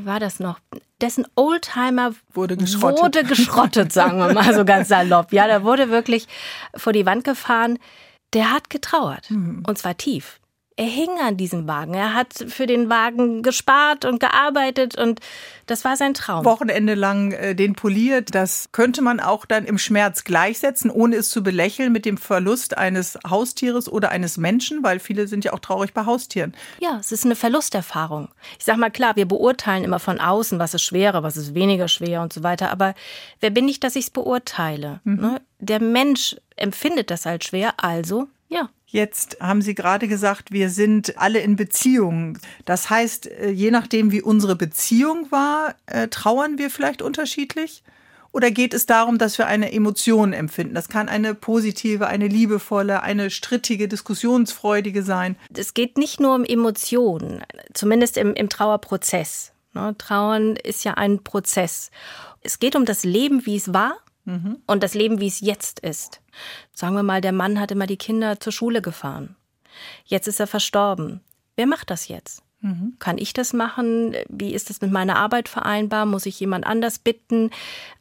war 0.04 0.20
das 0.20 0.40
noch? 0.40 0.58
Dessen 1.00 1.26
Oldtimer 1.36 2.12
wurde 2.32 2.56
geschrottet. 2.56 3.00
wurde 3.00 3.24
geschrottet, 3.24 3.92
sagen 3.92 4.18
wir 4.18 4.32
mal 4.32 4.54
so 4.54 4.64
ganz 4.64 4.88
salopp. 4.88 5.32
Ja, 5.32 5.46
der 5.46 5.62
wurde 5.62 5.90
wirklich 5.90 6.26
vor 6.74 6.92
die 6.92 7.06
Wand 7.06 7.24
gefahren. 7.24 7.78
Der 8.32 8.52
hat 8.52 8.70
getrauert. 8.70 9.30
Mhm. 9.30 9.62
Und 9.66 9.78
zwar 9.78 9.96
tief 9.96 10.39
er 10.80 10.86
hing 10.86 11.10
an 11.20 11.36
diesem 11.36 11.68
Wagen. 11.68 11.92
Er 11.92 12.14
hat 12.14 12.32
für 12.48 12.66
den 12.66 12.88
Wagen 12.88 13.42
gespart 13.42 14.06
und 14.06 14.18
gearbeitet 14.18 14.96
und 14.96 15.20
das 15.66 15.84
war 15.84 15.94
sein 15.94 16.14
Traum. 16.14 16.46
Wochenende 16.46 16.94
lang 16.94 17.32
äh, 17.32 17.54
den 17.54 17.74
poliert. 17.74 18.34
Das 18.34 18.70
könnte 18.72 19.02
man 19.02 19.20
auch 19.20 19.44
dann 19.44 19.66
im 19.66 19.76
Schmerz 19.76 20.24
gleichsetzen, 20.24 20.90
ohne 20.90 21.16
es 21.16 21.28
zu 21.28 21.42
belächeln 21.42 21.92
mit 21.92 22.06
dem 22.06 22.16
Verlust 22.16 22.78
eines 22.78 23.18
Haustieres 23.28 23.92
oder 23.92 24.10
eines 24.10 24.38
Menschen, 24.38 24.82
weil 24.82 25.00
viele 25.00 25.28
sind 25.28 25.44
ja 25.44 25.52
auch 25.52 25.58
traurig 25.58 25.92
bei 25.92 26.06
Haustieren. 26.06 26.54
Ja, 26.80 26.96
es 26.98 27.12
ist 27.12 27.26
eine 27.26 27.36
Verlusterfahrung. 27.36 28.30
Ich 28.58 28.64
sag 28.64 28.78
mal 28.78 28.90
klar, 28.90 29.16
wir 29.16 29.28
beurteilen 29.28 29.84
immer 29.84 29.98
von 29.98 30.18
außen, 30.18 30.58
was 30.58 30.72
ist 30.72 30.82
schwerer, 30.82 31.22
was 31.22 31.36
ist 31.36 31.54
weniger 31.54 31.88
schwer 31.88 32.22
und 32.22 32.32
so 32.32 32.42
weiter. 32.42 32.70
Aber 32.70 32.94
wer 33.40 33.50
bin 33.50 33.68
ich, 33.68 33.80
dass 33.80 33.96
ich 33.96 34.04
es 34.04 34.10
beurteile? 34.10 35.00
Mhm. 35.04 35.20
Ne? 35.20 35.42
Der 35.58 35.82
Mensch 35.82 36.36
empfindet 36.56 37.10
das 37.10 37.26
als 37.26 37.44
schwer, 37.44 37.74
also 37.76 38.28
Jetzt 38.92 39.36
haben 39.40 39.62
Sie 39.62 39.76
gerade 39.76 40.08
gesagt, 40.08 40.50
wir 40.50 40.68
sind 40.68 41.16
alle 41.16 41.38
in 41.38 41.54
Beziehungen. 41.54 42.40
Das 42.64 42.90
heißt, 42.90 43.28
äh, 43.28 43.50
je 43.50 43.70
nachdem, 43.70 44.10
wie 44.10 44.20
unsere 44.20 44.56
Beziehung 44.56 45.30
war, 45.30 45.76
äh, 45.86 46.08
trauern 46.08 46.58
wir 46.58 46.70
vielleicht 46.70 47.00
unterschiedlich? 47.00 47.84
Oder 48.32 48.50
geht 48.50 48.74
es 48.74 48.86
darum, 48.86 49.18
dass 49.18 49.38
wir 49.38 49.46
eine 49.46 49.72
Emotion 49.72 50.32
empfinden? 50.32 50.74
Das 50.74 50.88
kann 50.88 51.08
eine 51.08 51.34
positive, 51.34 52.08
eine 52.08 52.26
liebevolle, 52.26 53.02
eine 53.02 53.30
strittige, 53.30 53.86
diskussionsfreudige 53.86 55.04
sein. 55.04 55.36
Es 55.54 55.74
geht 55.74 55.96
nicht 55.96 56.18
nur 56.18 56.34
um 56.34 56.44
Emotionen, 56.44 57.42
zumindest 57.72 58.16
im, 58.16 58.34
im 58.34 58.48
Trauerprozess. 58.48 59.52
Ne? 59.72 59.94
Trauern 59.98 60.56
ist 60.56 60.84
ja 60.84 60.94
ein 60.94 61.22
Prozess. 61.22 61.90
Es 62.42 62.58
geht 62.58 62.74
um 62.74 62.84
das 62.84 63.04
Leben, 63.04 63.46
wie 63.46 63.56
es 63.56 63.72
war 63.72 63.96
Und 64.66 64.82
das 64.82 64.94
Leben, 64.94 65.20
wie 65.20 65.26
es 65.26 65.40
jetzt 65.40 65.80
ist. 65.80 66.20
Sagen 66.72 66.94
wir 66.94 67.02
mal, 67.02 67.20
der 67.20 67.32
Mann 67.32 67.58
hat 67.58 67.70
immer 67.70 67.86
die 67.86 67.96
Kinder 67.96 68.38
zur 68.38 68.52
Schule 68.52 68.82
gefahren. 68.82 69.36
Jetzt 70.04 70.28
ist 70.28 70.40
er 70.40 70.46
verstorben. 70.46 71.20
Wer 71.56 71.66
macht 71.66 71.90
das 71.90 72.08
jetzt? 72.08 72.42
Mhm. 72.62 72.94
Kann 72.98 73.16
ich 73.16 73.32
das 73.32 73.52
machen? 73.52 74.14
Wie 74.28 74.52
ist 74.52 74.68
das 74.68 74.80
mit 74.80 74.90
meiner 74.90 75.16
Arbeit 75.16 75.48
vereinbar? 75.48 76.04
Muss 76.04 76.26
ich 76.26 76.38
jemand 76.40 76.66
anders 76.66 76.98
bitten? 76.98 77.50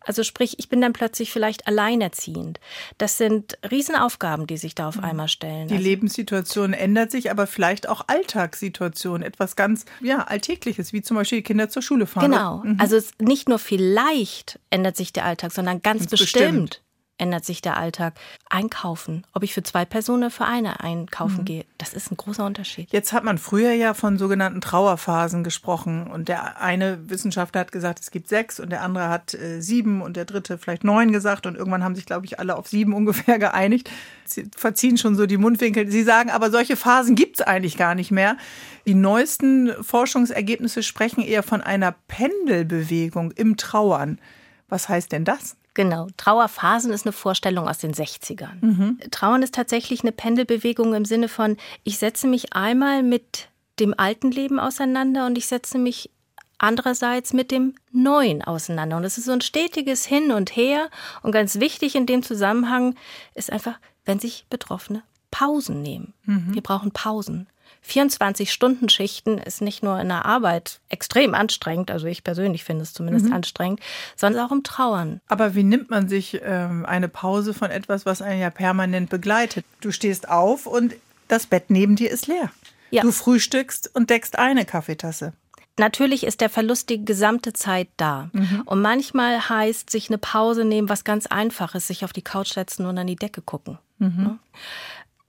Also 0.02 0.24
sprich, 0.24 0.60
ich 0.60 0.68
bin 0.68 0.82
dann 0.82 0.92
plötzlich 0.92 1.32
vielleicht 1.32 1.68
alleinerziehend. 1.68 2.60
Das 2.98 3.18
sind 3.18 3.58
Riesenaufgaben, 3.70 4.48
die 4.48 4.58
sich 4.58 4.76
da 4.76 4.90
auf 4.90 4.98
mhm. 4.98 5.06
einmal 5.06 5.28
stellen. 5.30 5.70
Die 5.70 5.76
also, 5.76 5.84
Lebenssituation 5.88 6.74
ändert 6.74 7.12
sich, 7.12 7.32
aber 7.32 7.48
vielleicht 7.48 7.88
auch 7.88 8.04
Alltagssituation, 8.08 9.22
etwas 9.22 9.56
ganz 9.56 9.86
ja, 10.02 10.24
Alltägliches, 10.24 10.92
wie 10.92 11.02
zum 11.02 11.16
Beispiel 11.16 11.42
Kinder 11.42 11.70
zur 11.70 11.82
Schule 11.82 12.06
fahren. 12.06 12.32
Genau. 12.32 12.58
Mhm. 12.58 12.78
Also 12.80 13.00
nicht 13.20 13.48
nur 13.48 13.60
vielleicht 13.60 14.60
ändert 14.70 14.98
sich 14.98 15.14
der 15.14 15.26
Alltag, 15.26 15.54
sondern 15.54 15.82
ganz, 15.82 16.02
ganz 16.02 16.12
bestimmt. 16.12 16.70
bestimmt 16.70 16.82
ändert 17.20 17.46
sich 17.46 17.62
der 17.62 17.78
Alltag. 17.78 18.16
Einkaufen, 18.50 19.26
ob 19.34 19.44
ich 19.44 19.54
für 19.54 19.64
zwei 19.64 19.86
Personen 19.86 20.24
oder 20.24 20.32
für 20.32 20.46
eine 20.46 20.80
einkaufen 20.80 21.42
mhm. 21.42 21.46
gehe, 21.46 21.66
das 21.78 21.94
ist 21.94 22.12
ein 22.12 22.18
großer 22.18 22.46
Unterschied. 22.46 22.92
Jetzt 22.92 23.14
hat 23.14 23.24
man 23.24 23.38
früher 23.38 23.74
ja 23.74 23.94
von 23.94 24.18
sogenannten 24.18 24.62
Trauerphasen 24.62 25.44
gesprochen 25.44 26.08
und 26.08 26.30
der 26.30 26.62
eine 26.62 27.10
Wissenschaftler 27.10 27.62
hat 27.62 27.72
gesagt, 27.72 28.00
es 28.00 28.12
gibt 28.12 28.28
sechs 28.28 28.60
und 28.60 28.72
der 28.72 28.82
andere 28.82 29.10
hat 29.10 29.34
äh, 29.34 29.62
sieben 29.62 30.02
und 30.02 30.16
der 30.16 30.26
dritte 30.26 30.58
vielleicht 30.58 30.84
neun 30.84 31.12
gesagt 31.12 31.46
und 31.46 31.56
irgendwann 31.56 31.84
haben 31.84 31.96
sich, 31.96 32.06
glaube 32.06 32.26
ich, 32.26 32.40
alle 32.40 32.58
auf 32.58 32.68
sieben 32.68 32.94
ungefähr 33.00 33.38
geeinigt. 33.40 33.90
Sie 34.26 34.50
verziehen 34.56 34.98
schon 34.98 35.16
so 35.16 35.26
die 35.26 35.38
Mundwinkel. 35.38 35.90
Sie 35.92 36.04
sagen, 36.04 36.30
aber 36.30 36.52
solche 36.52 36.76
Phasen 36.76 37.16
gibt 37.16 37.40
es 37.40 37.46
eigentlich 37.46 37.78
gar 37.78 37.96
nicht 37.96 38.12
mehr. 38.12 38.38
Die 38.86 38.96
neuesten 38.96 39.72
Forschungsergebnisse 39.84 40.84
sprechen 40.84 41.22
eher 41.22 41.44
von 41.44 41.62
einer 41.62 41.94
Pendelbewegung 42.08 43.32
im 43.32 43.58
Trauern. 43.58 44.20
Was 44.68 44.88
heißt 44.88 45.12
denn 45.12 45.26
das? 45.26 45.56
Genau. 45.80 46.08
Trauerphasen 46.18 46.92
ist 46.92 47.06
eine 47.06 47.14
Vorstellung 47.14 47.70
aus 47.70 47.78
den 47.78 47.94
60ern. 47.94 48.58
Mhm. 48.60 49.00
Trauern 49.12 49.44
ist 49.44 49.56
tatsächlich 49.56 50.02
eine 50.02 50.12
Pendelbewegung 50.12 50.94
im 50.94 51.06
Sinne 51.06 51.30
von, 51.30 51.56
ich 51.86 52.00
setze 52.00 52.28
mich 52.28 52.52
einmal 52.52 53.02
mit 53.02 53.48
dem 53.80 53.98
alten 53.98 54.30
Leben 54.30 54.60
auseinander 54.60 55.26
und 55.26 55.38
ich 55.38 55.48
setze 55.48 55.78
mich 55.78 56.10
andererseits 56.58 57.32
mit 57.32 57.50
dem 57.50 57.76
Neuen 57.94 58.44
auseinander. 58.44 58.98
Und 58.98 59.06
es 59.06 59.18
ist 59.18 59.24
so 59.24 59.32
ein 59.32 59.40
stetiges 59.40 60.06
Hin 60.06 60.34
und 60.34 60.54
Her. 60.54 60.90
Und 61.22 61.32
ganz 61.32 61.62
wichtig 61.62 61.96
in 61.96 62.06
dem 62.06 62.24
Zusammenhang 62.24 62.96
ist 63.34 63.50
einfach, 63.50 63.80
wenn 64.04 64.20
sich 64.20 64.48
Betroffene 64.50 65.02
Pausen 65.32 65.82
nehmen. 65.82 66.14
Mhm. 66.26 66.56
Wir 66.56 66.62
brauchen 66.62 66.92
Pausen. 66.92 67.48
24-Stunden-Schichten 67.88 69.38
ist 69.38 69.62
nicht 69.62 69.84
nur 69.84 70.00
in 70.00 70.10
der 70.10 70.26
Arbeit 70.26 70.80
extrem 70.90 71.34
anstrengend, 71.34 71.92
also 71.92 72.08
ich 72.08 72.24
persönlich 72.24 72.64
finde 72.64 72.84
es 72.84 72.94
zumindest 72.94 73.28
mhm. 73.28 73.34
anstrengend, 73.34 73.80
sondern 74.16 74.46
auch 74.46 74.52
im 74.52 74.64
Trauern. 74.64 75.22
Aber 75.28 75.56
wie 75.56 75.64
nimmt 75.64 75.90
man 75.90 76.08
sich 76.10 76.40
ähm, 76.44 76.86
eine 76.86 77.10
Pause 77.10 77.54
von 77.54 77.72
etwas, 77.72 78.06
was 78.06 78.22
einen 78.22 78.42
ja 78.42 78.50
permanent 78.50 79.10
begleitet? 79.10 79.66
Du 79.82 79.92
stehst 79.92 80.30
auf 80.30 80.66
und 80.66 80.96
das 81.28 81.48
Bett 81.48 81.70
neben 81.70 81.96
dir 81.96 82.10
ist 82.10 82.28
leer. 82.28 82.52
Ja. 82.92 83.04
Du 83.04 83.12
frühstückst 83.12 83.96
und 83.96 84.10
deckst 84.10 84.38
eine 84.38 84.66
Kaffeetasse. 84.66 85.34
Natürlich 85.80 86.26
ist 86.26 86.42
der 86.42 86.50
Verlust 86.50 86.90
die 86.90 87.06
gesamte 87.06 87.54
Zeit 87.54 87.88
da. 87.96 88.30
Mhm. 88.34 88.64
Und 88.66 88.82
manchmal 88.82 89.48
heißt 89.48 89.90
sich 89.90 90.10
eine 90.10 90.18
Pause 90.18 90.66
nehmen, 90.66 90.90
was 90.90 91.06
ganz 91.06 91.26
einfaches, 91.26 91.88
sich 91.88 92.04
auf 92.04 92.12
die 92.12 92.22
Couch 92.22 92.54
setzen 92.54 92.86
und 92.86 92.98
an 92.98 93.08
die 93.08 93.16
Decke 93.16 93.42
gucken. 93.42 93.80
Mhm. 93.98 94.40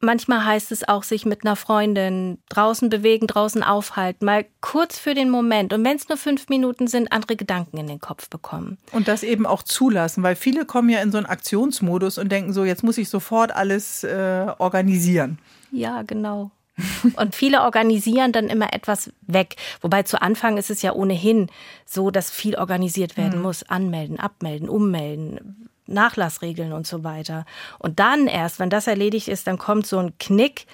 Manchmal 0.01 0.45
heißt 0.47 0.73
es 0.73 0.89
auch, 0.89 1.03
sich 1.03 1.27
mit 1.27 1.45
einer 1.45 1.57
Freundin 1.57 2.39
draußen 2.49 2.89
bewegen, 2.89 3.27
draußen 3.27 3.63
aufhalten, 3.63 4.25
mal 4.25 4.47
kurz 4.63 4.99
für 4.99 5.13
den 5.15 5.29
Moment 5.29 5.75
und 5.75 5.85
wenn 5.85 5.97
es 5.97 6.09
nur 6.09 6.17
fünf 6.17 6.49
Minuten 6.49 6.87
sind, 6.87 7.13
andere 7.13 7.37
Gedanken 7.37 7.77
in 7.77 7.87
den 7.87 8.01
Kopf 8.01 8.31
bekommen. 8.31 8.79
Und 8.93 9.09
das 9.09 9.23
eben 9.23 9.45
auch 9.45 9.63
zulassen, 9.63 10.23
weil 10.23 10.37
viele 10.37 10.65
kommen 10.65 10.89
ja 10.89 11.01
in 11.03 11.13
so 11.13 11.19
einen 11.19 11.27
Aktionsmodus 11.27 12.17
und 12.17 12.33
denken 12.33 12.55
so, 12.55 12.65
jetzt 12.65 12.83
muss 12.83 12.97
ich 12.97 13.11
sofort 13.11 13.55
alles 13.55 14.03
äh, 14.03 14.47
organisieren. 14.59 15.39
Ja, 15.71 16.03
genau. 16.03 16.51
Und 17.17 17.35
viele 17.35 17.63
organisieren 17.63 18.33
dann 18.33 18.49
immer 18.49 18.73
etwas 18.73 19.13
weg. 19.23 19.57
Wobei 19.81 20.03
zu 20.03 20.21
Anfang 20.23 20.57
ist 20.57 20.71
es 20.71 20.83
ja 20.83 20.93
ohnehin 20.93 21.49
so, 21.85 22.11
dass 22.11 22.31
viel 22.31 22.57
organisiert 22.57 23.17
werden 23.17 23.39
mhm. 23.39 23.43
muss. 23.43 23.63
Anmelden, 23.65 24.19
abmelden, 24.19 24.69
ummelden, 24.69 25.69
Nachlassregeln 25.87 26.73
und 26.73 26.87
so 26.87 27.05
weiter. 27.05 27.45
Und 27.79 27.99
dann 27.99 28.27
erst, 28.27 28.59
wenn 28.59 28.71
das 28.71 28.87
erledigt 28.87 29.29
ist, 29.29 29.47
dann 29.47 29.59
kommt 29.59 29.87
so 29.87 29.99
ein 29.99 30.17
Knick, 30.19 30.67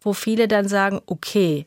wo 0.00 0.12
viele 0.12 0.48
dann 0.48 0.68
sagen, 0.68 1.00
okay, 1.06 1.66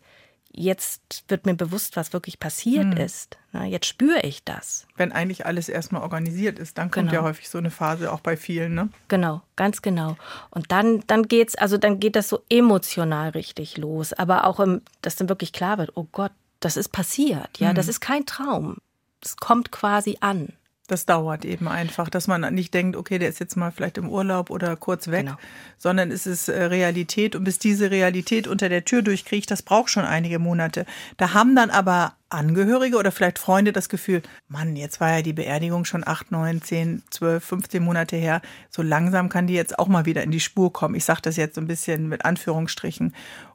jetzt 0.55 1.25
wird 1.27 1.45
mir 1.45 1.55
bewusst, 1.55 1.95
was 1.95 2.13
wirklich 2.13 2.39
passiert 2.39 2.95
hm. 2.95 2.97
ist. 2.97 3.37
Na, 3.51 3.65
jetzt 3.65 3.85
spüre 3.85 4.21
ich 4.21 4.43
das. 4.43 4.87
Wenn 4.95 5.11
eigentlich 5.11 5.45
alles 5.45 5.69
erstmal 5.69 6.01
organisiert 6.01 6.59
ist, 6.59 6.77
dann 6.77 6.91
kommt 6.91 7.09
genau. 7.09 7.21
ja 7.21 7.27
häufig 7.27 7.49
so 7.49 7.57
eine 7.57 7.71
Phase 7.71 8.11
auch 8.11 8.21
bei 8.21 8.37
vielen, 8.37 8.73
ne? 8.73 8.89
Genau, 9.07 9.41
ganz 9.55 9.81
genau. 9.81 10.15
Und 10.51 10.71
dann, 10.71 11.03
dann 11.07 11.27
geht's, 11.27 11.55
also 11.55 11.77
dann 11.77 11.99
geht 11.99 12.15
das 12.15 12.29
so 12.29 12.41
emotional 12.49 13.29
richtig 13.29 13.77
los. 13.77 14.13
Aber 14.13 14.45
auch 14.45 14.59
im, 14.59 14.81
dass 15.01 15.15
dann 15.15 15.29
wirklich 15.29 15.53
klar 15.53 15.77
wird, 15.77 15.91
oh 15.95 16.07
Gott, 16.11 16.31
das 16.59 16.77
ist 16.77 16.89
passiert. 16.89 17.59
Ja, 17.59 17.69
hm. 17.69 17.75
das 17.75 17.87
ist 17.87 17.99
kein 17.99 18.25
Traum. 18.25 18.77
Es 19.21 19.37
kommt 19.37 19.71
quasi 19.71 20.17
an. 20.21 20.53
Das 20.87 21.07
dauert 21.07 21.45
eben 21.45 21.67
einfach, 21.67 22.09
dass 22.09 22.27
man 22.27 22.53
nicht 22.53 22.73
denkt, 22.73 22.95
okay, 22.95 23.17
der 23.17 23.29
ist 23.29 23.39
jetzt 23.39 23.55
mal 23.55 23.71
vielleicht 23.71 23.97
im 23.97 24.07
Urlaub 24.07 24.51
oder 24.51 24.75
kurz 24.75 25.07
weg, 25.07 25.25
genau. 25.25 25.37
sondern 25.77 26.11
es 26.11 26.27
ist 26.27 26.47
äh, 26.47 26.65
Realität 26.65 27.35
und 27.35 27.43
bis 27.43 27.57
diese 27.57 27.89
Realität 27.89 28.47
unter 28.47 28.69
der 28.69 28.85
Tür 28.85 29.01
durchkriegt, 29.01 29.49
das 29.49 29.63
braucht 29.63 29.89
schon 29.89 30.05
einige 30.05 30.37
Monate. 30.37 30.85
Da 31.17 31.33
haben 31.33 31.55
dann 31.55 31.71
aber 31.71 32.13
Angehörige 32.29 32.97
oder 32.97 33.11
vielleicht 33.11 33.39
Freunde 33.39 33.71
das 33.71 33.89
Gefühl, 33.89 34.21
Mann, 34.47 34.75
jetzt 34.75 34.99
war 34.99 35.11
ja 35.11 35.21
die 35.21 35.33
Beerdigung 35.33 35.85
schon 35.85 36.05
acht, 36.05 36.31
neun, 36.31 36.61
zehn, 36.61 37.01
zwölf, 37.09 37.43
15 37.45 37.81
Monate 37.81 38.15
her. 38.15 38.41
So 38.69 38.81
langsam 38.81 39.29
kann 39.29 39.47
die 39.47 39.53
jetzt 39.53 39.79
auch 39.79 39.87
mal 39.87 40.05
wieder 40.05 40.21
in 40.21 40.31
die 40.31 40.39
Spur 40.39 40.71
kommen. 40.71 40.95
Ich 40.95 41.05
sage 41.05 41.21
das 41.21 41.35
jetzt 41.35 41.55
so 41.55 41.61
ein 41.61 41.67
bisschen 41.67 42.09
mit 42.09 42.25
Anführungsstrichen. 42.25 43.13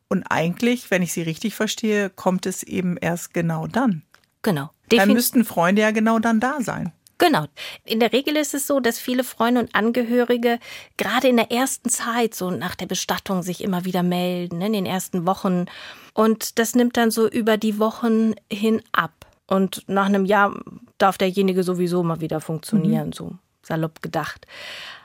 Und 0.09 0.25
eigentlich, 0.25 0.91
wenn 0.91 1.03
ich 1.03 1.13
sie 1.13 1.23
richtig 1.23 1.55
verstehe, 1.55 2.11
kommt 2.11 2.47
es 2.47 2.63
eben 2.65 2.97
erst 2.97 3.33
genau 3.35 3.67
dann. 3.69 4.03
Genau. 4.43 4.71
Dann 4.89 5.13
müssten 5.13 5.45
Freunde 5.45 5.83
ja 5.83 5.91
genau 5.93 6.19
dann 6.19 6.41
da 6.41 6.61
sein. 6.61 6.93
Genau. 7.21 7.45
In 7.85 8.01
der 8.01 8.15
Regel 8.15 8.35
ist 8.35 8.55
es 8.55 8.67
so, 8.67 8.81
dass 8.81 8.99
viele 8.99 9.25
Freunde 9.25 9.61
und 9.61 9.75
Angehörige 9.75 10.59
gerade 10.97 11.29
in 11.29 11.37
der 11.37 11.53
ersten 11.53 11.91
Zeit, 11.91 12.35
so 12.35 12.51
nach 12.51 12.75
der 12.75 12.87
Bestattung, 12.87 13.43
sich 13.43 13.63
immer 13.63 13.85
wieder 13.85 14.03
melden, 14.03 14.59
ne, 14.59 14.67
in 14.67 14.73
den 14.73 14.87
ersten 14.87 15.27
Wochen. 15.27 15.67
Und 16.15 16.59
das 16.59 16.75
nimmt 16.75 16.97
dann 16.97 17.11
so 17.11 17.29
über 17.29 17.59
die 17.59 17.79
Wochen 17.79 18.35
hin 18.51 18.83
ab. 18.93 19.13
Und 19.47 19.85
nach 19.87 20.07
einem 20.07 20.25
Jahr 20.25 20.59
darf 20.97 21.19
derjenige 21.19 21.63
sowieso 21.63 22.03
mal 22.03 22.23
wieder 22.23 22.41
funktionieren, 22.41 23.09
mhm. 23.09 23.13
so 23.13 23.33
salopp 23.63 24.01
gedacht. 24.01 24.47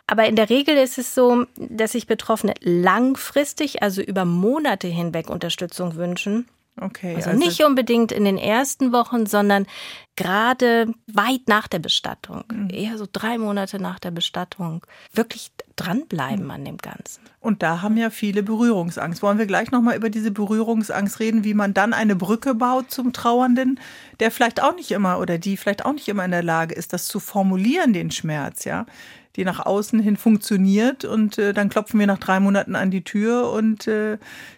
Aber 0.08 0.26
in 0.26 0.38
der 0.38 0.50
Regel 0.50 0.78
ist 0.78 0.98
es 0.98 1.16
so, 1.16 1.46
dass 1.58 1.92
sich 1.92 2.08
Betroffene 2.08 2.54
langfristig, 2.62 3.84
also 3.84 4.02
über 4.02 4.24
Monate 4.24 4.88
hinweg 4.88 5.30
Unterstützung 5.30 5.96
wünschen 5.96 6.48
Okay. 6.80 7.16
Also, 7.16 7.30
also, 7.30 7.40
nicht 7.40 7.64
unbedingt 7.64 8.12
in 8.12 8.26
den 8.26 8.38
ersten 8.38 8.92
Wochen, 8.92 9.26
sondern 9.26 9.66
gerade 10.18 10.94
weit 11.08 11.48
nach 11.48 11.68
der 11.68 11.80
Bestattung, 11.80 12.44
mhm. 12.52 12.70
eher 12.70 12.98
so 12.98 13.08
drei 13.12 13.38
Monate 13.38 13.80
nach 13.80 13.98
der 14.00 14.12
Bestattung, 14.12 14.86
wirklich 15.14 15.52
dranbleiben 15.78 16.46
mhm. 16.46 16.52
an 16.52 16.66
dem 16.66 16.78
Ganzen. 16.78 17.22
Und 17.40 17.64
da 17.64 17.82
haben 17.82 17.96
ja 17.96 18.10
viele 18.10 18.44
Berührungsangst. 18.44 19.22
Wollen 19.22 19.38
wir 19.38 19.46
gleich 19.46 19.72
nochmal 19.72 19.96
über 19.96 20.10
diese 20.10 20.32
Berührungsangst 20.32 21.20
reden, 21.20 21.44
wie 21.44 21.54
man 21.54 21.74
dann 21.74 21.94
eine 21.94 22.16
Brücke 22.16 22.56
baut 22.56 22.92
zum 22.92 23.14
Trauernden, 23.14 23.80
der 24.20 24.32
vielleicht 24.32 24.62
auch 24.62 24.76
nicht 24.76 24.92
immer 24.92 25.20
oder 25.20 25.38
die 25.38 25.56
vielleicht 25.56 25.86
auch 25.86 25.94
nicht 25.94 26.08
immer 26.10 26.26
in 26.26 26.32
der 26.32 26.44
Lage 26.44 26.76
ist, 26.76 26.92
das 26.92 27.08
zu 27.08 27.20
formulieren, 27.20 27.94
den 27.94 28.12
Schmerz, 28.12 28.66
ja? 28.66 28.86
Die 29.36 29.46
nach 29.46 29.66
außen 29.66 30.00
hin 30.00 30.18
funktioniert 30.18 31.06
und 31.06 31.38
äh, 31.38 31.54
dann 31.54 31.70
klopfen 31.70 32.00
wir 32.00 32.08
nach 32.08 32.20
drei 32.20 32.40
Monaten 32.40 32.76
an 32.76 32.92
die 32.92 33.04
Tür 33.04 33.52
und 33.52 33.88
äh, 33.88 34.18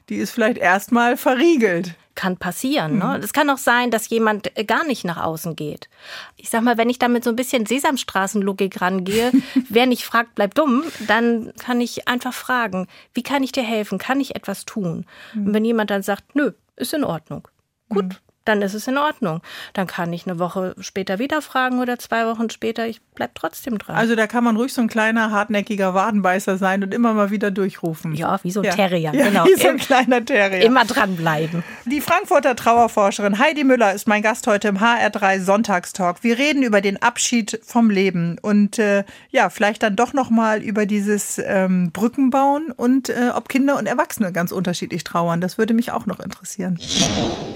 die 0.10 0.18
ist 0.18 0.32
vielleicht 0.32 0.58
erstmal 0.58 1.18
verriegelt 1.18 1.96
kann 2.18 2.36
passieren. 2.36 2.98
Ne? 2.98 3.20
Es 3.24 3.30
mhm. 3.30 3.34
kann 3.34 3.50
auch 3.52 3.58
sein, 3.60 3.92
dass 3.92 4.10
jemand 4.10 4.58
äh, 4.58 4.66
gar 4.66 4.84
nicht 4.86 5.06
nach 5.06 5.24
außen 5.24 5.56
geht. 5.56 5.88
Ich 6.36 6.50
sag 6.50 6.63
mal, 6.63 6.78
wenn 6.78 6.90
ich 6.90 7.00
da 7.00 7.08
mit 7.08 7.24
so 7.24 7.30
ein 7.30 7.36
bisschen 7.38 7.66
Sesamstraßenlogik 7.66 8.82
rangehe, 8.82 9.32
wer 9.70 9.86
nicht 9.86 10.04
fragt, 10.04 10.36
bleibt 10.36 10.58
dumm, 10.58 10.84
dann 11.08 11.54
kann 11.60 11.80
ich 11.80 12.08
einfach 12.08 12.34
fragen, 12.34 12.88
wie 13.13 13.24
kann 13.24 13.44
ich 13.44 13.54
dir 13.54 13.63
helfen? 13.63 14.00
Kann 14.00 14.20
ich 14.20 14.36
etwas 14.36 14.66
tun? 14.66 15.06
Und 15.36 15.54
wenn 15.54 15.63
jemand 15.63 15.92
dann 15.92 16.02
sagt, 16.02 16.36
nö, 16.36 16.52
ist 16.76 16.94
in 16.94 17.04
Ordnung. 17.04 17.48
Gut, 17.88 18.06
mhm 18.06 18.27
dann 18.48 18.62
ist 18.62 18.74
es 18.74 18.88
in 18.88 18.98
Ordnung. 18.98 19.42
Dann 19.74 19.88
kann 19.88 20.12
ich 20.14 20.28
eine 20.28 20.40
Woche 20.40 20.76
später 20.80 21.20
wieder 21.20 21.42
fragen 21.42 21.80
oder 21.80 22.00
zwei 22.00 22.26
Wochen 22.26 22.50
später, 22.50 22.88
ich 22.88 23.02
bleibe 23.02 23.34
trotzdem 23.36 23.78
dran. 23.78 23.96
Also 23.96 24.16
da 24.16 24.28
kann 24.28 24.44
man 24.44 24.56
ruhig 24.56 24.74
so 24.74 24.82
ein 24.82 24.88
kleiner, 24.88 25.32
hartnäckiger 25.32 25.94
Wadenbeißer 25.94 26.58
sein 26.58 26.84
und 26.84 26.94
immer 26.94 27.14
mal 27.14 27.32
wieder 27.32 27.52
durchrufen. 27.52 28.14
Ja, 28.16 28.40
wie 28.44 28.52
so 28.52 28.62
ein 28.62 28.66
ja. 28.66 28.76
Terrier, 28.76 29.14
ja, 29.14 29.30
genau. 29.30 29.46
Wie 29.48 29.56
so 29.56 29.68
ein 29.70 29.78
kleiner 29.78 30.24
Terrier. 30.24 30.64
Immer 30.64 30.86
dranbleiben. 30.86 31.64
Die 31.86 32.02
Frankfurter 32.02 32.56
Trauerforscherin 32.56 33.40
Heidi 33.40 33.64
Müller 33.64 33.94
ist 33.94 34.08
mein 34.08 34.22
Gast 34.22 34.48
heute 34.48 34.68
im 34.68 34.78
HR3 34.78 35.42
Sonntagstalk. 35.42 36.24
Wir 36.24 36.38
reden 36.38 36.64
über 36.64 36.82
den 36.82 37.02
Abschied 37.02 37.60
vom 37.64 37.90
Leben 37.90 38.38
und 38.42 38.80
äh, 38.80 39.04
ja, 39.30 39.50
vielleicht 39.50 39.84
dann 39.84 39.96
doch 39.96 40.14
nochmal 40.14 40.62
über 40.62 40.86
dieses 40.86 41.42
ähm, 41.44 41.92
Brückenbauen 41.92 42.72
und 42.72 43.10
äh, 43.10 43.32
ob 43.34 43.50
Kinder 43.50 43.78
und 43.78 43.88
Erwachsene 43.88 44.32
ganz 44.32 44.52
unterschiedlich 44.52 45.04
trauern. 45.04 45.42
Das 45.42 45.58
würde 45.58 45.74
mich 45.74 45.92
auch 45.92 46.06
noch 46.06 46.20
interessieren. 46.20 46.80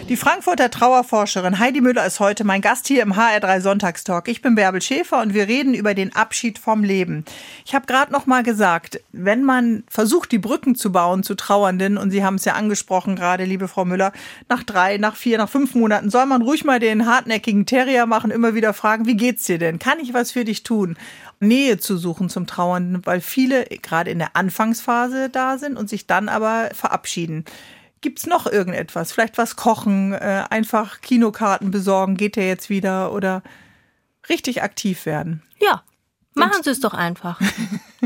Die 0.10 0.18
Frankfurter 0.18 0.70
Trauerforscherin 0.82 1.60
Heidi 1.60 1.80
Müller 1.80 2.08
ist 2.08 2.20
heute 2.20 2.44
mein 2.44 2.60
Gast 2.60 2.88
hier 2.88 3.04
im 3.04 3.14
HR3 3.14 3.62
Sonntagstalk. 3.62 4.28
Ich 4.28 4.42
bin 4.42 4.56
Bärbel 4.56 4.82
Schäfer 4.82 5.22
und 5.22 5.36
wir 5.36 5.48
reden 5.48 5.76
über 5.76 5.94
den 5.94 6.16
Abschied 6.16 6.58
vom 6.58 6.84
Leben. 6.84 7.24
Ich 7.68 7.76
habe 7.76 7.86
gerade 7.86 8.12
noch 8.12 8.26
mal 8.26 8.42
gesagt, 8.42 9.00
wenn 9.12 9.44
man 9.44 9.84
versucht, 9.88 10.32
die 10.32 10.40
Brücken 10.40 10.74
zu 10.74 10.92
bauen 10.92 11.22
zu 11.22 11.36
Trauernden, 11.36 12.00
und 12.00 12.10
Sie 12.10 12.24
haben 12.24 12.34
es 12.34 12.46
ja 12.46 12.54
angesprochen 12.54 13.16
gerade, 13.16 13.44
liebe 13.46 13.68
Frau 13.68 13.86
Müller, 13.86 14.12
nach 14.50 14.64
drei, 14.64 14.98
nach 14.98 15.16
vier, 15.16 15.38
nach 15.38 15.50
fünf 15.50 15.76
Monaten 15.76 16.10
soll 16.10 16.26
man 16.26 16.42
ruhig 16.42 16.66
mal 16.66 16.80
den 16.80 17.06
hartnäckigen 17.06 17.68
Terrier 17.68 18.08
machen, 18.08 18.32
immer 18.32 18.56
wieder 18.56 18.74
fragen, 18.74 19.06
wie 19.06 19.18
geht's 19.18 19.44
dir 19.44 19.60
denn? 19.60 19.78
Kann 19.78 20.00
ich 20.00 20.16
was 20.16 20.32
für 20.32 20.46
dich 20.46 20.64
tun? 20.64 20.98
Nähe 21.40 21.78
zu 21.78 21.96
suchen 21.96 22.28
zum 22.28 22.48
Trauernden, 22.48 23.06
weil 23.06 23.22
viele 23.22 23.66
gerade 23.66 24.10
in 24.10 24.18
der 24.18 24.36
Anfangsphase 24.36 25.30
da 25.30 25.60
sind 25.60 25.78
und 25.78 25.90
sich 25.92 26.08
dann 26.08 26.28
aber 26.28 26.72
verabschieden. 26.74 27.46
Gibt's 28.02 28.26
noch 28.26 28.48
irgendetwas? 28.48 29.12
Vielleicht 29.12 29.38
was 29.38 29.56
kochen, 29.56 30.14
äh, 30.14 30.44
einfach 30.50 31.02
Kinokarten 31.02 31.72
besorgen, 31.72 32.18
geht 32.18 32.36
der 32.36 32.48
jetzt 32.48 32.70
wieder 32.70 33.14
oder 33.14 33.44
richtig 34.28 34.64
aktiv 34.64 35.06
werden? 35.06 35.44
Ja, 35.60 35.84
Machen 36.34 36.64
Sie 36.64 36.70
es 36.70 36.80
doch 36.80 36.94
einfach. 36.94 37.40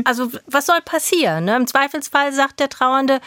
Also 0.04 0.30
was 0.46 0.66
soll 0.66 0.82
passieren? 0.82 1.46
Ne? 1.46 1.56
Im 1.56 1.66
Zweifelsfall 1.66 2.30
sagt 2.32 2.60
der 2.60 2.68
Trauernde, 2.68 3.20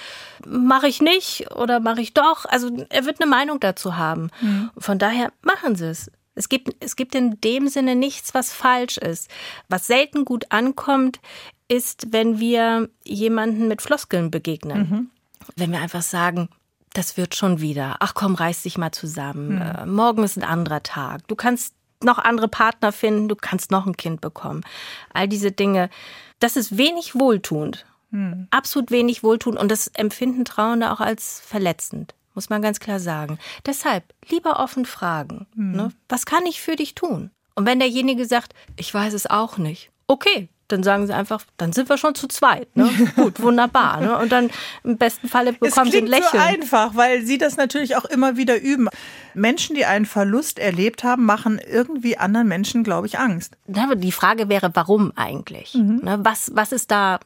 mache 0.46 0.88
ich 0.88 1.02
nicht 1.02 1.50
oder 1.56 1.80
mache 1.80 2.02
ich 2.02 2.14
doch. 2.14 2.46
Also 2.46 2.86
er 2.90 3.06
wird 3.06 3.20
eine 3.20 3.30
Meinung 3.30 3.60
dazu 3.60 3.98
haben. 3.98 4.30
Mhm. 4.40 4.70
Von 4.78 5.00
daher 5.00 5.32
machen 5.42 5.76
Sie 5.76 5.88
es. 5.88 6.12
Es 6.36 6.48
gibt, 6.48 6.76
es 6.80 6.96
gibt 6.96 7.16
in 7.16 7.42
dem 7.42 7.68
Sinne 7.70 7.96
nichts, 7.96 8.34
was 8.36 8.54
falsch 8.54 8.98
ist. 8.98 9.30
Was 9.68 9.88
selten 9.88 10.26
gut 10.26 10.52
ankommt, 10.52 11.20
ist, 11.68 12.14
wenn 12.14 12.40
wir 12.40 12.90
jemanden 13.04 13.68
mit 13.68 13.82
Floskeln 13.82 14.30
begegnen. 14.30 14.78
Mhm. 14.78 15.10
Wenn 15.56 15.72
wir 15.72 15.80
einfach 15.80 16.04
sagen, 16.04 16.50
das 16.94 17.18
wird 17.18 17.36
schon 17.36 17.62
wieder. 17.62 17.98
Ach 18.00 18.14
komm, 18.14 18.36
reiß 18.36 18.64
dich 18.64 18.78
mal 18.78 18.92
zusammen. 18.92 19.62
Hm. 19.62 19.94
morgen 19.94 20.24
ist 20.24 20.38
ein 20.38 20.44
anderer 20.44 20.84
Tag. 20.84 21.28
Du 21.28 21.36
kannst 21.36 21.74
noch 22.04 22.18
andere 22.18 22.48
Partner 22.48 22.92
finden, 22.92 23.28
du 23.28 23.36
kannst 23.36 23.72
noch 23.72 23.86
ein 23.86 23.98
Kind 23.98 24.22
bekommen. 24.22 24.62
All 25.14 25.28
diese 25.28 25.52
Dinge, 25.52 25.90
das 26.40 26.56
ist 26.56 26.78
wenig 26.78 27.16
wohltuend. 27.16 27.86
Hm. 28.12 28.48
Absolut 28.52 28.92
wenig 28.92 29.24
wohltuend 29.24 29.60
und 29.60 29.70
das 29.70 29.88
empfinden 29.88 30.46
Trauernde 30.46 30.92
auch 30.92 31.00
als 31.00 31.42
verletzend. 31.46 32.16
muss 32.34 32.50
man 32.50 32.62
ganz 32.62 32.80
klar 32.80 33.00
sagen. 33.00 33.38
Deshalb 33.66 34.04
lieber 34.30 34.60
offen 34.60 34.86
fragen. 34.86 35.46
Mhm. 35.56 35.72
Ne? 35.72 35.92
Was 36.08 36.26
kann 36.26 36.46
ich 36.46 36.62
für 36.62 36.76
dich 36.76 36.96
tun? 36.96 37.32
Und 37.56 37.66
wenn 37.66 37.80
derjenige 37.80 38.26
sagt, 38.26 38.54
ich 38.78 38.94
weiß 38.94 39.14
es 39.14 39.28
auch 39.28 39.58
nicht, 39.58 39.92
okay, 40.08 40.48
dann 40.72 40.84
sagen 40.84 41.08
sie 41.08 41.14
einfach, 41.14 41.44
dann 41.58 41.74
sind 41.74 41.90
wir 41.90 41.98
schon 41.98 42.16
zu 42.16 42.28
zweit. 42.28 42.76
Ne? 42.76 42.90
Gut, 43.16 43.42
wunderbar. 43.42 44.00
Ne? 44.00 44.18
Und 44.18 44.32
dann 44.32 44.50
im 44.84 44.98
besten 44.98 45.28
Falle 45.28 45.54
bekommen 45.54 45.92
sie 45.92 45.98
ein 45.98 46.08
Lächeln. 46.08 46.30
So 46.32 46.38
einfach, 46.38 46.96
weil 46.96 47.26
sie 47.26 47.38
das 47.38 47.58
natürlich 47.58 47.96
auch 47.96 48.06
immer 48.06 48.38
wieder 48.38 48.60
üben. 48.62 48.88
Menschen, 49.34 49.76
die 49.76 49.86
einen 49.86 50.06
Verlust 50.06 50.60
erlebt 50.60 51.04
haben, 51.04 51.26
machen 51.26 51.60
irgendwie 51.60 52.18
anderen 52.18 52.48
Menschen, 52.48 52.84
glaube 52.84 53.08
ich, 53.08 53.20
Angst. 53.20 53.58
Die 53.68 54.12
Frage 54.12 54.50
wäre, 54.50 54.72
warum 54.74 55.12
eigentlich? 55.16 55.74
Mhm. 55.76 56.02
Ne? 56.04 56.20
Was, 56.22 56.52
was 56.54 56.72
ist 56.72 56.92
da, 56.92 57.20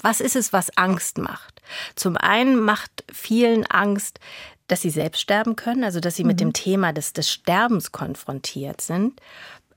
was 0.00 0.20
ist 0.20 0.36
es, 0.36 0.52
was 0.52 0.76
Angst 0.76 1.18
macht? 1.18 1.62
Zum 1.94 2.16
einen 2.16 2.58
macht 2.60 3.04
vielen 3.12 3.66
Angst, 3.66 4.20
dass 4.68 4.80
sie 4.80 4.90
selbst 4.90 5.20
sterben 5.20 5.56
können, 5.56 5.84
also 5.84 6.00
dass 6.00 6.16
sie 6.16 6.24
mhm. 6.24 6.28
mit 6.28 6.40
dem 6.40 6.52
Thema 6.52 6.92
des, 6.92 7.12
des 7.12 7.30
Sterbens 7.30 7.92
konfrontiert 7.92 8.80
sind. 8.80 9.20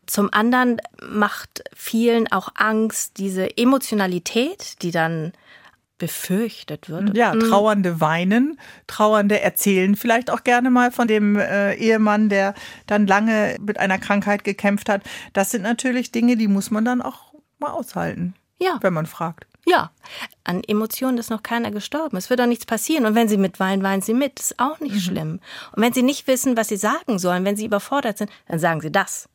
Zum 0.08 0.34
anderen 0.34 0.82
macht 1.08 1.64
vielen 1.76 2.32
auch 2.32 2.50
Angst 2.56 3.18
diese 3.18 3.58
Emotionalität, 3.58 4.82
die 4.82 4.92
dann 4.92 5.34
befürchtet 5.98 6.90
wird. 6.90 7.16
Ja, 7.16 7.34
mhm. 7.34 7.42
Trauernde 7.42 8.00
weinen, 8.00 8.60
Trauernde 8.86 9.42
erzählen 9.42 9.96
vielleicht 9.96 10.30
auch 10.30 10.44
gerne 10.44 10.70
mal 10.70 10.92
von 10.92 11.08
dem 11.08 11.38
äh, 11.38 11.74
Ehemann, 11.74 12.30
der 12.30 12.54
dann 12.86 13.08
lange 13.08 13.58
mit 13.60 13.80
einer 13.80 13.98
Krankheit 13.98 14.44
gekämpft 14.44 14.90
hat. 14.90 15.02
Das 15.34 15.52
sind 15.52 15.64
natürlich 15.64 16.12
Dinge, 16.12 16.38
die 16.38 16.48
muss 16.48 16.72
man 16.72 16.86
dann 16.86 17.02
auch 17.02 17.34
mal 17.60 17.72
aushalten. 17.72 18.36
Ja. 18.60 18.78
Wenn 18.82 18.94
man 18.94 19.06
fragt. 19.06 19.46
Ja, 19.66 19.92
an 20.46 20.64
Emotionen 20.64 21.18
ist 21.18 21.30
noch 21.30 21.44
keiner 21.44 21.72
gestorben. 21.72 22.16
Es 22.16 22.30
wird 22.30 22.40
auch 22.40 22.46
nichts 22.46 22.66
passieren. 22.66 23.06
Und 23.06 23.16
wenn 23.16 23.28
sie 23.28 23.38
mitweinen, 23.38 23.84
weinen 23.84 24.02
sie 24.02 24.14
mit. 24.14 24.40
Das 24.40 24.52
ist 24.52 24.60
auch 24.60 24.80
nicht 24.80 24.96
mhm. 24.96 25.00
schlimm. 25.00 25.40
Und 25.76 25.84
wenn 25.84 25.94
sie 25.94 26.04
nicht 26.04 26.26
wissen, 26.28 26.56
was 26.56 26.70
sie 26.70 26.78
sagen 26.78 27.20
sollen, 27.20 27.44
wenn 27.44 27.58
sie 27.58 27.66
überfordert 27.66 28.18
sind, 28.18 28.32
dann 28.48 28.60
sagen 28.60 28.80
sie 28.82 28.92
das. 28.92 29.28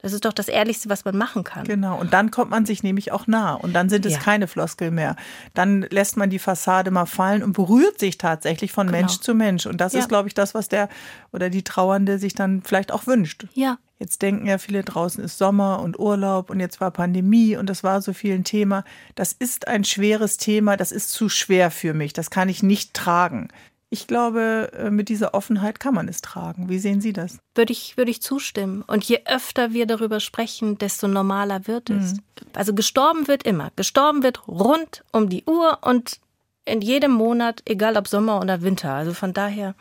Das 0.00 0.12
ist 0.12 0.24
doch 0.24 0.32
das 0.32 0.48
Ehrlichste, 0.48 0.88
was 0.88 1.04
man 1.04 1.16
machen 1.16 1.42
kann. 1.42 1.64
Genau. 1.64 1.98
Und 1.98 2.12
dann 2.12 2.30
kommt 2.30 2.50
man 2.50 2.64
sich 2.64 2.84
nämlich 2.84 3.10
auch 3.10 3.26
nah. 3.26 3.54
Und 3.54 3.72
dann 3.72 3.88
sind 3.88 4.06
es 4.06 4.12
ja. 4.12 4.18
keine 4.20 4.46
Floskel 4.46 4.92
mehr. 4.92 5.16
Dann 5.54 5.82
lässt 5.90 6.16
man 6.16 6.30
die 6.30 6.38
Fassade 6.38 6.92
mal 6.92 7.06
fallen 7.06 7.42
und 7.42 7.52
berührt 7.52 7.98
sich 7.98 8.16
tatsächlich 8.16 8.70
von 8.70 8.86
genau. 8.86 8.98
Mensch 8.98 9.18
zu 9.18 9.34
Mensch. 9.34 9.66
Und 9.66 9.80
das 9.80 9.94
ja. 9.94 10.00
ist, 10.00 10.08
glaube 10.08 10.28
ich, 10.28 10.34
das, 10.34 10.54
was 10.54 10.68
der 10.68 10.88
oder 11.32 11.50
die 11.50 11.64
Trauernde 11.64 12.18
sich 12.18 12.34
dann 12.34 12.62
vielleicht 12.62 12.92
auch 12.92 13.06
wünscht. 13.08 13.46
Ja. 13.54 13.78
Jetzt 13.98 14.22
denken 14.22 14.46
ja 14.46 14.58
viele, 14.58 14.84
draußen 14.84 15.24
ist 15.24 15.38
Sommer 15.38 15.80
und 15.80 15.98
Urlaub 15.98 16.50
und 16.50 16.60
jetzt 16.60 16.80
war 16.80 16.92
Pandemie 16.92 17.56
und 17.56 17.68
das 17.68 17.82
war 17.82 18.00
so 18.00 18.12
viel 18.12 18.34
ein 18.34 18.44
Thema. 18.44 18.84
Das 19.16 19.32
ist 19.32 19.66
ein 19.66 19.82
schweres 19.82 20.36
Thema, 20.36 20.76
das 20.76 20.92
ist 20.92 21.10
zu 21.10 21.28
schwer 21.28 21.72
für 21.72 21.94
mich, 21.94 22.12
das 22.12 22.30
kann 22.30 22.48
ich 22.48 22.62
nicht 22.62 22.94
tragen. 22.94 23.48
Ich 23.90 24.06
glaube, 24.06 24.70
äh, 24.74 24.90
mit 24.90 25.08
dieser 25.08 25.32
Offenheit 25.32 25.80
kann 25.80 25.94
man 25.94 26.08
es 26.08 26.20
tragen. 26.20 26.68
Wie 26.68 26.78
sehen 26.78 27.00
Sie 27.00 27.14
das? 27.14 27.38
Würde 27.54 27.72
ich, 27.72 27.96
würde 27.96 28.10
ich 28.10 28.20
zustimmen. 28.20 28.82
Und 28.86 29.04
je 29.04 29.22
öfter 29.24 29.72
wir 29.72 29.86
darüber 29.86 30.20
sprechen, 30.20 30.76
desto 30.76 31.08
normaler 31.08 31.66
wird 31.66 31.88
es. 31.88 32.14
Mhm. 32.14 32.20
Also 32.54 32.74
gestorben 32.74 33.28
wird 33.28 33.44
immer. 33.44 33.70
Gestorben 33.76 34.22
wird 34.22 34.46
rund 34.46 35.04
um 35.12 35.30
die 35.30 35.44
Uhr 35.44 35.78
und 35.82 36.20
in 36.66 36.82
jedem 36.82 37.12
Monat, 37.12 37.62
egal 37.64 37.96
ob 37.96 38.08
Sommer 38.08 38.40
oder 38.40 38.60
Winter. 38.60 38.92
Also 38.92 39.14
von 39.14 39.32
daher 39.32 39.74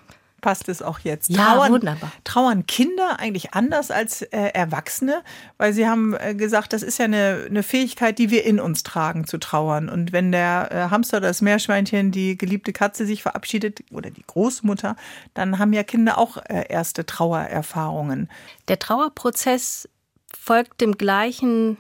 passt 0.48 0.70
es 0.70 0.82
auch 0.82 1.00
jetzt. 1.00 1.30
Ja, 1.30 1.56
trauern, 1.56 1.74
wunderbar. 1.74 2.10
Trauern 2.24 2.66
Kinder 2.68 3.20
eigentlich 3.20 3.54
anders 3.54 3.92
als 3.92 4.22
äh, 4.22 4.52
Erwachsene? 4.54 5.22
Weil 5.58 5.74
Sie 5.74 5.86
haben 5.86 6.16
äh, 6.18 6.36
gesagt, 6.36 6.72
das 6.72 6.84
ist 6.84 7.00
ja 7.00 7.04
eine, 7.04 7.48
eine 7.50 7.64
Fähigkeit, 7.64 8.18
die 8.18 8.30
wir 8.30 8.46
in 8.46 8.62
uns 8.62 8.84
tragen, 8.84 9.28
zu 9.28 9.40
trauern. 9.40 9.90
Und 9.90 10.14
wenn 10.14 10.32
der 10.32 10.70
äh, 10.72 10.76
Hamster 10.90 11.18
oder 11.18 11.28
das 11.28 11.42
Meerschweinchen, 11.42 12.14
die 12.14 12.38
geliebte 12.38 12.72
Katze 12.72 13.06
sich 13.06 13.24
verabschiedet 13.24 13.84
oder 13.92 14.10
die 14.10 14.24
Großmutter, 14.26 14.96
dann 15.34 15.60
haben 15.60 15.74
ja 15.74 15.84
Kinder 15.84 16.18
auch 16.18 16.38
äh, 16.38 16.64
erste 16.70 17.06
Trauererfahrungen. 17.06 18.30
Der 18.70 18.80
Trauerprozess 18.80 19.90
folgt 20.34 20.80
dem 20.80 20.98
gleichen, 20.98 21.76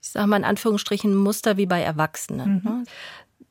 ich 0.00 0.10
sage 0.10 0.28
mal 0.28 0.36
in 0.36 0.44
Anführungsstrichen, 0.44 1.12
Muster 1.16 1.56
wie 1.56 1.66
bei 1.66 1.82
Erwachsenen. 1.82 2.62
Mhm. 2.62 2.70
Ne? 2.70 2.84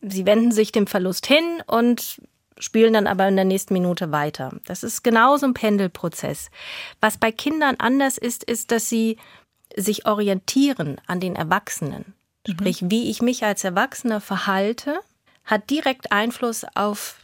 Sie 0.02 0.26
wenden 0.26 0.54
sich 0.54 0.72
dem 0.72 0.88
Verlust 0.88 1.28
hin 1.28 1.44
und 1.68 2.22
spielen 2.62 2.94
dann 2.94 3.08
aber 3.08 3.28
in 3.28 3.36
der 3.36 3.46
nächsten 3.46 3.74
Minute 3.74 4.12
weiter. 4.12 4.54
Das 4.66 4.84
ist 4.84 5.04
genauso 5.04 5.48
ein 5.48 5.54
Pendelprozess. 5.54 6.50
Was 7.02 7.18
bei 7.18 7.32
Kindern 7.32 7.76
anders 7.80 8.18
ist, 8.18 8.44
ist, 8.44 8.72
dass 8.72 8.88
sie 8.88 9.18
sich 9.76 10.06
orientieren 10.06 11.02
an 11.08 11.20
den 11.20 11.36
Erwachsenen. 11.36 12.14
Mhm. 12.48 12.54
Sprich, 12.54 12.84
wie 12.90 13.10
ich 13.10 13.22
mich 13.22 13.44
als 13.44 13.64
Erwachsener 13.64 14.22
verhalte, 14.22 15.00
hat 15.44 15.70
direkt 15.70 16.12
Einfluss 16.12 16.66
auf 16.76 17.18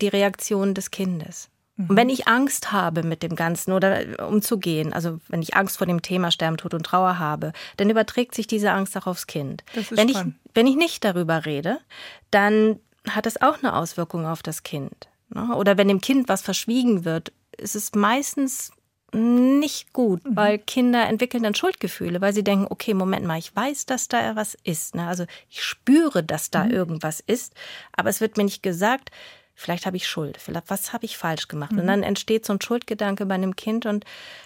die 0.00 0.08
Reaktion 0.08 0.74
des 0.74 0.90
Kindes. 0.90 1.50
Und 1.76 1.90
mhm. 1.90 1.96
wenn 1.96 2.08
ich 2.08 2.28
Angst 2.28 2.72
habe 2.72 3.02
mit 3.02 3.22
dem 3.22 3.36
Ganzen 3.36 3.72
oder 3.72 4.26
umzugehen, 4.26 4.92
also 4.92 5.20
wenn 5.28 5.42
ich 5.42 5.54
Angst 5.54 5.78
vor 5.78 5.86
dem 5.86 6.02
Thema 6.02 6.30
Sterben, 6.30 6.56
Tod 6.56 6.74
und 6.74 6.84
Trauer 6.84 7.18
habe, 7.18 7.52
dann 7.76 7.90
überträgt 7.90 8.34
sich 8.34 8.46
diese 8.46 8.72
Angst 8.72 8.96
auch 8.96 9.06
aufs 9.06 9.26
Kind. 9.26 9.64
wenn, 9.90 10.08
ich, 10.08 10.18
wenn 10.54 10.66
ich 10.66 10.76
nicht 10.76 11.04
darüber 11.04 11.44
rede, 11.44 11.78
dann 12.30 12.78
hat 13.08 13.26
es 13.26 13.40
auch 13.40 13.58
eine 13.58 13.74
Auswirkung 13.74 14.26
auf 14.26 14.42
das 14.42 14.62
Kind. 14.62 15.08
Ne? 15.30 15.54
Oder 15.56 15.76
wenn 15.78 15.88
dem 15.88 16.00
Kind 16.00 16.28
was 16.28 16.42
verschwiegen 16.42 17.04
wird, 17.04 17.32
ist 17.56 17.74
es 17.74 17.94
meistens 17.94 18.72
nicht 19.14 19.92
gut, 19.92 20.24
mhm. 20.24 20.36
weil 20.36 20.58
Kinder 20.58 21.06
entwickeln 21.06 21.42
dann 21.42 21.54
Schuldgefühle, 21.54 22.20
weil 22.20 22.32
sie 22.32 22.44
denken, 22.44 22.66
okay, 22.70 22.94
Moment 22.94 23.26
mal, 23.26 23.38
ich 23.38 23.54
weiß, 23.54 23.86
dass 23.86 24.08
da 24.08 24.36
was 24.36 24.56
ist. 24.64 24.94
Ne? 24.94 25.06
Also 25.06 25.26
ich 25.50 25.62
spüre, 25.62 26.22
dass 26.22 26.50
da 26.50 26.64
mhm. 26.64 26.70
irgendwas 26.70 27.20
ist, 27.20 27.54
aber 27.92 28.08
es 28.08 28.20
wird 28.20 28.36
mir 28.38 28.44
nicht 28.44 28.62
gesagt, 28.62 29.10
vielleicht 29.54 29.84
habe 29.84 29.98
ich 29.98 30.08
Schuld, 30.08 30.38
vielleicht 30.38 30.70
was 30.70 30.94
habe 30.94 31.04
ich 31.04 31.18
falsch 31.18 31.48
gemacht. 31.48 31.72
Mhm. 31.72 31.80
Und 31.80 31.86
dann 31.88 32.02
entsteht 32.02 32.46
so 32.46 32.54
ein 32.54 32.60
Schuldgedanke 32.60 33.26
bei 33.26 33.34
einem 33.34 33.54
Kind 33.54 33.84
und 33.84 34.04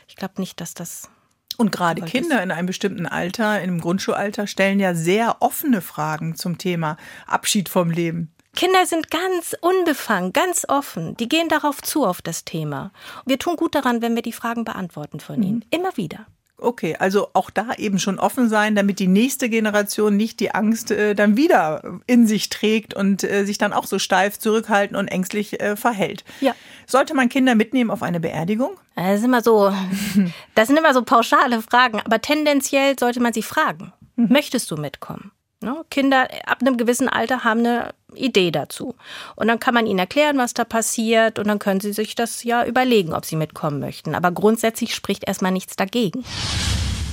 ich 0.08 0.16
glaube 0.16 0.34
nicht, 0.38 0.60
dass 0.60 0.74
das 0.74 1.10
und 1.58 1.72
gerade 1.72 2.02
Kinder 2.02 2.42
in 2.42 2.50
einem 2.50 2.66
bestimmten 2.66 3.06
Alter, 3.06 3.56
in 3.62 3.70
einem 3.70 3.80
Grundschulalter, 3.80 4.46
stellen 4.46 4.78
ja 4.78 4.94
sehr 4.94 5.36
offene 5.40 5.80
Fragen 5.80 6.36
zum 6.36 6.58
Thema 6.58 6.98
Abschied 7.26 7.70
vom 7.70 7.90
Leben. 7.90 8.30
Kinder 8.56 8.86
sind 8.86 9.10
ganz 9.10 9.54
unbefangen, 9.60 10.32
ganz 10.32 10.64
offen. 10.68 11.16
Die 11.18 11.28
gehen 11.28 11.48
darauf 11.48 11.80
zu, 11.82 12.04
auf 12.04 12.22
das 12.22 12.44
Thema. 12.44 12.90
Wir 13.24 13.38
tun 13.38 13.56
gut 13.56 13.74
daran, 13.74 14.02
wenn 14.02 14.14
wir 14.14 14.22
die 14.22 14.32
Fragen 14.32 14.64
beantworten 14.64 15.20
von 15.20 15.42
ihnen. 15.42 15.56
Mhm. 15.56 15.62
Immer 15.70 15.96
wieder. 15.96 16.26
Okay, 16.58 16.96
also 16.98 17.28
auch 17.34 17.50
da 17.50 17.74
eben 17.76 17.98
schon 17.98 18.18
offen 18.18 18.48
sein, 18.48 18.74
damit 18.74 18.98
die 18.98 19.08
nächste 19.08 19.50
Generation 19.50 20.16
nicht 20.16 20.40
die 20.40 20.54
Angst 20.54 20.90
äh, 20.90 21.14
dann 21.14 21.36
wieder 21.36 22.00
in 22.06 22.26
sich 22.26 22.48
trägt 22.48 22.94
und 22.94 23.24
äh, 23.24 23.44
sich 23.44 23.58
dann 23.58 23.74
auch 23.74 23.84
so 23.84 23.98
steif 23.98 24.38
zurückhalten 24.38 24.96
und 24.96 25.08
ängstlich 25.08 25.60
äh, 25.60 25.76
verhält. 25.76 26.24
Ja. 26.40 26.54
Sollte 26.86 27.12
man 27.12 27.28
Kinder 27.28 27.54
mitnehmen 27.54 27.90
auf 27.90 28.02
eine 28.02 28.20
Beerdigung? 28.20 28.78
Das 28.94 29.18
ist 29.18 29.24
immer 29.24 29.42
so, 29.42 29.70
das 30.54 30.68
sind 30.68 30.78
immer 30.78 30.94
so 30.94 31.02
pauschale 31.02 31.60
Fragen, 31.60 32.00
aber 32.00 32.22
tendenziell 32.22 32.98
sollte 32.98 33.20
man 33.20 33.34
sie 33.34 33.42
fragen. 33.42 33.92
Mhm. 34.16 34.28
Möchtest 34.30 34.70
du 34.70 34.76
mitkommen? 34.76 35.32
Ne? 35.66 35.84
Kinder 35.90 36.28
ab 36.46 36.58
einem 36.60 36.76
gewissen 36.76 37.08
Alter 37.08 37.42
haben 37.42 37.58
eine 37.58 37.90
Idee 38.14 38.52
dazu. 38.52 38.94
Und 39.34 39.48
dann 39.48 39.58
kann 39.58 39.74
man 39.74 39.88
ihnen 39.88 39.98
erklären, 39.98 40.38
was 40.38 40.54
da 40.54 40.62
passiert 40.62 41.40
und 41.40 41.48
dann 41.48 41.58
können 41.58 41.80
sie 41.80 41.92
sich 41.92 42.14
das 42.14 42.44
ja 42.44 42.64
überlegen, 42.64 43.12
ob 43.12 43.24
sie 43.24 43.34
mitkommen 43.34 43.80
möchten. 43.80 44.14
Aber 44.14 44.30
grundsätzlich 44.30 44.94
spricht 44.94 45.26
erstmal 45.26 45.50
nichts 45.50 45.74
dagegen. 45.74 46.24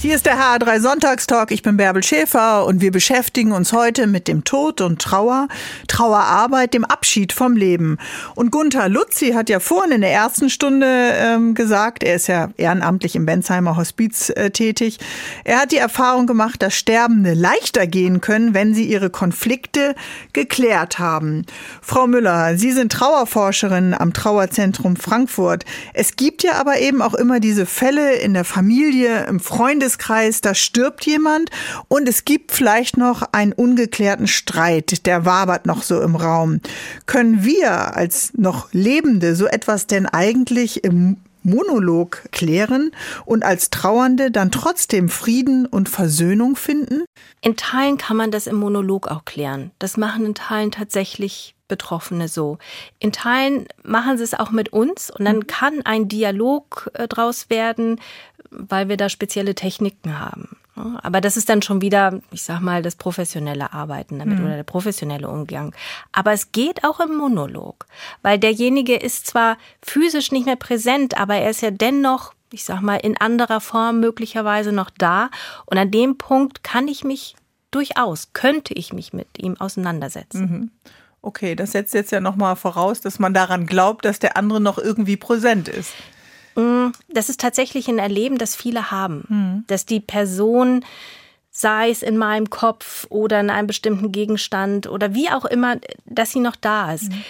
Hier 0.03 0.15
ist 0.15 0.25
der 0.25 0.37
HR3 0.37 0.81
Sonntagstalk. 0.81 1.49
Ich 1.51 1.61
bin 1.61 1.77
Bärbel 1.77 2.03
Schäfer 2.03 2.65
und 2.65 2.81
wir 2.81 2.91
beschäftigen 2.91 3.53
uns 3.53 3.71
heute 3.71 4.05
mit 4.05 4.27
dem 4.27 4.43
Tod 4.43 4.81
und 4.81 5.01
Trauer, 5.01 5.47
Trauerarbeit, 5.87 6.73
dem 6.73 6.83
Abschied 6.83 7.31
vom 7.31 7.55
Leben. 7.55 7.97
Und 8.35 8.51
Gunther 8.51 8.89
Lutzi 8.89 9.31
hat 9.31 9.47
ja 9.47 9.61
vorhin 9.61 9.93
in 9.93 10.01
der 10.01 10.11
ersten 10.11 10.49
Stunde 10.49 10.87
ähm, 10.89 11.55
gesagt, 11.55 12.03
er 12.03 12.15
ist 12.15 12.27
ja 12.27 12.49
ehrenamtlich 12.57 13.15
im 13.15 13.25
Benzheimer 13.25 13.77
Hospiz 13.77 14.29
äh, 14.31 14.51
tätig. 14.51 14.99
Er 15.45 15.61
hat 15.61 15.71
die 15.71 15.77
Erfahrung 15.77 16.27
gemacht, 16.27 16.61
dass 16.61 16.75
Sterbende 16.75 17.33
leichter 17.33 17.87
gehen 17.87 18.19
können, 18.19 18.53
wenn 18.53 18.73
sie 18.73 18.83
ihre 18.83 19.09
Konflikte 19.09 19.95
geklärt 20.33 20.99
haben. 20.99 21.45
Frau 21.81 22.07
Müller, 22.07 22.57
Sie 22.57 22.73
sind 22.73 22.91
Trauerforscherin 22.91 23.93
am 23.93 24.11
Trauerzentrum 24.11 24.97
Frankfurt. 24.97 25.63
Es 25.93 26.17
gibt 26.17 26.43
ja 26.43 26.55
aber 26.55 26.79
eben 26.79 27.01
auch 27.01 27.13
immer 27.13 27.39
diese 27.39 27.65
Fälle 27.65 28.15
in 28.15 28.33
der 28.33 28.43
Familie, 28.43 29.27
im 29.27 29.39
Freundes 29.39 29.92
Freundeskreis, 29.93 30.41
da 30.41 30.53
stirbt 30.53 31.05
jemand 31.05 31.49
und 31.87 32.07
es 32.07 32.25
gibt 32.25 32.51
vielleicht 32.51 32.97
noch 32.97 33.21
einen 33.31 33.53
ungeklärten 33.53 34.27
Streit, 34.27 35.05
der 35.05 35.25
wabert 35.25 35.65
noch 35.65 35.83
so 35.83 36.01
im 36.01 36.15
Raum. 36.15 36.59
Können 37.05 37.43
wir 37.43 37.95
als 37.95 38.33
noch 38.35 38.71
Lebende 38.73 39.35
so 39.35 39.45
etwas 39.45 39.87
denn 39.87 40.05
eigentlich 40.05 40.83
im 40.83 41.17
Monolog 41.43 42.23
klären 42.31 42.91
und 43.25 43.43
als 43.43 43.69
Trauernde 43.69 44.31
dann 44.31 44.49
trotzdem 44.49 45.09
Frieden 45.09 45.65
und 45.65 45.89
Versöhnung 45.89 46.55
finden? 46.55 47.03
In 47.41 47.57
Teilen 47.57 47.97
kann 47.97 48.17
man 48.17 48.31
das 48.31 48.47
im 48.47 48.55
Monolog 48.55 49.09
auch 49.09 49.25
klären. 49.25 49.71
Das 49.77 49.97
machen 49.97 50.25
in 50.25 50.35
Teilen 50.35 50.71
tatsächlich 50.71 51.55
Betroffene 51.67 52.27
so. 52.27 52.59
In 52.99 53.11
Teilen 53.11 53.65
machen 53.83 54.17
sie 54.17 54.23
es 54.23 54.33
auch 54.33 54.51
mit 54.51 54.71
uns 54.73 55.09
und 55.09 55.25
dann 55.25 55.37
mhm. 55.37 55.47
kann 55.47 55.81
ein 55.83 56.07
Dialog 56.07 56.91
äh, 56.93 57.07
draus 57.07 57.49
werden, 57.49 57.99
weil 58.55 58.89
wir 58.89 58.97
da 58.97 59.09
spezielle 59.09 59.55
Techniken 59.55 60.19
haben. 60.19 60.57
Aber 61.03 61.21
das 61.21 61.37
ist 61.37 61.49
dann 61.49 61.61
schon 61.61 61.81
wieder, 61.81 62.19
ich 62.31 62.41
sag 62.41 62.59
mal, 62.59 62.81
das 62.81 62.95
professionelle 62.95 63.73
Arbeiten 63.73 64.17
damit 64.17 64.39
mhm. 64.39 64.45
oder 64.45 64.55
der 64.55 64.63
professionelle 64.63 65.29
Umgang. 65.29 65.75
Aber 66.11 66.31
es 66.33 66.51
geht 66.51 66.83
auch 66.83 66.99
im 66.99 67.15
Monolog, 67.15 67.85
weil 68.23 68.39
derjenige 68.39 68.95
ist 68.95 69.27
zwar 69.27 69.57
physisch 69.83 70.31
nicht 70.31 70.47
mehr 70.47 70.55
präsent, 70.55 71.19
aber 71.19 71.35
er 71.35 71.51
ist 71.51 71.61
ja 71.61 71.69
dennoch, 71.69 72.33
ich 72.51 72.63
sag 72.63 72.81
mal, 72.81 72.95
in 72.95 73.17
anderer 73.17 73.61
Form 73.61 73.99
möglicherweise 73.99 74.71
noch 74.71 74.89
da. 74.89 75.29
Und 75.67 75.77
an 75.77 75.91
dem 75.91 76.17
Punkt 76.17 76.63
kann 76.63 76.87
ich 76.87 77.03
mich 77.03 77.35
durchaus, 77.69 78.33
könnte 78.33 78.73
ich 78.73 78.93
mich 78.93 79.13
mit 79.13 79.27
ihm 79.37 79.59
auseinandersetzen. 79.59 80.41
Mhm. 80.41 80.71
Okay, 81.21 81.55
das 81.55 81.71
setzt 81.71 81.93
jetzt 81.93 82.11
ja 82.11 82.19
nochmal 82.19 82.55
voraus, 82.55 82.99
dass 82.99 83.19
man 83.19 83.33
daran 83.33 83.67
glaubt, 83.67 84.05
dass 84.05 84.19
der 84.19 84.37
andere 84.37 84.59
noch 84.59 84.77
irgendwie 84.77 85.17
präsent 85.17 85.67
ist. 85.67 85.93
Das 86.55 87.29
ist 87.29 87.39
tatsächlich 87.39 87.87
ein 87.87 87.99
Erleben, 87.99 88.37
das 88.37 88.55
viele 88.55 88.91
haben. 88.91 89.25
Mhm. 89.27 89.63
Dass 89.67 89.85
die 89.85 89.99
Person, 89.99 90.85
sei 91.51 91.89
es 91.89 92.03
in 92.03 92.17
meinem 92.17 92.49
Kopf 92.49 93.05
oder 93.09 93.39
in 93.39 93.49
einem 93.49 93.67
bestimmten 93.67 94.11
Gegenstand 94.11 94.87
oder 94.87 95.13
wie 95.13 95.29
auch 95.29 95.45
immer, 95.45 95.77
dass 96.05 96.31
sie 96.31 96.39
noch 96.39 96.55
da 96.55 96.93
ist. 96.93 97.11
Mhm. 97.11 97.23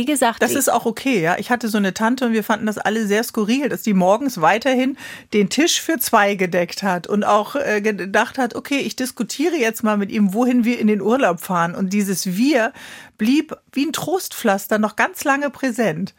Wie 0.00 0.04
gesagt. 0.06 0.40
Das 0.40 0.54
ist 0.54 0.72
auch 0.72 0.86
okay, 0.86 1.20
ja. 1.20 1.36
Ich 1.38 1.50
hatte 1.50 1.68
so 1.68 1.76
eine 1.76 1.92
Tante 1.92 2.24
und 2.24 2.32
wir 2.32 2.44
fanden 2.44 2.64
das 2.64 2.78
alle 2.78 3.06
sehr 3.06 3.22
skurril, 3.22 3.68
dass 3.68 3.82
die 3.82 3.92
morgens 3.92 4.40
weiterhin 4.40 4.96
den 5.34 5.50
Tisch 5.50 5.80
für 5.80 5.98
zwei 5.98 6.36
gedeckt 6.36 6.82
hat 6.82 7.06
und 7.06 7.22
auch 7.24 7.56
äh, 7.56 7.82
gedacht 7.82 8.38
hat, 8.38 8.54
okay, 8.54 8.78
ich 8.78 8.96
diskutiere 8.96 9.56
jetzt 9.56 9.82
mal 9.82 9.98
mit 9.98 10.10
ihm, 10.10 10.32
wohin 10.32 10.64
wir 10.64 10.78
in 10.78 10.86
den 10.86 11.02
Urlaub 11.02 11.40
fahren. 11.40 11.74
Und 11.74 11.92
dieses 11.92 12.34
Wir 12.34 12.72
blieb 13.18 13.54
wie 13.72 13.84
ein 13.84 13.92
Trostpflaster 13.92 14.78
noch 14.78 14.96
ganz 14.96 15.24
lange 15.24 15.50
präsent. 15.50 16.14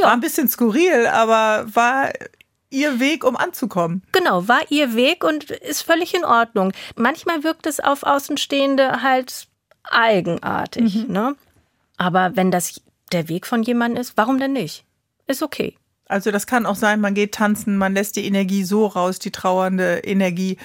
Ja. 0.00 0.06
War 0.06 0.12
ein 0.12 0.20
bisschen 0.20 0.48
skurril, 0.48 1.06
aber 1.06 1.66
war 1.74 2.10
ihr 2.70 3.00
Weg, 3.00 3.24
um 3.24 3.36
anzukommen. 3.36 4.02
Genau, 4.12 4.48
war 4.48 4.60
ihr 4.70 4.94
Weg 4.94 5.24
und 5.24 5.50
ist 5.50 5.82
völlig 5.82 6.14
in 6.14 6.24
Ordnung. 6.24 6.72
Manchmal 6.96 7.44
wirkt 7.44 7.66
es 7.66 7.80
auf 7.80 8.04
Außenstehende 8.04 9.02
halt 9.02 9.48
eigenartig. 9.84 10.94
Mhm. 10.94 11.12
Ne? 11.12 11.36
Aber 11.96 12.36
wenn 12.36 12.50
das 12.50 12.80
der 13.12 13.28
Weg 13.28 13.46
von 13.46 13.62
jemandem 13.62 14.00
ist, 14.00 14.16
warum 14.16 14.38
denn 14.38 14.52
nicht? 14.52 14.84
Ist 15.26 15.42
okay. 15.42 15.76
Also 16.06 16.30
das 16.30 16.46
kann 16.46 16.66
auch 16.66 16.76
sein, 16.76 17.00
man 17.00 17.14
geht 17.14 17.34
tanzen, 17.34 17.76
man 17.76 17.94
lässt 17.94 18.16
die 18.16 18.24
Energie 18.24 18.64
so 18.64 18.86
raus, 18.86 19.18
die 19.18 19.30
trauernde 19.30 19.98
Energie 19.98 20.56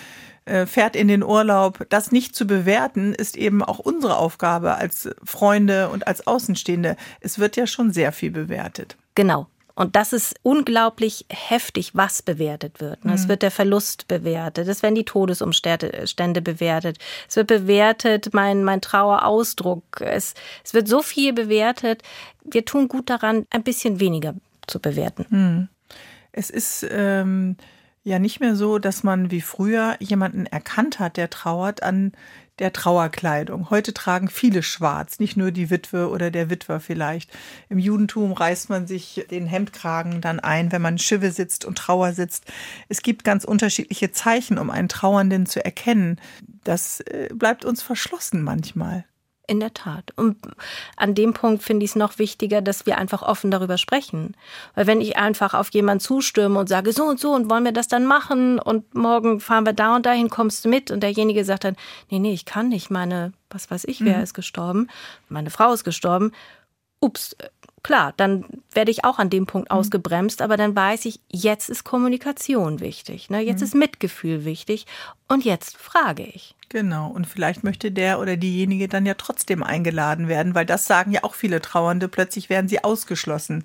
äh, 0.45 0.65
fährt 0.65 0.95
in 0.95 1.07
den 1.07 1.23
Urlaub. 1.23 1.86
Das 1.89 2.11
nicht 2.11 2.36
zu 2.36 2.47
bewerten, 2.47 3.13
ist 3.13 3.36
eben 3.36 3.63
auch 3.63 3.79
unsere 3.79 4.17
Aufgabe 4.17 4.75
als 4.75 5.09
Freunde 5.23 5.89
und 5.89 6.07
als 6.07 6.25
Außenstehende. 6.25 6.97
Es 7.19 7.38
wird 7.38 7.57
ja 7.57 7.67
schon 7.67 7.91
sehr 7.91 8.11
viel 8.11 8.31
bewertet. 8.31 8.97
Genau. 9.16 9.47
Und 9.78 9.97
das 9.97 10.13
ist 10.13 10.36
unglaublich 10.41 11.26
heftig, 11.30 11.91
was 11.93 12.22
bewertet 12.22 12.80
wird. 12.80 13.03
Mhm. 13.03 13.11
Es 13.11 13.28
wird 13.28 13.41
der 13.41 13.51
Verlust 13.51 14.07
bewertet, 14.07 14.70
es 14.70 14.82
werden 14.82 14.95
die 14.95 15.03
Todesumstände 15.03 16.41
bewertet, 16.41 16.97
es 17.28 17.36
wird 17.36 17.47
bewertet 17.47 18.34
mein, 18.34 18.63
mein 18.63 18.80
Trauerausdruck, 18.80 19.99
es, 19.99 20.34
es 20.63 20.74
wird 20.74 20.88
so 20.88 21.01
viel 21.01 21.34
bewertet. 21.34 22.03
Wir 22.45 22.63
tun 22.63 22.88
gut 22.88 23.09
daran, 23.09 23.45
ein 23.49 23.63
bisschen 23.63 23.99
weniger 23.99 24.34
zu 24.66 24.80
bewerten. 24.80 25.26
Mhm. 25.30 25.68
Es 26.32 26.49
ist 26.49 26.88
ähm, 26.89 27.57
ja 28.05 28.18
nicht 28.18 28.39
mehr 28.39 28.55
so, 28.55 28.80
dass 28.80 29.03
man 29.03 29.30
wie 29.30 29.41
früher 29.41 29.97
jemanden 29.99 30.45
erkannt 30.45 30.99
hat, 30.99 31.18
der 31.18 31.30
trauert 31.30 31.84
an 31.84 32.13
der 32.60 32.72
Trauerkleidung. 32.72 33.70
Heute 33.70 33.93
tragen 33.93 34.30
viele 34.30 34.64
schwarz, 34.64 35.20
nicht 35.20 35.36
nur 35.36 35.51
die 35.51 35.70
Witwe 35.70 36.10
oder 36.10 36.32
der 36.32 36.49
Witwer 36.49 36.80
vielleicht. 36.80 37.30
Im 37.70 37.80
Judentum 37.80 38.32
reißt 38.32 38.70
man 38.70 38.88
sich 38.88 39.26
den 39.30 39.45
Hemdkragen 39.45 40.22
dann 40.22 40.39
ein, 40.39 40.72
wenn 40.72 40.82
man 40.82 40.97
Schive 40.97 41.32
sitzt 41.32 41.66
und 41.66 41.78
Trauer 41.78 42.14
sitzt. 42.14 42.45
Es 42.88 43.01
gibt 43.01 43.24
ganz 43.24 43.43
unterschiedliche 43.43 44.12
Zeichen, 44.12 44.58
um 44.58 44.70
einen 44.70 44.89
Trauernden 44.89 45.45
zu 45.45 45.64
erkennen. 45.64 46.20
Das 46.64 47.01
äh, 47.01 47.30
bleibt 47.34 47.66
uns 47.66 47.82
verschlossen 47.82 48.41
manchmal. 48.41 49.06
In 49.47 49.59
der 49.59 49.73
Tat. 49.73 50.11
Und 50.15 50.37
an 50.95 51.13
dem 51.13 51.33
Punkt 51.33 51.61
finde 51.61 51.83
ich 51.83 51.91
es 51.91 51.95
noch 51.95 52.17
wichtiger, 52.17 52.61
dass 52.61 52.85
wir 52.87 52.97
einfach 52.97 53.21
offen 53.21 53.51
darüber 53.51 53.77
sprechen. 53.77 54.35
Weil 54.73 54.87
wenn 54.87 55.01
ich 55.01 55.17
einfach 55.17 55.53
auf 55.53 55.69
jemanden 55.69 55.99
zustürme 55.99 56.57
und 56.59 56.67
sage, 56.67 56.93
so 56.93 57.03
und 57.03 57.19
so, 57.19 57.31
und 57.31 57.49
wollen 57.49 57.63
wir 57.63 57.71
das 57.71 57.87
dann 57.87 58.05
machen 58.05 58.57
und 58.57 58.95
morgen 58.95 59.39
fahren 59.39 59.65
wir 59.65 59.73
da 59.73 59.95
und 59.95 60.05
dahin, 60.05 60.29
kommst 60.29 60.65
du 60.65 60.69
mit? 60.69 60.89
Und 60.89 61.01
derjenige 61.01 61.45
sagt 61.45 61.63
dann, 61.63 61.75
nee, 62.09 62.17
nee, 62.17 62.33
ich 62.33 62.45
kann 62.45 62.69
nicht, 62.69 62.89
meine, 62.89 63.33
was 63.49 63.69
weiß 63.69 63.85
ich, 63.85 64.03
wer 64.03 64.17
mhm. 64.17 64.23
ist 64.23 64.33
gestorben, 64.33 64.87
meine 65.29 65.51
Frau 65.51 65.71
ist 65.73 65.83
gestorben. 65.83 66.31
Ups, 66.99 67.35
klar, 67.86 68.13
dann 68.17 68.45
werde 68.71 68.89
ich 68.89 69.05
auch 69.05 69.19
an 69.19 69.29
dem 69.29 69.45
Punkt 69.45 69.69
mhm. 69.69 69.77
ausgebremst, 69.77 70.41
aber 70.41 70.57
dann 70.57 70.75
weiß 70.75 71.05
ich, 71.05 71.19
jetzt 71.29 71.69
ist 71.69 71.83
Kommunikation 71.83 72.79
wichtig, 72.79 73.29
ne? 73.29 73.41
jetzt 73.41 73.59
mhm. 73.59 73.65
ist 73.65 73.75
Mitgefühl 73.75 74.43
wichtig 74.43 74.88
und 75.27 75.45
jetzt 75.45 75.77
frage 75.77 76.23
ich. 76.23 76.55
Genau, 76.69 77.11
und 77.11 77.27
vielleicht 77.27 77.63
möchte 77.63 77.91
der 77.91 78.19
oder 78.19 78.38
diejenige 78.38 78.88
dann 78.88 79.05
ja 79.05 79.13
trotzdem 79.13 79.61
eingeladen 79.61 80.27
werden, 80.27 80.55
weil 80.55 80.65
das 80.65 80.88
sagen 80.88 81.11
ja 81.11 81.23
auch 81.23 81.36
viele 81.36 81.61
Trauernde, 81.61 82.07
plötzlich 82.07 82.49
werden 82.49 82.67
sie 82.67 82.83
ausgeschlossen 82.83 83.63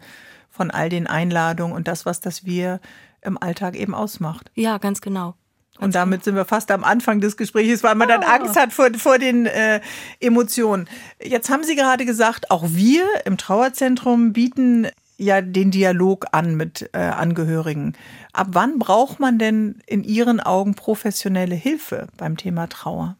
von 0.50 0.70
all 0.70 0.90
den 0.90 1.06
Einladungen 1.06 1.74
und 1.74 1.88
das, 1.88 2.04
was 2.04 2.20
das 2.20 2.44
Wir 2.44 2.80
im 3.22 3.40
Alltag 3.40 3.74
eben 3.74 3.94
ausmacht. 3.94 4.50
Ja, 4.54 4.76
ganz 4.76 5.00
genau. 5.00 5.34
Und 5.80 5.94
damit 5.94 6.24
sind 6.24 6.34
wir 6.36 6.44
fast 6.44 6.70
am 6.70 6.84
Anfang 6.84 7.20
des 7.20 7.36
Gesprächs, 7.36 7.82
weil 7.82 7.94
man 7.94 8.08
dann 8.08 8.22
ah. 8.22 8.34
Angst 8.34 8.56
hat 8.56 8.72
vor, 8.72 8.88
vor 8.96 9.18
den 9.18 9.46
äh, 9.46 9.80
Emotionen. 10.20 10.88
Jetzt 11.22 11.50
haben 11.50 11.64
Sie 11.64 11.76
gerade 11.76 12.04
gesagt, 12.04 12.50
auch 12.50 12.64
wir 12.68 13.04
im 13.24 13.38
Trauerzentrum 13.38 14.32
bieten 14.32 14.88
ja 15.16 15.42
den 15.42 15.70
Dialog 15.70 16.26
an 16.32 16.56
mit 16.56 16.90
äh, 16.92 16.98
Angehörigen. 16.98 17.94
Ab 18.32 18.48
wann 18.52 18.78
braucht 18.78 19.20
man 19.20 19.38
denn 19.38 19.80
in 19.86 20.02
Ihren 20.02 20.40
Augen 20.40 20.74
professionelle 20.74 21.54
Hilfe 21.54 22.06
beim 22.16 22.36
Thema 22.36 22.68
Trauer? 22.68 23.16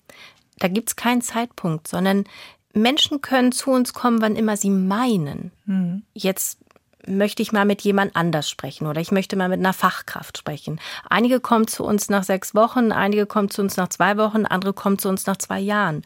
Da 0.59 0.69
gibt 0.69 0.91
es 0.91 0.97
keinen 0.97 1.23
Zeitpunkt, 1.23 1.89
sondern 1.89 2.25
Menschen 2.73 3.21
können 3.21 3.53
zu 3.53 3.71
uns 3.71 3.93
kommen, 3.93 4.21
wann 4.21 4.37
immer 4.37 4.57
sie 4.57 4.71
meinen. 4.71 5.51
Hm. 5.67 6.03
Jetzt 6.15 6.59
möchte 7.07 7.43
ich 7.43 7.53
mal 7.53 7.65
mit 7.65 7.83
jemand 7.83 8.17
anders 8.17 8.49
sprechen 8.49 8.87
oder 8.87 9.01
ich 9.01 9.13
möchte 9.13 9.37
mal 9.37 9.49
mit 9.49 9.59
einer 9.59 9.73
Fachkraft 9.73 10.39
sprechen. 10.39 10.81
Einige 11.09 11.41
kommen 11.41 11.67
zu 11.67 11.85
uns 11.85 12.09
nach 12.09 12.25
sechs 12.25 12.55
Wochen, 12.55 12.93
einige 12.93 13.27
kommen 13.27 13.51
zu 13.51 13.63
uns 13.63 13.77
nach 13.77 13.89
zwei 13.89 14.17
Wochen, 14.17 14.47
andere 14.47 14.73
kommen 14.73 14.99
zu 14.99 15.09
uns 15.09 15.27
nach 15.27 15.37
zwei 15.37 15.61
Jahren. 15.61 16.03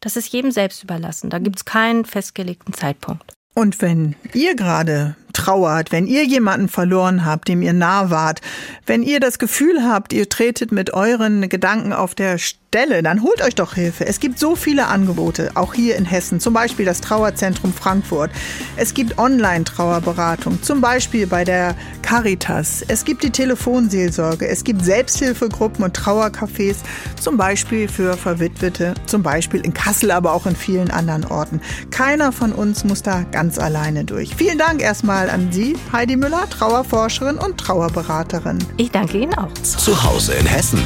Das 0.00 0.16
ist 0.16 0.32
jedem 0.32 0.50
selbst 0.50 0.82
überlassen. 0.82 1.30
Da 1.30 1.38
gibt 1.38 1.56
es 1.56 1.64
keinen 1.64 2.04
festgelegten 2.04 2.74
Zeitpunkt. 2.74 3.34
Und 3.54 3.80
wenn 3.82 4.16
ihr 4.32 4.56
gerade 4.56 5.16
trauert, 5.32 5.92
wenn 5.92 6.06
ihr 6.06 6.24
jemanden 6.24 6.68
verloren 6.68 7.24
habt, 7.24 7.48
dem 7.48 7.62
ihr 7.62 7.72
nah 7.72 8.10
wart, 8.10 8.40
wenn 8.86 9.02
ihr 9.02 9.20
das 9.20 9.38
Gefühl 9.38 9.82
habt, 9.84 10.12
ihr 10.12 10.28
tretet 10.28 10.72
mit 10.72 10.92
euren 10.92 11.48
Gedanken 11.48 11.92
auf 11.92 12.14
der 12.14 12.38
Stelle, 12.38 13.02
dann 13.02 13.22
holt 13.22 13.42
euch 13.42 13.54
doch 13.54 13.74
Hilfe. 13.74 14.06
Es 14.06 14.18
gibt 14.18 14.38
so 14.38 14.56
viele 14.56 14.86
Angebote, 14.86 15.50
auch 15.54 15.74
hier 15.74 15.96
in 15.96 16.04
Hessen, 16.06 16.40
zum 16.40 16.54
Beispiel 16.54 16.86
das 16.86 17.02
Trauerzentrum 17.02 17.72
Frankfurt. 17.72 18.30
Es 18.76 18.94
gibt 18.94 19.18
Online-Trauerberatung, 19.18 20.62
zum 20.62 20.80
Beispiel 20.80 21.26
bei 21.26 21.44
der 21.44 21.76
Caritas. 22.00 22.82
Es 22.88 23.04
gibt 23.04 23.22
die 23.22 23.30
Telefonseelsorge. 23.30 24.48
Es 24.48 24.64
gibt 24.64 24.84
Selbsthilfegruppen 24.84 25.84
und 25.84 25.96
Trauercafés, 25.96 26.76
zum 27.20 27.36
Beispiel 27.36 27.88
für 27.88 28.16
Verwitwete, 28.16 28.94
zum 29.06 29.22
Beispiel 29.22 29.60
in 29.60 29.74
Kassel, 29.74 30.10
aber 30.10 30.32
auch 30.32 30.46
in 30.46 30.56
vielen 30.56 30.90
anderen 30.90 31.26
Orten. 31.26 31.60
Keiner 31.90 32.32
von 32.32 32.52
uns 32.52 32.84
muss 32.84 33.02
da 33.02 33.22
ganz 33.32 33.58
alleine 33.58 34.04
durch. 34.04 34.34
Vielen 34.34 34.58
Dank 34.58 34.80
erstmal 34.82 35.21
nochmal 35.22 35.30
an 35.30 35.52
Sie, 35.52 35.76
Heidi 35.92 36.16
Müller, 36.16 36.48
Trauerforscherin 36.50 37.38
und 37.38 37.58
Trauerberaterin. 37.58 38.58
Ich 38.76 38.90
danke 38.90 39.18
Ihnen 39.18 39.34
auch. 39.34 39.52
Zu 39.54 40.02
Hause 40.02 40.34
in 40.34 40.46
Hessen. 40.46 40.82